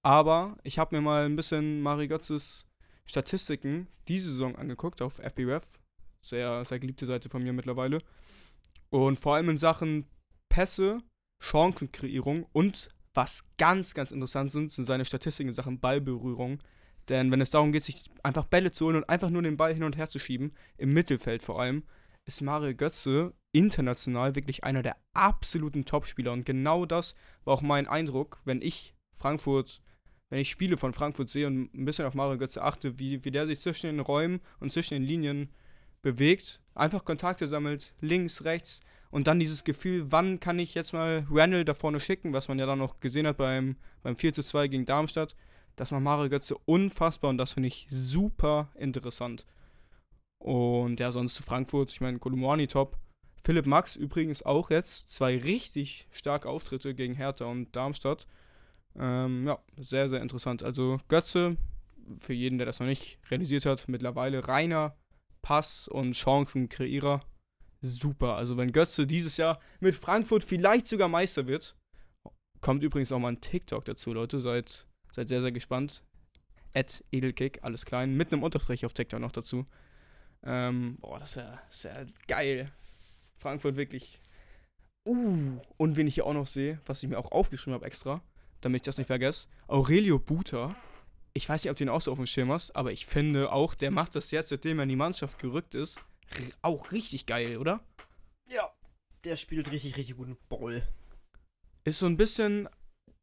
Aber 0.03 0.57
ich 0.63 0.77
habe 0.77 0.93
mir 0.93 1.01
mal 1.01 1.25
ein 1.25 1.37
bisschen 1.37 1.81
Mario 1.81 2.09
Götzes 2.09 2.65
Statistiken 3.05 3.87
diese 4.09 4.29
Saison 4.29 4.57
angeguckt 4.57 5.01
auf 5.01 5.21
FBref. 5.21 5.79
Sehr, 6.21 6.65
sehr 6.65 6.79
geliebte 6.79 7.05
Seite 7.05 7.29
von 7.29 7.41
mir 7.41 7.53
mittlerweile. 7.53 7.99
Und 8.89 9.17
vor 9.17 9.35
allem 9.35 9.47
in 9.47 9.57
Sachen 9.57 10.05
Pässe, 10.49 10.99
Chancenkreierung 11.41 12.45
und 12.51 12.89
was 13.13 13.45
ganz, 13.57 13.93
ganz 13.93 14.11
interessant 14.11 14.51
sind, 14.51 14.73
sind 14.73 14.83
seine 14.83 15.05
Statistiken 15.05 15.47
in 15.47 15.55
Sachen 15.55 15.79
Ballberührung. 15.79 16.59
Denn 17.07 17.31
wenn 17.31 17.39
es 17.39 17.51
darum 17.51 17.71
geht, 17.71 17.85
sich 17.85 18.03
einfach 18.21 18.43
Bälle 18.43 18.73
zu 18.73 18.87
holen 18.87 18.97
und 18.97 19.09
einfach 19.09 19.29
nur 19.29 19.43
den 19.43 19.55
Ball 19.55 19.73
hin 19.73 19.83
und 19.83 19.95
her 19.95 20.09
zu 20.09 20.19
schieben, 20.19 20.51
im 20.77 20.91
Mittelfeld 20.91 21.41
vor 21.41 21.61
allem, 21.61 21.83
ist 22.25 22.41
Mario 22.41 22.75
Götze 22.75 23.33
international 23.51 24.35
wirklich 24.35 24.63
einer 24.63 24.83
der 24.83 24.97
absoluten 25.13 25.85
Topspieler. 25.85 26.31
Und 26.31 26.45
genau 26.45 26.85
das 26.85 27.15
war 27.43 27.53
auch 27.53 27.61
mein 27.61 27.87
Eindruck, 27.87 28.39
wenn 28.45 28.61
ich 28.61 28.93
Frankfurt, 29.13 29.81
wenn 30.29 30.39
ich 30.39 30.49
Spiele 30.49 30.77
von 30.77 30.93
Frankfurt 30.93 31.29
sehe 31.29 31.47
und 31.47 31.73
ein 31.73 31.85
bisschen 31.85 32.05
auf 32.05 32.13
Mario 32.13 32.37
Götze 32.37 32.63
achte, 32.63 32.97
wie, 32.99 33.23
wie 33.25 33.31
der 33.31 33.47
sich 33.47 33.59
zwischen 33.59 33.87
den 33.87 33.99
Räumen 33.99 34.39
und 34.59 34.71
zwischen 34.71 34.93
den 34.93 35.03
Linien 35.03 35.49
bewegt, 36.01 36.61
einfach 36.73 37.05
Kontakte 37.05 37.47
sammelt, 37.47 37.93
links, 37.99 38.43
rechts 38.43 38.79
und 39.11 39.27
dann 39.27 39.39
dieses 39.39 39.63
Gefühl, 39.63 40.11
wann 40.11 40.39
kann 40.39 40.57
ich 40.57 40.73
jetzt 40.73 40.93
mal 40.93 41.27
Randall 41.29 41.65
da 41.65 41.73
vorne 41.73 41.99
schicken, 41.99 42.33
was 42.33 42.47
man 42.47 42.57
ja 42.57 42.65
dann 42.65 42.79
noch 42.79 42.99
gesehen 42.99 43.27
hat 43.27 43.37
beim, 43.37 43.75
beim 44.01 44.15
4 44.15 44.33
zu 44.33 44.43
2 44.43 44.69
gegen 44.69 44.85
Darmstadt. 44.85 45.35
Das 45.75 45.91
macht 45.91 46.01
Mario 46.01 46.29
Götze 46.29 46.57
unfassbar 46.65 47.29
und 47.29 47.37
das 47.37 47.53
finde 47.53 47.67
ich 47.67 47.87
super 47.89 48.71
interessant. 48.75 49.45
Und 50.41 50.99
ja, 50.99 51.11
sonst 51.11 51.35
zu 51.35 51.43
Frankfurt, 51.43 51.91
ich 51.91 52.01
meine, 52.01 52.17
Kolumani 52.17 52.65
top. 52.65 52.97
Philipp 53.43 53.67
Max 53.67 53.95
übrigens 53.95 54.43
auch 54.43 54.71
jetzt 54.71 55.09
zwei 55.09 55.37
richtig 55.37 56.07
starke 56.11 56.49
Auftritte 56.49 56.95
gegen 56.95 57.13
Hertha 57.13 57.45
und 57.45 57.75
Darmstadt. 57.75 58.27
Ähm, 58.97 59.45
ja, 59.45 59.59
sehr, 59.77 60.09
sehr 60.09 60.21
interessant. 60.21 60.63
Also 60.63 60.97
Götze, 61.09 61.57
für 62.19 62.33
jeden, 62.33 62.57
der 62.57 62.65
das 62.65 62.79
noch 62.79 62.87
nicht 62.87 63.19
realisiert 63.29 63.67
hat, 63.67 63.87
mittlerweile 63.87 64.47
reiner 64.47 64.95
Pass- 65.43 65.87
und 65.87 66.15
Chancenkreierer. 66.15 67.21
Super. 67.81 68.35
Also 68.35 68.57
wenn 68.57 68.71
Götze 68.71 69.05
dieses 69.05 69.37
Jahr 69.37 69.59
mit 69.79 69.95
Frankfurt 69.95 70.43
vielleicht 70.43 70.87
sogar 70.87 71.07
Meister 71.07 71.45
wird, 71.45 71.75
kommt 72.61 72.81
übrigens 72.81 73.11
auch 73.11 73.19
mal 73.19 73.33
ein 73.33 73.41
TikTok 73.41 73.85
dazu, 73.85 74.11
Leute. 74.11 74.39
Seid, 74.39 74.87
seid 75.11 75.29
sehr, 75.29 75.41
sehr 75.41 75.51
gespannt. 75.51 76.03
At 76.73 77.03
Edelkick, 77.11 77.59
alles 77.61 77.85
klein, 77.85 78.15
mit 78.15 78.33
einem 78.33 78.41
Unterstrich 78.41 78.85
auf 78.85 78.93
TikTok 78.93 79.19
noch 79.19 79.31
dazu. 79.31 79.67
Ähm, 80.43 80.97
boah, 80.99 81.19
das 81.19 81.35
wäre 81.35 81.59
wär 81.83 82.07
geil. 82.27 82.71
Frankfurt 83.37 83.75
wirklich. 83.75 84.19
Uh, 85.07 85.59
und 85.77 85.97
wen 85.97 86.07
ich 86.07 86.15
hier 86.15 86.25
auch 86.25 86.33
noch 86.33 86.47
sehe, 86.47 86.79
was 86.85 87.01
ich 87.01 87.09
mir 87.09 87.17
auch 87.17 87.31
aufgeschrieben 87.31 87.73
habe 87.73 87.85
extra, 87.85 88.21
damit 88.61 88.81
ich 88.81 88.85
das 88.85 88.97
nicht 88.99 89.07
vergesse, 89.07 89.47
Aurelio 89.67 90.19
Buta. 90.19 90.75
Ich 91.33 91.49
weiß 91.49 91.63
nicht, 91.63 91.71
ob 91.71 91.77
du 91.77 91.85
ihn 91.85 91.89
auch 91.89 92.01
so 92.01 92.11
auf 92.11 92.19
dem 92.19 92.27
Schirm 92.27 92.51
hast, 92.51 92.75
aber 92.75 92.91
ich 92.91 93.05
finde 93.05 93.51
auch, 93.51 93.73
der 93.73 93.89
macht 93.89 94.15
das 94.15 94.29
jetzt, 94.31 94.49
seitdem 94.49 94.79
er 94.79 94.83
in 94.83 94.89
die 94.89 94.95
Mannschaft 94.95 95.39
gerückt 95.39 95.73
ist, 95.73 95.97
auch 96.61 96.91
richtig 96.91 97.25
geil, 97.25 97.57
oder? 97.57 97.81
Ja, 98.49 98.69
der 99.23 99.37
spielt 99.37 99.71
richtig, 99.71 99.97
richtig 99.97 100.17
guten 100.17 100.37
Ball. 100.49 100.87
Ist 101.83 101.99
so 101.99 102.05
ein 102.05 102.17
bisschen 102.17 102.69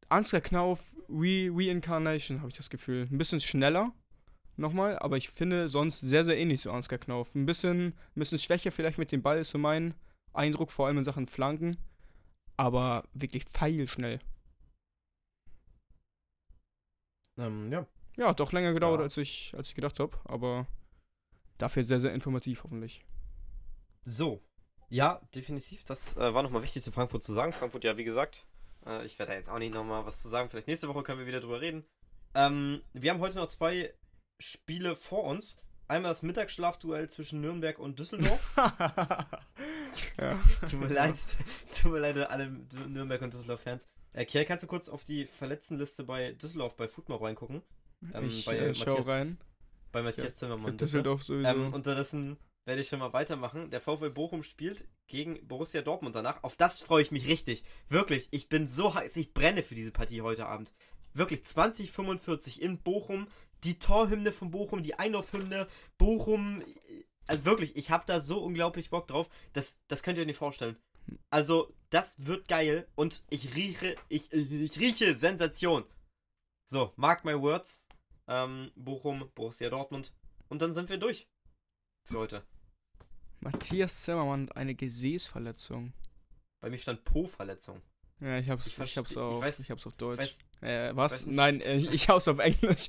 Ansgar 0.09 0.41
Knauf 0.41 0.95
Re 1.07 1.49
Reincarnation, 1.51 2.39
habe 2.39 2.49
ich 2.49 2.57
das 2.57 2.69
Gefühl. 2.69 3.07
Ein 3.09 3.17
bisschen 3.17 3.39
schneller, 3.39 3.93
nochmal, 4.59 4.97
aber 4.99 5.17
ich 5.17 5.29
finde 5.29 5.67
sonst 5.67 5.99
sehr, 6.01 6.23
sehr 6.23 6.37
ähnlich 6.37 6.61
zu 6.61 6.71
Ansgar 6.71 6.99
Knauf. 6.99 7.33
Ein 7.35 7.45
bisschen, 7.45 7.87
ein 7.87 7.93
bisschen 8.15 8.39
schwächer 8.39 8.71
vielleicht 8.71 8.97
mit 8.97 9.11
dem 9.11 9.21
Ball, 9.21 9.39
ist 9.39 9.51
so 9.51 9.57
mein 9.57 9.95
Eindruck, 10.33 10.71
vor 10.71 10.87
allem 10.87 10.97
in 10.99 11.03
Sachen 11.03 11.27
Flanken. 11.27 11.77
Aber 12.57 13.03
wirklich 13.13 13.45
feilschnell. 13.51 14.19
Ähm, 17.37 17.71
ja. 17.71 17.85
Ja, 18.17 18.33
doch 18.33 18.51
länger 18.51 18.73
gedauert, 18.73 18.99
Ja. 18.99 19.03
als, 19.05 19.17
ich, 19.17 19.53
als 19.55 19.69
ich 19.69 19.75
gedacht 19.75 19.99
habe, 19.99 20.17
aber 20.25 20.67
dafür 21.57 21.83
sehr, 21.83 21.99
sehr 21.99 22.13
informativ 22.13 22.63
hoffentlich. 22.63 23.05
So. 24.03 24.41
Ja, 24.89 25.21
definitiv. 25.35 25.83
Das 25.83 26.17
äh, 26.17 26.33
war 26.33 26.43
nochmal 26.43 26.63
wichtig 26.63 26.83
zu 26.83 26.91
Frankfurt 26.91 27.23
zu 27.23 27.33
sagen. 27.33 27.53
Frankfurt, 27.53 27.83
ja, 27.83 27.95
wie 27.95 28.03
gesagt, 28.03 28.45
äh, 28.85 29.05
ich 29.05 29.17
werde 29.19 29.31
da 29.31 29.37
jetzt 29.37 29.49
auch 29.49 29.59
nicht 29.59 29.73
nochmal 29.73 30.05
was 30.05 30.21
zu 30.21 30.29
sagen. 30.29 30.49
Vielleicht 30.49 30.67
nächste 30.67 30.87
Woche 30.89 31.03
können 31.03 31.19
wir 31.19 31.27
wieder 31.27 31.39
drüber 31.41 31.61
reden. 31.61 31.85
Ähm, 32.33 32.81
wir 32.93 33.11
haben 33.11 33.19
heute 33.19 33.37
noch 33.37 33.47
zwei 33.47 33.93
Spiele 34.39 34.95
vor 34.95 35.23
uns. 35.25 35.57
Einmal 35.87 36.11
das 36.11 36.21
Mittagsschlafduell 36.21 37.09
zwischen 37.09 37.41
Nürnberg 37.41 37.79
und 37.79 37.97
Düsseldorf. 37.99 38.55
ja. 40.19 40.39
Tut 40.69 40.79
mir 40.79 40.87
leid, 40.87 41.15
tut 41.81 41.91
mir 41.91 41.99
leid 41.99 42.17
an 42.17 42.23
alle 42.23 42.49
Nürnberg 42.87 43.21
und 43.21 43.33
Düsseldorf-Fans. 43.33 43.85
Äh, 44.13 44.25
Kiel, 44.25 44.45
kannst 44.45 44.63
du 44.63 44.67
kurz 44.67 44.87
auf 44.89 45.03
die 45.03 45.25
Verletztenliste 45.25 46.03
bei 46.03 46.33
Düsseldorf 46.33 46.75
bei 46.75 46.87
Football 46.87 47.17
reingucken? 47.17 47.63
Ähm, 48.13 48.25
ich 48.25 48.45
bei 48.45 48.57
äh, 48.57 48.73
schau 48.73 48.91
Matthias- 48.97 49.07
rein. 49.07 49.37
Bei 49.91 50.03
Matthias 50.03 50.33
Für 50.33 50.39
Zimmermann. 50.39 50.77
Düsseldorf 50.77 51.23
sowieso. 51.23 51.47
Ähm, 51.47 51.73
unterdessen 51.73 52.37
werde 52.65 52.81
ich 52.81 52.87
schon 52.89 52.99
mal 52.99 53.13
weitermachen. 53.13 53.71
Der 53.71 53.81
VfL 53.81 54.11
Bochum 54.11 54.43
spielt 54.43 54.87
gegen 55.07 55.47
Borussia 55.47 55.81
Dortmund 55.81 56.15
danach. 56.15 56.43
Auf 56.43 56.55
das 56.55 56.81
freue 56.81 57.01
ich 57.01 57.09
mich 57.09 57.27
richtig. 57.27 57.63
Wirklich, 57.87 58.27
ich 58.29 58.47
bin 58.47 58.67
so 58.67 58.93
heiß. 58.93 59.15
Ich 59.15 59.33
brenne 59.33 59.63
für 59.63 59.73
diese 59.73 59.91
Partie 59.91 60.21
heute 60.21 60.45
Abend. 60.45 60.71
Wirklich, 61.15 61.43
2045 61.43 62.61
in 62.61 62.77
Bochum. 62.77 63.27
Die 63.63 63.79
Torhymne 63.79 64.31
von 64.31 64.51
Bochum, 64.51 64.83
die 64.83 64.95
Einlaufhymne. 64.95 65.67
Bochum. 65.97 66.63
Also 67.27 67.45
wirklich, 67.45 67.75
ich 67.75 67.91
habe 67.91 68.05
da 68.07 68.21
so 68.21 68.39
unglaublich 68.39 68.89
Bock 68.89 69.07
drauf. 69.07 69.29
Das, 69.53 69.79
das 69.87 70.03
könnt 70.03 70.17
ihr 70.17 70.21
euch 70.21 70.27
nicht 70.27 70.37
vorstellen. 70.37 70.77
Also, 71.29 71.73
das 71.89 72.25
wird 72.25 72.47
geil. 72.47 72.87
Und 72.95 73.23
ich 73.29 73.55
rieche, 73.55 73.95
ich, 74.09 74.31
ich 74.31 74.79
rieche 74.79 75.15
Sensation. 75.15 75.85
So, 76.65 76.93
mark 76.95 77.25
my 77.25 77.39
words. 77.39 77.81
Ähm, 78.27 78.71
Bochum, 78.75 79.29
Borussia 79.33 79.69
Dortmund. 79.69 80.13
Und 80.49 80.61
dann 80.61 80.73
sind 80.73 80.89
wir 80.89 80.97
durch 80.97 81.27
für 82.05 82.19
heute. 82.19 82.43
Matthias 83.39 84.03
Zimmermann 84.03 84.49
hat 84.49 84.57
eine 84.57 84.75
Gesäßverletzung. 84.75 85.93
Bei 86.61 86.69
mir 86.69 86.77
stand 86.77 87.05
Po-Verletzung. 87.05 87.81
Ja, 88.21 88.37
ich 88.37 88.49
hab's, 88.49 88.67
Ich 88.67 88.73
ich, 88.73 88.79
hab's 88.79 89.11
ich 89.11 89.17
auf, 89.17 89.59
ich, 89.59 89.69
weiß- 89.69 89.71
hab's 89.71 89.87
auf 89.87 89.93
Ich 89.93 89.97
Deutsch. 89.97 90.19
weiß, 90.19 90.39
äh, 90.61 90.95
was? 90.95 91.25
Nein, 91.25 91.61
äh, 91.61 91.77
ich 91.77 92.09
hab's 92.09 92.27
auf 92.27 92.39
Englisch. 92.39 92.87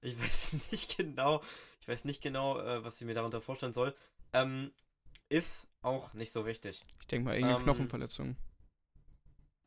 ich 0.00 0.18
weiß 0.18 0.52
nicht 0.72 0.96
genau, 0.96 1.42
ich 1.80 1.88
weiß 1.88 2.04
nicht 2.04 2.20
genau, 2.22 2.58
äh, 2.60 2.82
was 2.84 3.00
ich 3.00 3.06
mir 3.06 3.14
darunter 3.14 3.40
vorstellen 3.40 3.72
soll. 3.72 3.94
Ähm, 4.32 4.72
ist 5.28 5.68
auch 5.82 6.14
nicht 6.14 6.32
so 6.32 6.46
wichtig. 6.46 6.82
ich 7.00 7.06
denke 7.06 7.26
mal, 7.26 7.34
irgendeine 7.34 7.58
Ähm, 7.58 7.64
Knochenverletzung. 7.64 8.36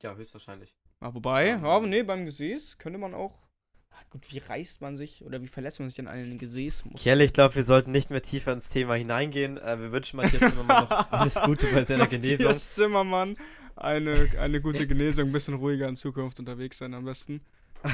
Ja, 0.01 0.15
höchstwahrscheinlich. 0.15 0.75
Ah, 0.99 1.13
wobei, 1.13 1.47
ähm, 1.47 1.65
aber 1.65 1.87
nee, 1.87 2.03
beim 2.03 2.25
Gesäß 2.25 2.77
könnte 2.77 2.99
man 2.99 3.13
auch. 3.13 3.43
Ah, 3.91 4.03
Gut, 4.09 4.31
wie 4.31 4.39
reißt 4.39 4.81
man 4.81 4.97
sich 4.97 5.23
oder 5.23 5.41
wie 5.41 5.47
verletzt 5.47 5.79
man 5.79 5.89
sich 5.89 5.99
an 5.99 6.07
einen 6.07 6.37
Gesäßmuskel? 6.37 7.01
Kelly, 7.01 7.25
ich 7.25 7.33
glaube, 7.33 7.55
wir 7.55 7.63
sollten 7.63 7.91
nicht 7.91 8.09
mehr 8.09 8.21
tiefer 8.21 8.53
ins 8.53 8.69
Thema 8.69 8.95
hineingehen. 8.95 9.57
Äh, 9.57 9.79
wir 9.79 9.91
wünschen 9.91 10.17
Matthias 10.17 10.39
Zimmermann 10.51 10.83
noch 10.83 10.89
alles 11.11 11.35
Gute 11.35 11.67
bei 11.67 11.83
seiner 11.83 12.07
Genesung. 12.07 12.47
Matthias 12.47 12.73
Zimmermann, 12.73 13.37
eine, 13.75 14.29
eine 14.39 14.61
gute 14.61 14.87
Genesung, 14.87 15.25
ein 15.25 15.31
bisschen 15.31 15.55
ruhiger 15.55 15.87
in 15.87 15.95
Zukunft 15.95 16.39
unterwegs 16.39 16.77
sein 16.77 16.93
am 16.93 17.05
besten. 17.05 17.41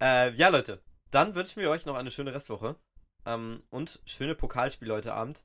Äh, 0.00 0.34
ja, 0.34 0.48
Leute, 0.48 0.82
dann 1.12 1.36
wünschen 1.36 1.62
wir 1.62 1.70
euch 1.70 1.86
noch 1.86 1.94
eine 1.94 2.10
schöne 2.10 2.34
Restwoche. 2.34 2.74
Ähm, 3.24 3.62
und 3.70 4.00
schöne 4.04 4.34
Pokalspiele 4.34 4.92
heute 4.92 5.14
Abend. 5.14 5.44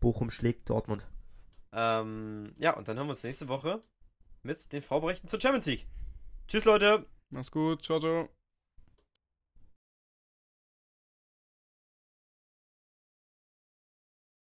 Bochum 0.00 0.30
schlägt 0.30 0.68
Dortmund. 0.68 1.06
Ähm, 1.72 2.54
ja, 2.58 2.76
und 2.76 2.88
dann 2.88 2.98
hören 2.98 3.06
wir 3.06 3.12
uns 3.12 3.24
nächste 3.24 3.48
Woche 3.48 3.82
mit 4.42 4.70
den 4.72 4.82
Vorberichten 4.82 5.28
zur 5.28 5.40
Champions 5.40 5.64
League. 5.64 5.86
Tschüss, 6.46 6.66
Leute! 6.66 7.06
Mach's 7.30 7.50
gut, 7.50 7.82
ciao, 7.82 7.98
ciao. 7.98 8.35